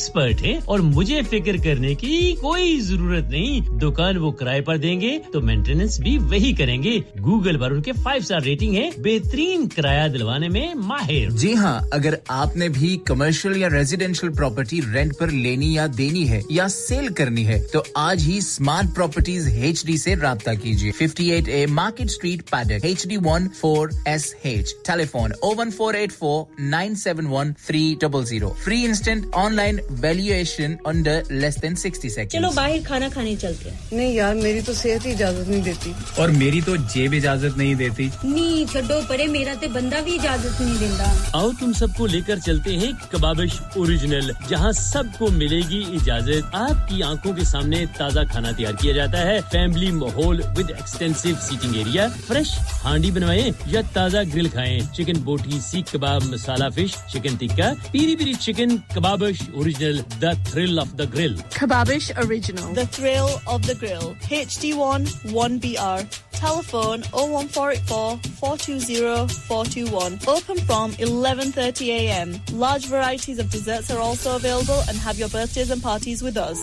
expert 0.00 0.42
ہیں 0.42 0.58
اور 0.64 0.80
مجھے 0.80 1.20
فکر 1.30 1.56
کرنے 1.56 1.94
کی 1.94 2.34
کوئی 2.40 2.80
ضرورت 2.80 3.24
نہیں۔ 3.30 3.68
دکان 3.80 4.16
وہ 4.16 4.30
کرائے 4.30 4.60
پر 4.60 4.76
دیں 4.76 5.00
گے 5.00 5.18
تو 5.32 5.40
مینٹیننس 5.40 5.98
بھی 6.00 6.16
وہی 6.18 6.52
کریں 6.52 6.82
گے۔ 6.82 6.96
گوگل 7.20 7.58
پر 7.58 7.70
ان 7.70 7.82
کے 7.82 7.92
فائیو 7.92 8.20
اسٹار 8.22 8.40
ریٹنگ 8.40 8.74
ہے 8.74 8.88
بہترین 8.98 9.68
کرایہ 9.68 10.08
دلوانے 10.08 10.48
میں 10.48 10.66
ماہر۔ 10.74 11.30
جی 11.30 11.54
ہاں 11.54 11.78
اگر 11.90 12.14
آپ 12.28 12.56
نے 12.56 12.68
بھی 12.68 12.96
کمرشل 13.04 13.56
یا 13.56 13.68
ریزیڈینشیل 13.70 14.32
پراپرٹی 14.32 14.80
رینٹ 14.94 15.16
پر 15.18 15.30
لینی 15.30 15.72
یا 15.74 15.86
دینی 15.98 16.28
ہے 16.30 16.40
یا 16.50 16.68
سیل 16.68 17.12
کرنی 17.14 17.46
ہے، 17.46 17.58
تو 17.72 17.82
آج 17.94 18.22
ہی 18.26 18.36
اسمارٹ 18.38 18.94
پراپرٹیز 18.96 19.48
ایچ 19.48 19.84
ڈی 19.86 19.96
سے 19.96 20.16
رابطہ 20.16 20.50
کیجیے۔ 20.62 20.90
Fifty 20.92 21.30
eight 21.30 21.48
A 21.48 21.64
market 21.66 22.10
street 22.10 22.48
Paddock 22.50 22.84
H 22.84 23.06
D 23.08 23.16
one 23.24 23.48
four 23.60 23.88
S 24.06 24.34
H 24.42 24.74
telephone 24.86 25.32
O 25.42 25.52
one 25.58 25.70
four 25.70 25.94
eight 25.94 26.12
four 26.12 26.44
nine 26.60 26.94
seven 26.94 27.26
one 27.26 27.52
three 27.66 27.94
double 28.00 28.24
zero 28.26 28.52
free 28.64 28.84
instant 28.84 29.26
online 29.54 29.78
valuation 29.98 30.74
under 30.84 31.22
less 31.28 31.62
than 31.62 31.74
sixty 31.74 32.08
second 32.08 32.32
چلو 32.32 32.50
باہر 32.54 32.76
کھانا 32.84 33.08
کھانے 33.12 33.36
چلتے 33.36 33.70
ہیں۔ 33.70 33.76
نہیں 33.92 34.12
یار 34.12 34.34
میری 34.34 34.60
تو 34.60 34.74
صحت 34.74 35.06
ہی 35.06 35.12
اجازت 35.12 35.48
نہیں 35.48 35.62
دیتی۔ 35.62 35.92
اور 36.16 36.28
میری 36.28 36.60
تو 36.60 36.76
جیب 36.76 37.12
اجازت 37.12 37.56
نہیں 37.56 37.74
دیتی۔ 37.74 38.08
نہیں 38.22 38.72
چھڈو 38.72 39.00
پڑے 39.08 39.26
میرا 39.26 39.54
تے 39.60 39.68
بندہ 39.68 39.96
بھی 40.04 40.14
اجازت 40.14 40.60
نہیں 40.60 40.74
دینا 40.80 41.14
آؤ 41.32 41.50
تم 41.60 41.72
سب 41.72 41.86
کو 41.96 42.06
لے 42.06 42.20
کر 42.26 42.38
چلتے 42.38 42.76
ہیں 42.76 42.92
کبابش 43.10 43.60
اوریجنل 43.76 44.30
جہاں 44.48 44.72
سب 44.72 45.04
کو 45.18 45.30
ملے 45.30 45.60
گی 45.70 45.84
اجازت۔ 45.92 46.54
آپ 46.54 46.88
کی 46.88 47.02
آنکھوں 47.02 47.32
کے 47.32 47.44
سامنے 47.44 47.84
تازہ 47.96 48.20
کھانا 48.30 48.50
تیار 48.50 48.72
کیا 48.72 48.92
جاتا 48.92 49.26
ہے۔ 49.26 49.40
فیملی 49.52 49.90
ماحول 49.90 50.40
with 50.56 50.70
extensive 50.70 51.28
seating 51.48 51.74
area 51.74 52.06
fresh 52.26 52.48
ہانڈی 52.84 53.10
بنوائے 53.10 53.50
یا 53.66 53.80
تازہ 53.92 54.18
گرل 54.34 54.48
کھائے 54.48 54.80
چکن 54.92 55.20
بوٹی 55.20 55.60
سیخ 55.70 55.92
کباب 55.92 56.22
مسالہ 56.24 56.64
fish 56.76 57.12
chicken 57.12 57.36
tikka 57.36 57.72
peri 57.92 58.16
peri 58.16 58.32
chicken 58.40 58.76
Kababish 58.94 59.42
original. 59.54 59.79
original 59.80 60.04
The 60.20 60.34
Thrill 60.44 60.78
of 60.78 60.96
the 60.96 61.06
Grill. 61.06 61.34
Kebabish 61.50 62.10
Original. 62.24 62.72
The 62.74 62.86
Thrill 62.86 63.28
of 63.46 63.66
the 63.66 63.74
Grill. 63.74 64.14
HD1 64.28 65.06
1BR. 65.32 66.20
Telephone 66.32 67.02
01484 67.12 68.18
420 68.40 69.28
421. 69.48 70.18
Open 70.26 70.58
from 70.66 70.92
11:30 70.92 71.88
a.m. 71.90 72.40
Large 72.52 72.86
varieties 72.86 73.38
of 73.38 73.50
desserts 73.50 73.90
are 73.90 74.00
also 74.00 74.36
available 74.36 74.80
and 74.88 74.96
have 74.98 75.18
your 75.18 75.28
birthdays 75.28 75.70
and 75.70 75.82
parties 75.82 76.22
with 76.22 76.36
us. 76.36 76.58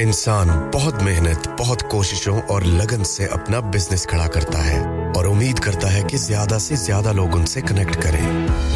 انسان 0.00 0.48
بہت 0.74 1.02
محنت 1.02 1.48
بہت 1.58 1.82
کوششوں 1.90 2.40
اور 2.50 2.62
لگن 2.62 3.04
سے 3.04 3.24
اپنا 3.32 3.58
business 3.74 4.06
کھڑا 4.10 4.26
کرتا 4.34 4.64
ہے 4.64 4.78
اور 5.16 5.24
امید 5.24 5.58
کرتا 5.66 5.92
ہے 5.92 6.02
کہ 6.10 6.16
زیادہ 6.16 6.58
سے 6.60 6.76
زیادہ 6.86 7.12
لوگ 7.16 7.36
ان 7.36 7.46
سے 7.52 7.60
کنیکٹ 7.68 8.02
کریں 8.02 8.24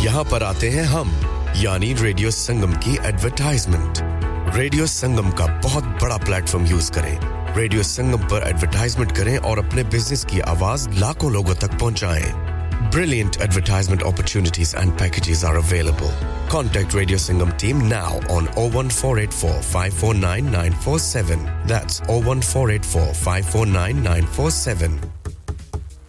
یہاں 0.05 0.23
پر 0.31 0.43
آتے 0.51 0.71
ہیں 0.71 0.85
ہم 0.93 1.11
یعنی 1.55 1.95
ریڈیو 2.03 2.31
سنگم 2.31 2.73
کی 2.73 2.97
ایڈورٹائزمنٹ 3.03 4.03
ریڈیو 4.57 4.87
سنگم 4.87 5.31
کا 5.31 5.47
بہت 5.65 5.85
بڑا 6.03 6.17
پلیٹ 6.17 6.49
فارم 6.49 6.65
یوز 6.67 6.91
کریں۔ 6.91 7.17
ریڈیو 7.57 7.83
سنگم 7.83 8.27
پر 8.29 8.43
ایڈورٹائزمنٹ 8.43 9.17
کریں 9.17 9.37
اور 9.37 9.59
اپنے 9.59 9.83
بزنس 9.93 10.25
کی 10.25 10.43
آواز 10.43 10.89
لاکھوں 10.89 11.31
لوگوں 11.31 11.55
تک 11.55 11.79
پہنچائیں۔ 11.81 12.33
Brilliant 12.95 13.37
advertisement 13.41 14.03
opportunities 14.03 14.75
and 14.75 14.99
packages 14.99 15.45
are 15.45 15.55
available 15.55 16.25
contact 16.51 16.95
radio 16.95 17.19
Sangam 17.19 17.51
team 17.59 17.87
now 17.89 18.19
on 18.31 18.47
O 18.55 18.69
one 18.75 18.89
four 18.89 19.17
eight 19.17 19.33
four 19.33 19.61
five 19.63 19.93
four 20.01 20.15
nine 20.15 20.53
nine 20.53 20.73
four 20.85 20.99
seven 20.99 22.41
four 22.41 22.69
eight 22.69 22.85
four 22.85 23.13
five 23.15 23.45
four 23.53 23.67
nine 23.67 24.03
nine 24.05 24.25
four 24.35 24.51
seven 24.51 24.99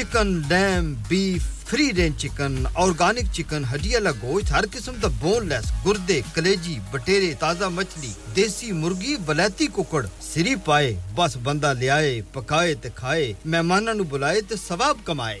chicken 0.00 0.28
lamb 0.48 0.92
beef 1.08 1.42
free 1.66 1.90
range 1.96 2.16
chicken 2.20 2.54
organic 2.74 3.32
chicken 3.32 3.64
ہڈی 3.72 3.92
والا 3.94 4.10
گوشت 4.22 4.52
ہر 4.52 4.64
قسم 4.72 4.94
کا 5.02 5.08
bone 5.20 5.48
لیس 5.48 5.66
گردے 5.86 6.20
کلیجی 6.34 6.78
بٹیرے 6.90 7.32
تازہ 7.40 7.68
مچھلی 7.74 8.12
دیسی 8.36 8.70
مرغی 8.72 9.16
بلیتی 9.26 9.66
ککڑ 9.74 10.04
سری 10.22 10.54
پائے 10.64 10.94
بس 11.16 11.36
بندہ 11.42 11.72
لیا 11.78 11.98
پکائے 12.32 12.74
تے 12.82 12.88
کھائے 12.94 13.32
مہمانوں 13.44 13.94
نو 13.94 14.04
بلائے 14.10 14.40
تے 14.48 14.56
ثواب 14.66 15.04
کمائے 15.06 15.40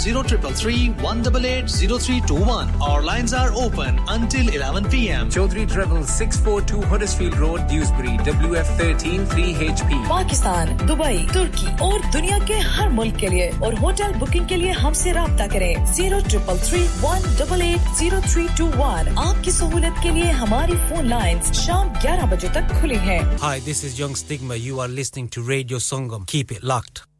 zero 0.01 0.21
triple 0.23 0.53
033-188-0321. 0.53 2.81
Our 2.81 3.01
lines 3.01 3.33
are 3.33 3.53
open 3.55 3.99
until 4.09 4.49
11 4.49 4.85
p.m. 4.85 5.27
Chaudhry 5.27 5.65
Travel 5.65 6.05
642 6.05 6.83
Huddersfield 6.83 7.35
Road, 7.35 7.63
Dewsbury, 7.63 8.19
WF13 8.19 9.21
P 9.31 9.53
Pakistan 10.09 10.67
Dubai 10.79 11.25
ترکی 11.33 11.67
اور 11.79 11.99
دنیا 12.13 12.37
کے 12.47 12.57
ہر 12.69 12.87
ملک 12.91 13.19
کے 13.19 13.27
لیے 13.27 13.51
اور 13.59 13.73
ہوٹل 13.81 14.11
بکنگ 14.19 14.47
کے 14.47 14.57
لیے 14.57 14.71
ہم 14.77 14.93
سے 14.93 15.13
رابطہ 15.13 15.43
کریں 15.53 15.73
zero 15.93 16.19
triple 16.29 16.57
three 16.65 16.85
one 17.01 17.21
double 17.37 17.61
eight 17.61 17.81
zero 17.99 18.19
three 18.23 18.45
two 18.57 18.65
one 18.77 19.19
آپ 19.19 19.43
کی 19.43 19.51
سہولت 19.51 20.01
کے 20.03 20.11
لیے 20.11 20.31
ہماری 20.39 20.75
فون 20.89 21.09
لائن 21.09 21.37
شام 21.55 21.87
گیارہ 22.03 22.25
بجے 22.31 22.47
تک 22.53 22.65
کھلی 22.79 22.99
ہے 23.05 23.19
ہائی 23.41 23.61
دس 23.61 23.83
از 23.85 23.99
یگ 23.99 24.11
stigma 24.11 24.55
you 24.57 24.79
are 24.81 24.89
listening 24.89 25.27
to 25.31 25.49
radio 25.49 25.79
Sangam 25.85 26.23
keep 26.25 26.53
it 26.53 26.63
locked 26.65 27.10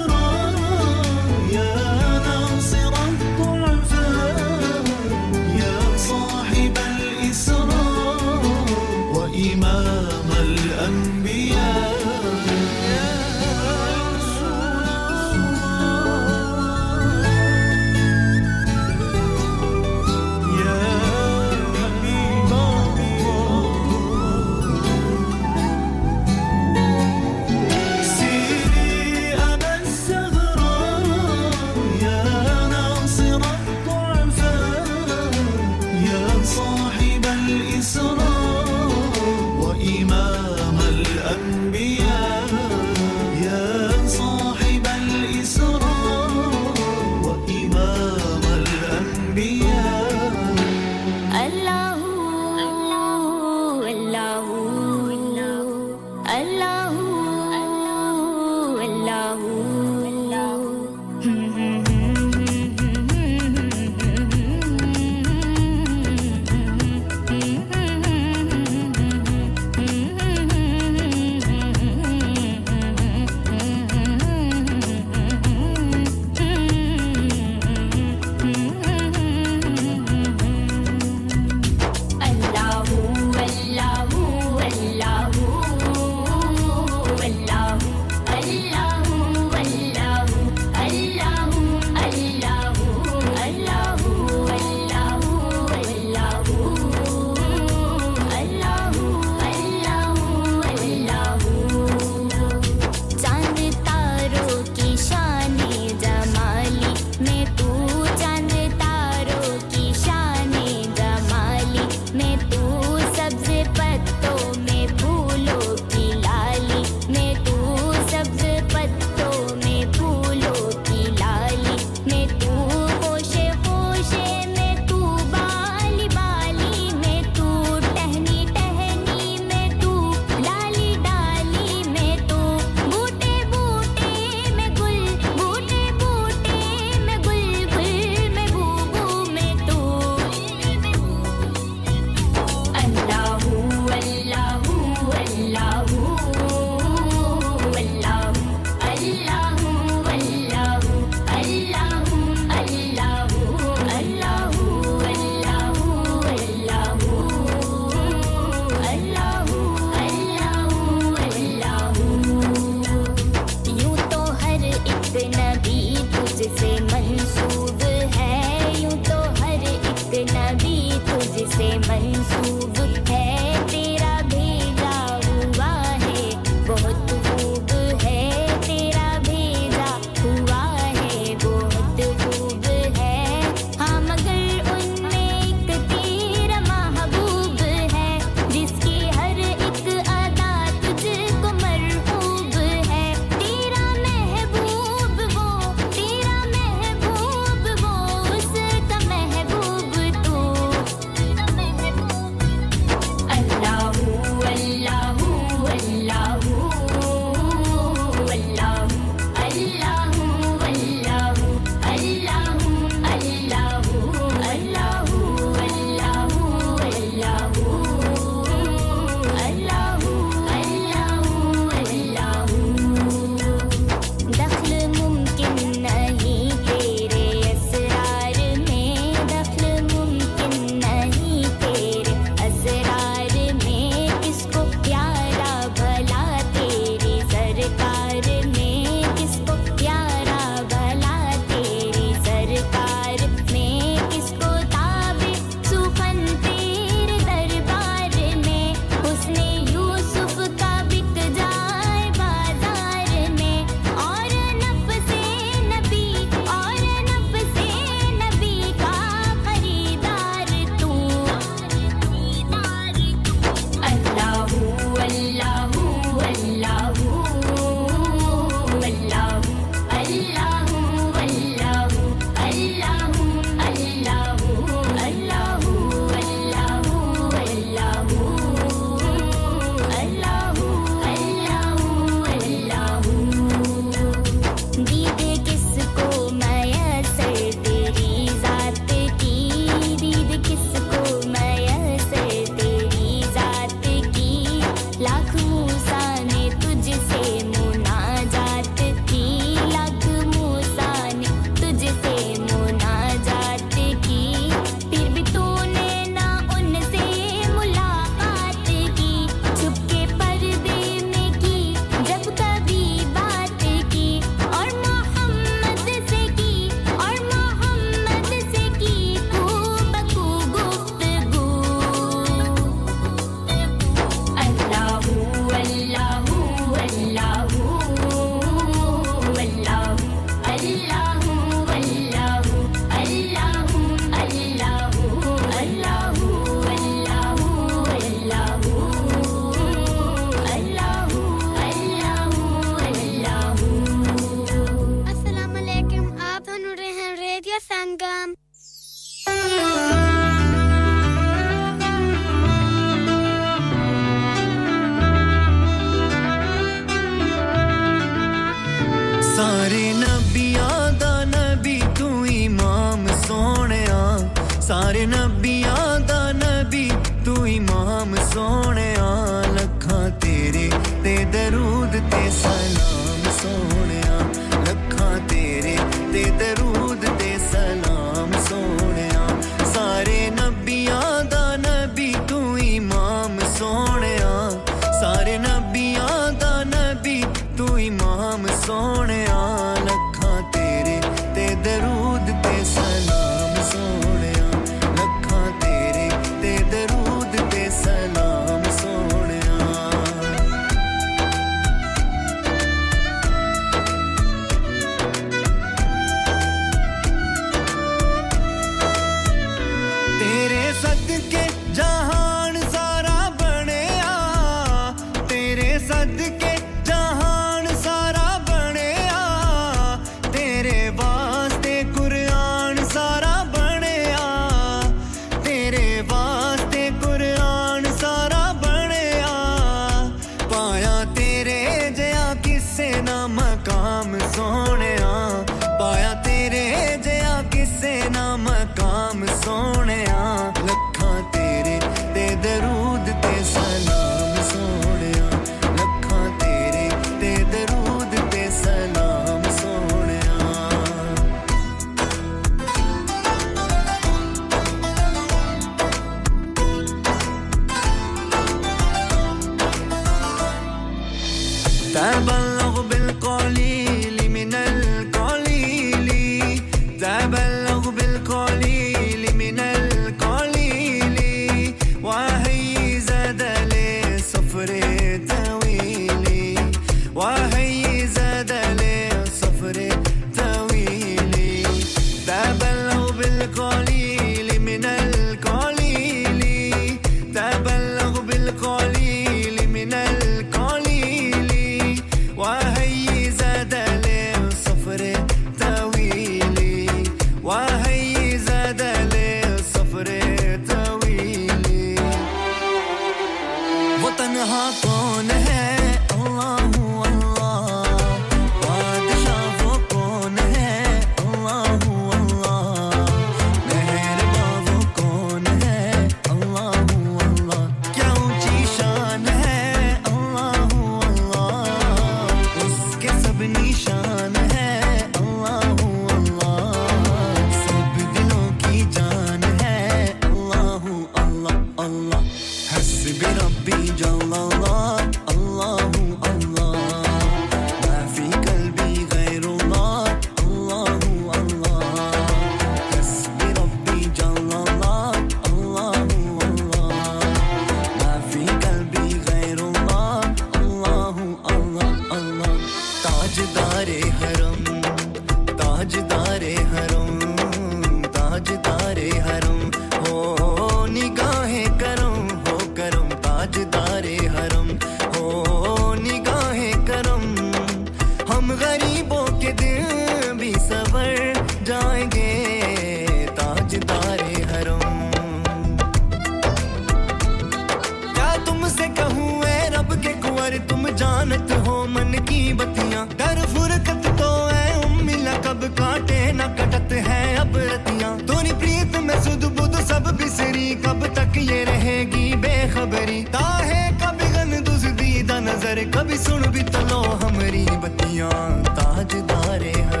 Ronit 581.31 581.51
ہو 581.67 581.85
من 581.89 582.11
کی 582.25 582.53
بتیاں 582.57 583.05
در 583.19 583.37
فرقت 583.53 584.07
تو 584.17 584.29
اے 584.45 584.63
امیلا 584.75 585.35
کب 585.43 585.63
کاٹے 585.77 586.31
نہ 586.31 586.43
کٹت 586.57 586.91
ہے 587.07 587.23
اب 587.39 587.57
رتیاں 587.57 588.15
دونی 588.27 588.51
پریت 588.59 588.97
میں 589.05 589.15
سدھ 589.23 589.45
بدھ 589.59 589.77
سب 589.87 590.09
بسری 590.19 590.73
کب 590.83 591.05
تک 591.13 591.37
یہ 591.41 591.63
رہے 591.65 591.97
گی 592.13 592.33
بے 592.41 592.55
خبری 592.73 593.23
تاہے 593.31 593.81
کب 594.01 594.21
گن 594.35 594.53
دز 594.67 594.85
دیدہ 594.99 595.39
نظر 595.43 595.79
کبھی 595.93 596.17
سن 596.17 596.49
بھی 596.51 596.63
تلو 596.71 597.01
ہمری 597.23 597.65
بتیاں 597.81 598.31
تاج 598.75 599.15
دارے 599.29 599.71
ہر 599.83 600.00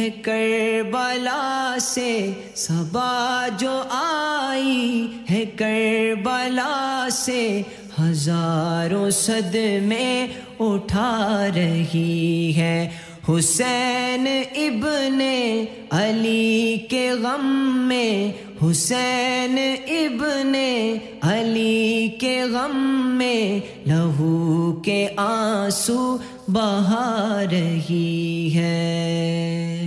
ہے 0.00 0.10
کربلا 0.22 1.76
سے 1.80 2.30
سبا 2.54 3.48
جو 3.58 3.82
آئی 3.90 5.06
ہے 5.30 5.44
کربلا 5.56 7.08
سے 7.12 7.62
ہزاروں 8.00 9.10
صد 9.10 9.56
میں 9.82 10.26
اٹھا 10.60 11.46
رہی 11.54 12.52
ہے۔ 12.56 12.88
حسین 13.28 14.26
ابن 14.56 15.20
علی 15.90 16.76
کے 16.90 17.10
غم 17.10 17.46
میں، 17.88 18.32
حسین 18.62 19.58
ابن 19.88 20.54
علی 21.22 22.08
کے 22.20 22.42
غم 22.42 22.76
میں 23.18 23.60
لہو 23.86 24.72
کے 24.84 25.06
آنسو 25.16 26.16
بہا 26.48 27.42
رہی 27.50 28.50
ہے۔ 28.54 29.79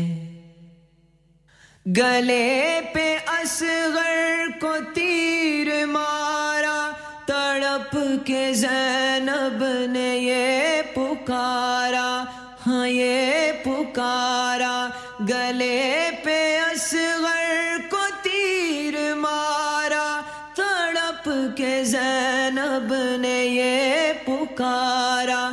گلے 1.88 2.82
پہ 2.94 3.18
اصغر 3.28 4.46
کو 4.62 4.76
تیر 4.94 5.86
مارا، 5.86 6.92
تڑپ 7.26 7.98
کے 8.26 8.54
زینب 8.54 9.64
نے 9.90 10.18
یہ 10.18 10.82
پکارا۔ 10.94 12.24
ہاں 12.68 12.88
یہ 12.88 13.52
پکارا۔ 13.64 14.90
گلے 15.30 16.10
پہ 16.24 16.60
اصغر 16.60 17.78
کو 17.90 18.06
تیر 18.22 19.16
مارا، 19.16 20.22
تڑپ 20.56 21.30
کے 21.58 21.84
زینب 21.84 22.94
نے 23.20 23.46
یہ 23.46 24.14
پکارا۔ 24.26 25.50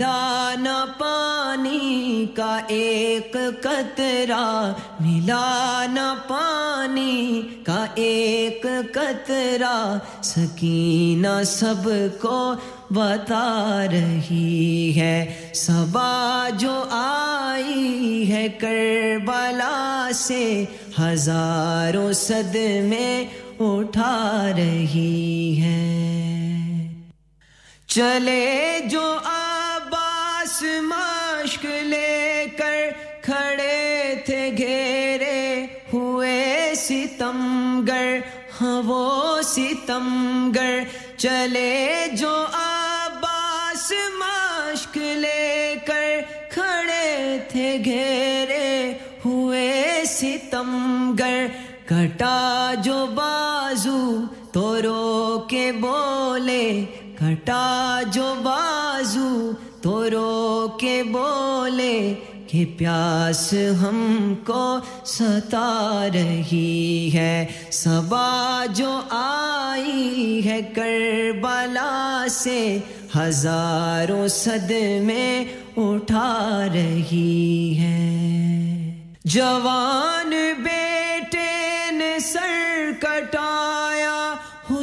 دانا 0.00 0.84
پانی 0.98 2.26
کا 2.34 2.58
ایک 2.68 3.36
قطرہ 3.62 4.72
ملا 5.00 5.86
نہ 5.92 6.14
پانی 6.28 7.40
کا 7.62 7.84
ایک 7.94 8.66
قطرہ۔ 8.94 9.98
سکینہ 10.22 11.42
سب 11.46 11.88
کو 12.20 12.52
بتا 12.90 13.86
رہی 13.92 14.92
ہے، 14.96 15.34
صبا 15.54 16.48
جو 16.58 16.82
آئی 16.90 18.32
ہے 18.32 18.46
کربلا 18.60 20.08
سے 20.14 20.64
ہزاروں 21.00 22.12
صدمے 22.12 23.24
اٹھا 23.60 24.50
رہی 24.56 25.60
ہے۔ 25.62 25.78
چلے 27.94 28.80
جو 28.90 29.02
آباس 29.24 30.62
مشق 30.82 31.64
لے 31.64 32.46
کر 32.58 32.76
کھڑے 33.22 34.14
تھے 34.26 34.50
گھیرے 34.56 35.66
ہوئے 35.92 36.72
ستم 36.76 37.38
گر 37.88 38.18
ہاں 38.60 38.82
وہ 38.86 39.42
ستم 39.42 40.06
گر۔ 40.54 40.78
چلے 41.16 42.06
جو 42.12 42.34
آباس 42.52 43.92
مشق 44.18 44.96
لے 44.96 45.74
کر 45.86 46.20
کھڑے 46.50 47.38
تھے 47.48 47.78
گھیرے 47.84 48.92
ہوئے 49.24 50.02
ستم 50.06 50.70
گر۔ 51.18 51.46
کٹا 51.86 52.74
جو 52.84 53.06
بازو 53.14 54.00
تو 54.52 54.82
رو 54.82 55.38
کے 55.48 55.72
بولے 55.72 56.84
کٹا 57.20 58.00
جو 58.12 58.34
بازو 58.42 59.50
تو 59.82 60.10
رو 60.10 60.68
کے 60.80 61.02
بولے 61.02 62.14
کہ 62.46 62.64
پیاس 62.78 63.54
ہم 63.80 64.34
کو 64.46 64.78
ستا 65.04 66.06
رہی 66.14 67.10
ہے 67.14 67.46
سبا 67.70 68.64
جو 68.74 69.00
آئی 69.10 70.40
ہے 70.44 70.60
کربلا 70.74 72.26
سے 72.30 72.78
ہزاروں 73.16 74.28
صد 74.28 74.70
میں 75.02 75.44
اٹھا 75.76 76.66
رہی 76.74 77.78
ہے۔ 77.78 78.00
جوان 79.24 80.30
بیٹے 80.62 81.92
نے 81.92 82.18
سر 82.18 82.90
کٹا 83.00 83.89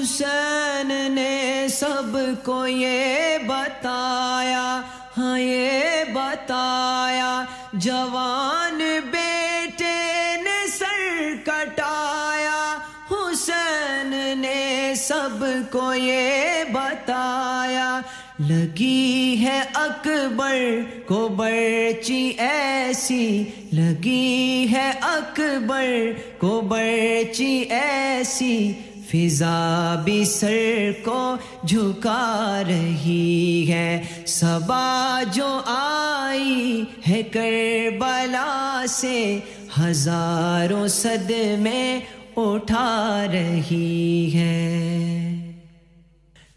حسین 0.07 1.11
نے 1.11 1.67
سب 1.69 2.17
کو 2.43 2.67
یہ 2.67 3.37
بتایا 3.37 4.81
ہاں 5.17 5.39
یہ 5.39 6.03
بتایا، 6.13 7.43
جوان 7.73 8.77
بیٹے 9.11 10.35
نے 10.41 10.67
سر 10.67 11.33
کٹایا۔ 11.45 12.77
حسین 13.11 14.33
نے 14.39 14.93
سب 14.95 15.45
کو 15.71 15.93
یہ 15.93 16.63
بتایا، 16.71 17.99
لگی 18.39 19.35
ہے 19.41 19.61
اکبر 19.73 20.57
کو 21.05 21.27
برچی 21.27 22.33
ایسی۔ 22.37 23.43
لگی 23.73 24.67
ہے 24.71 24.91
اکبر 25.01 25.89
کو 26.37 26.61
برچی 26.61 27.65
ایسی۔ 27.69 28.73
فضا 29.11 29.95
بھی 30.03 30.25
سر 30.25 30.91
کو 31.03 31.35
جھکا 31.67 32.63
رہی 32.67 33.71
ہے۔ 33.71 34.01
سبا 34.25 35.21
جو 35.33 35.61
آئی 35.65 36.83
ہے 37.07 37.23
کربلا 37.23 38.85
سے 38.89 39.39
ہزاروں 39.79 40.87
صد 40.87 41.31
میں 41.59 41.99
اٹھا 42.35 43.25
رہی 43.33 44.31
ہے۔ 44.33 44.73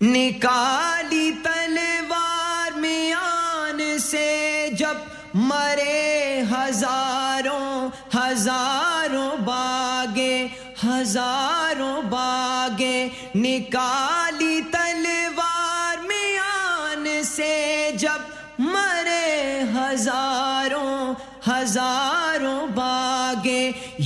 نکالی 0.00 1.30
تلوار 1.42 2.78
میان 2.78 3.98
سے 3.98 4.68
جب 4.78 4.94
مرے 5.34 6.42
ہزاروں 6.52 7.88
ہزار 8.16 8.99
ہزاروں 11.00 12.00
باغے 12.10 13.08
نکالی 13.34 14.60
تلوار 14.72 15.98
میان 16.08 17.06
سے 17.26 17.90
جب 17.98 18.60
مرے 18.60 19.62
ہزاروں 19.74 21.14
ہزار 21.48 22.19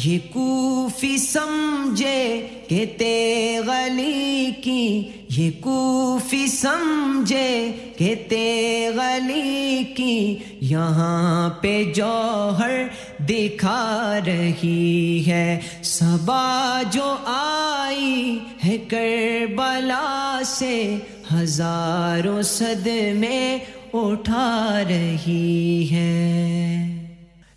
یہ 0.05 0.19
کوفی 0.33 1.17
سمجھے 1.17 2.47
کہ 2.69 2.85
تیغلی 2.99 4.51
کی، 4.65 5.09
یہ 5.37 5.51
کوفی 5.61 6.47
سمجھے 6.47 7.73
کہ 7.99 8.15
تیغلی 8.29 9.83
کی۔ 9.97 10.37
یہاں 10.61 11.51
پہ 11.51 11.83
جوہر 11.95 12.85
دکھا 13.19 14.19
رہی 14.27 15.25
ہے، 15.27 15.61
صبا 15.83 16.83
جو 16.93 17.15
آئی 17.27 18.39
ہے 18.65 18.79
کربلا 18.89 20.41
سے 20.47 20.97
ہزاروں 21.35 22.43
صد 22.43 22.89
میں 23.15 23.59
اٹھا 23.93 24.83
رہی 24.89 25.89
ہے۔ 25.91 26.45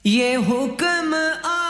یہ 0.04 0.38
حکم 0.38 1.16
آ 1.44 1.64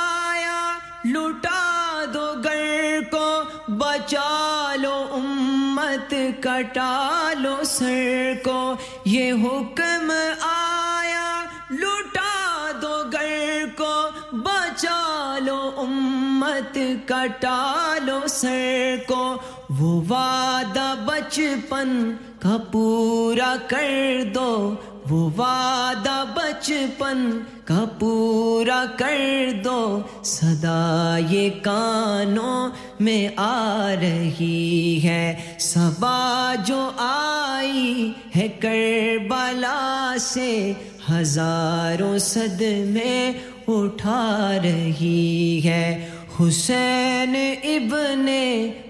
لٹا 1.07 2.05
دو 2.13 2.33
گر 2.43 2.99
کو، 3.11 3.43
بچا 3.67 4.75
لو 4.75 5.05
امت، 5.11 6.15
کٹا 6.39 7.33
لو 7.39 7.55
سر 7.65 8.33
کو۔ 8.43 8.75
یہ 9.05 9.33
حکم 9.33 10.11
آیا 10.41 11.45
لٹا 11.71 12.71
دو 12.81 13.03
گر 13.13 13.65
کو، 13.77 14.09
بچا 14.31 15.37
لو 15.41 15.71
امت، 15.77 16.79
کٹا 17.05 17.95
لو 18.05 18.27
سر 18.29 18.95
کو۔ 19.07 19.37
وہ 19.69 20.01
وعدہ 20.09 20.95
بچپن 21.05 22.15
کا 22.39 22.57
پورا 22.71 23.55
کر 23.67 24.23
دو۔ 24.35 24.75
وہ 25.09 25.29
وعدہ 25.37 26.23
بچپن 26.35 27.39
کا 27.67 27.85
پورا 27.99 28.85
کر 28.97 29.51
دو، 29.63 30.01
صدا 30.23 31.17
یہ 31.29 31.49
کانوں 31.61 32.69
میں 32.99 33.27
آ 33.35 33.93
رہی 34.01 34.99
ہے۔ 35.03 35.35
صبا 35.59 36.55
جو 36.65 36.89
آئی 36.97 38.11
ہے 38.35 38.47
کربلا 38.47 40.15
سے، 40.19 40.73
ہزاروں 41.11 42.17
صد 42.17 42.61
میں 42.87 43.33
اٹھا 43.67 44.57
رہی 44.63 45.61
ہے۔ 45.63 46.09
حسین 46.39 47.35
ابن 47.63 48.27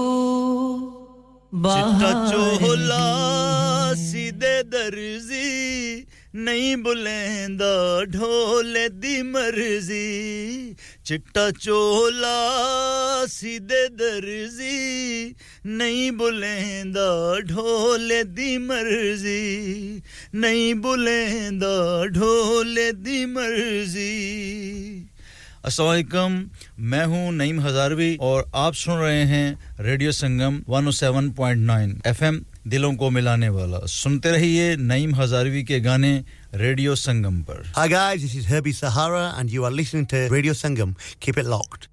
چولا 2.32 3.94
سیدے 3.98 4.64
درزی 4.64 6.04
نہیں 6.34 6.76
بلیندہ 6.76 8.00
ڈھول 8.12 8.78
دی 9.04 9.22
مرضی۔ 9.22 10.74
چٹا 11.04 11.52
چولا 11.62 13.26
سیدے 13.32 13.88
درزی 13.88 15.34
نہیں 15.66 16.12
بلیندہ 16.12 17.36
ڈھول 17.48 18.12
دی 18.38 18.58
مرضی۔ 18.58 20.00
نہیں 20.34 20.74
بلیندہ 20.74 22.04
ڈھول 22.14 22.80
دی 23.06 23.26
مرضی۔ 23.26 25.09
السلام 25.64 25.90
علیکم 25.90 26.36
میں 26.92 27.06
ہوں 27.06 27.32
نعیم 27.32 27.60
ہزاروی 27.66 28.16
اور 28.28 28.44
آپ 28.62 28.76
سن 28.78 28.98
رہے 29.00 29.26
ہیں 29.26 29.54
ریڈیو 29.84 30.12
سنگم 30.12 30.60
107.9 30.74 31.88
ایف 32.04 32.22
ایم 32.24 32.40
دلوں 32.72 32.94
کو 33.02 33.10
ملانے 33.12 33.50
والا 33.50 33.86
سنتے 33.90 34.32
رہیے 34.32 34.76
نعیم 34.80 35.20
ہزاروی 35.22 35.64
کے 35.64 35.80
گانے 35.86 36.14
ریڈیو 36.60 36.96
سنگم 36.96 37.42
پر 37.48 37.62
Hi 37.78 37.88
guys, 37.96 38.22
this 38.22 38.36
is 38.36 38.50
Herbie 38.54 38.76
Sahara 38.80 39.26
and 39.38 39.58
you 39.58 39.66
are 39.66 39.74
listening 39.82 40.06
to 40.16 40.26
Radio 40.38 40.54
Sangam. 40.54 40.96
Keep 41.20 41.44
it 41.44 41.52
locked. 41.56 41.90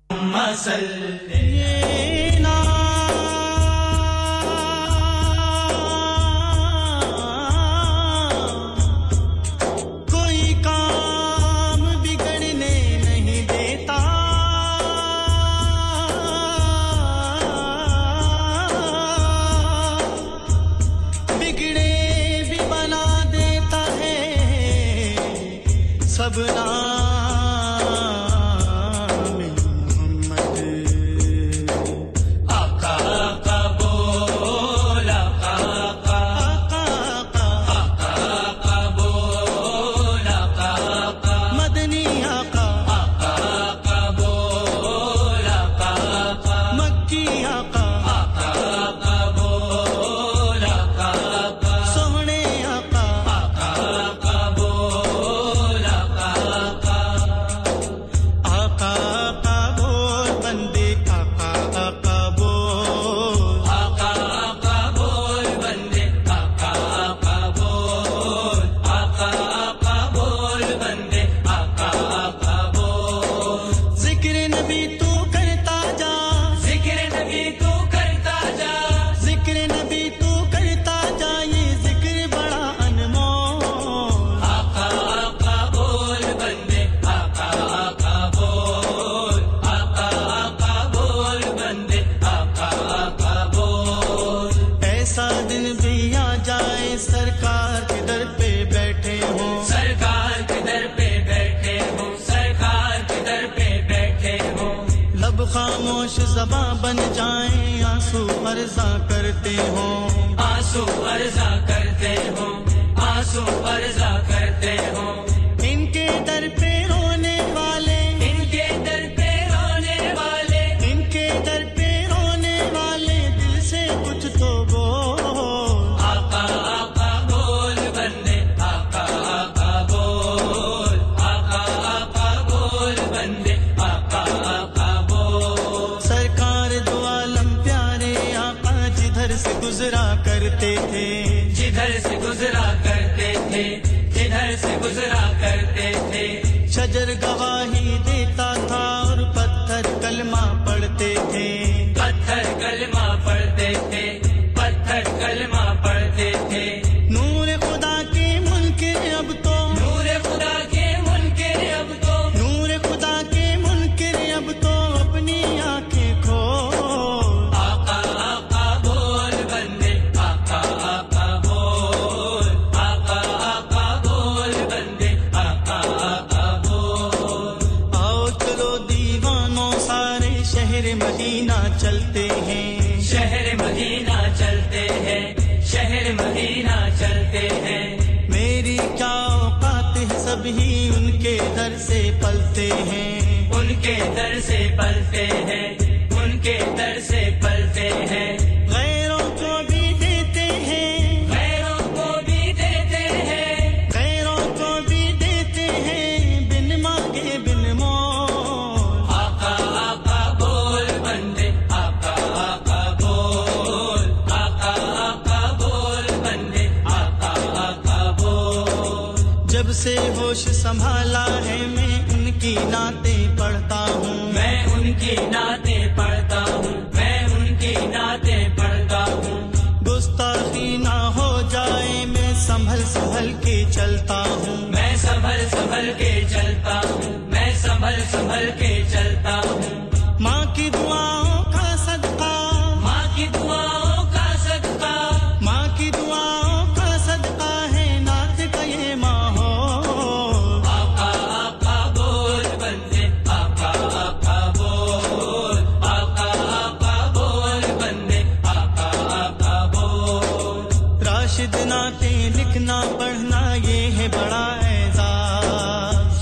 سیدنا 261.46 261.80
کے 262.00 262.28
لکھنا 262.36 262.80
پڑھنا 262.98 263.40
یہ 263.54 263.90
ہے 263.96 264.06
بڑا 264.12 264.44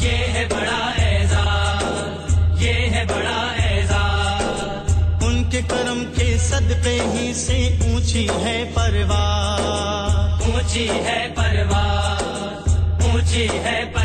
یہ 0.01 0.44
بڑا 0.51 0.80
یہ 2.60 2.74
ہے 2.94 3.05
بڑا 3.09 3.40
ان 5.26 5.42
کے 5.51 5.60
کرم 5.68 6.05
کے 6.16 6.36
صدقے 6.40 6.98
ہی 7.14 7.32
سے 7.36 7.59
اونچی 7.80 8.26
ہے 8.42 8.62
پرواز۔ 8.74 10.42
اونچی 10.44 10.88
ہے 11.05 11.26
پرواز 11.36 12.76
اونچی 13.05 13.46
ہے 13.64 13.80
پرواز 13.92 14.03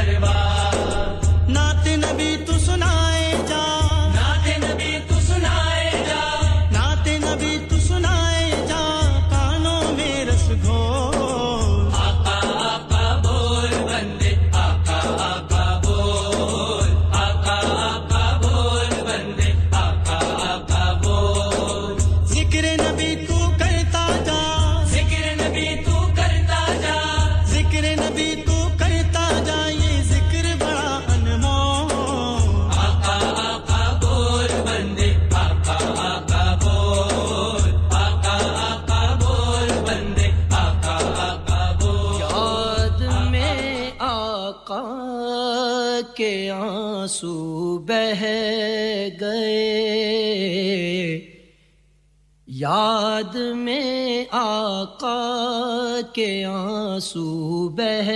کے 56.19 56.43
آنسو 56.45 57.69
بہ 57.69 58.09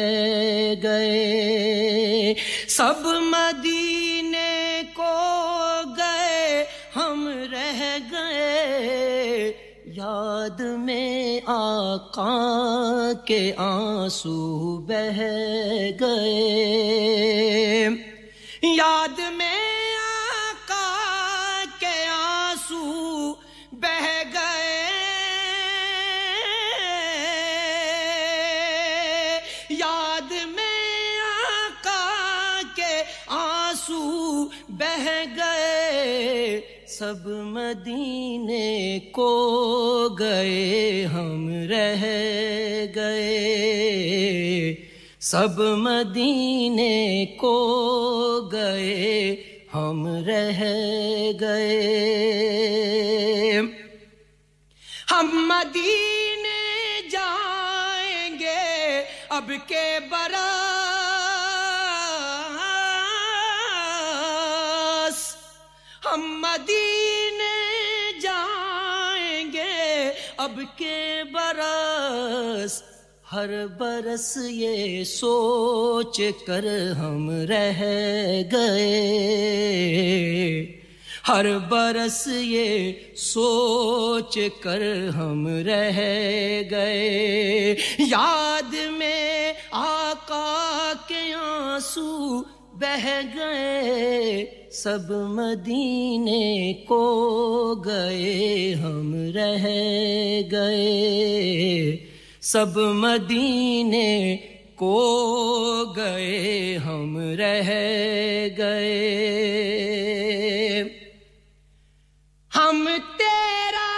گئے۔ 0.83 2.33
سب 2.67 3.05
مدینے 3.05 4.81
کو 4.95 5.13
گئے، 5.97 6.65
ہم 6.95 7.29
رہ 7.51 7.97
گئے۔ 8.11 9.53
یاد 9.85 10.59
میں 10.59 11.39
آقا 11.45 13.11
کے 13.25 13.53
آنسو 13.57 14.77
بہ 14.77 15.21
گئے۔ 15.99 17.89
یاد 18.63 19.19
میں 19.35 19.52
سب 37.03 37.27
مدینے 37.27 38.99
کو 39.11 39.29
گئے، 40.19 41.05
ہم 41.05 41.49
رہ 41.69 42.05
گئے۔ 42.95 44.75
سب 45.19 45.61
مدینے 45.61 47.25
کو 47.37 47.55
گئے، 48.51 49.35
ہم 49.73 50.07
رہ 50.07 50.63
گئے۔ 51.39 51.81
ہم 55.11 55.29
مدینے 55.31 56.61
جائیں 57.09 58.39
گے، 58.39 59.03
اب 59.29 59.51
کے 59.67 59.99
برا 60.09 60.49
ہم 66.05 66.21
مدینے 66.21 66.92
اب 70.53 70.59
کے 70.77 71.23
برس، 71.31 72.83
ہر 73.31 73.67
برس 73.67 74.37
یہ 74.49 75.03
سوچ 75.03 76.21
کر 76.47 76.65
ہم 76.99 77.29
رہ 77.29 77.81
گئے۔ 78.51 78.91
ہر 81.27 81.57
برس 81.57 82.27
یہ 82.31 82.93
سوچ 83.15 84.39
کر 84.61 84.81
ہم 85.15 85.47
رہ 85.47 85.99
گئے۔ 86.71 87.75
یاد 87.99 88.75
میں 88.91 89.53
آقا 89.71 90.93
کے 91.07 91.33
آنسو 91.33 92.41
بہ 92.73 93.21
گئے، 93.35 94.45
سب 94.71 95.11
مدینے 95.11 96.73
کو 96.73 97.03
گئے، 97.85 98.73
ہم 98.73 99.31
رہ 99.35 99.67
گئے۔ 100.51 101.97
سب 102.41 102.77
مدینے 102.77 104.37
کو 104.75 104.99
گئے، 105.97 106.77
ہم 106.85 107.17
رہ 107.17 107.69
گئے۔ 108.57 109.03
ہم 112.55 112.89
تیرا 113.17 113.91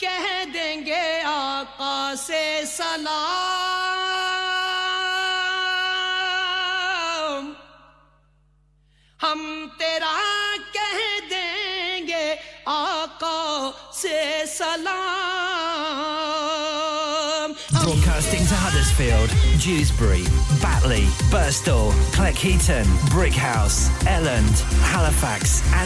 کہہ 0.00 0.44
دیں 0.54 0.86
گے 0.86 1.20
آقا 1.24 2.14
سے 2.18 2.62
سلام۔ 2.66 3.45
Broadcasting 17.82 18.44
to 18.46 18.54
Huddersfield, 18.54 19.30
Dewsbury, 19.60 20.24
Batley, 20.60 21.04
Burstall, 21.30 21.92
Cleckheaton, 22.12 22.84
Brickhouse, 23.10 23.88
Elland, 24.04 24.60
Halifax 24.82 25.62
and 25.72 25.84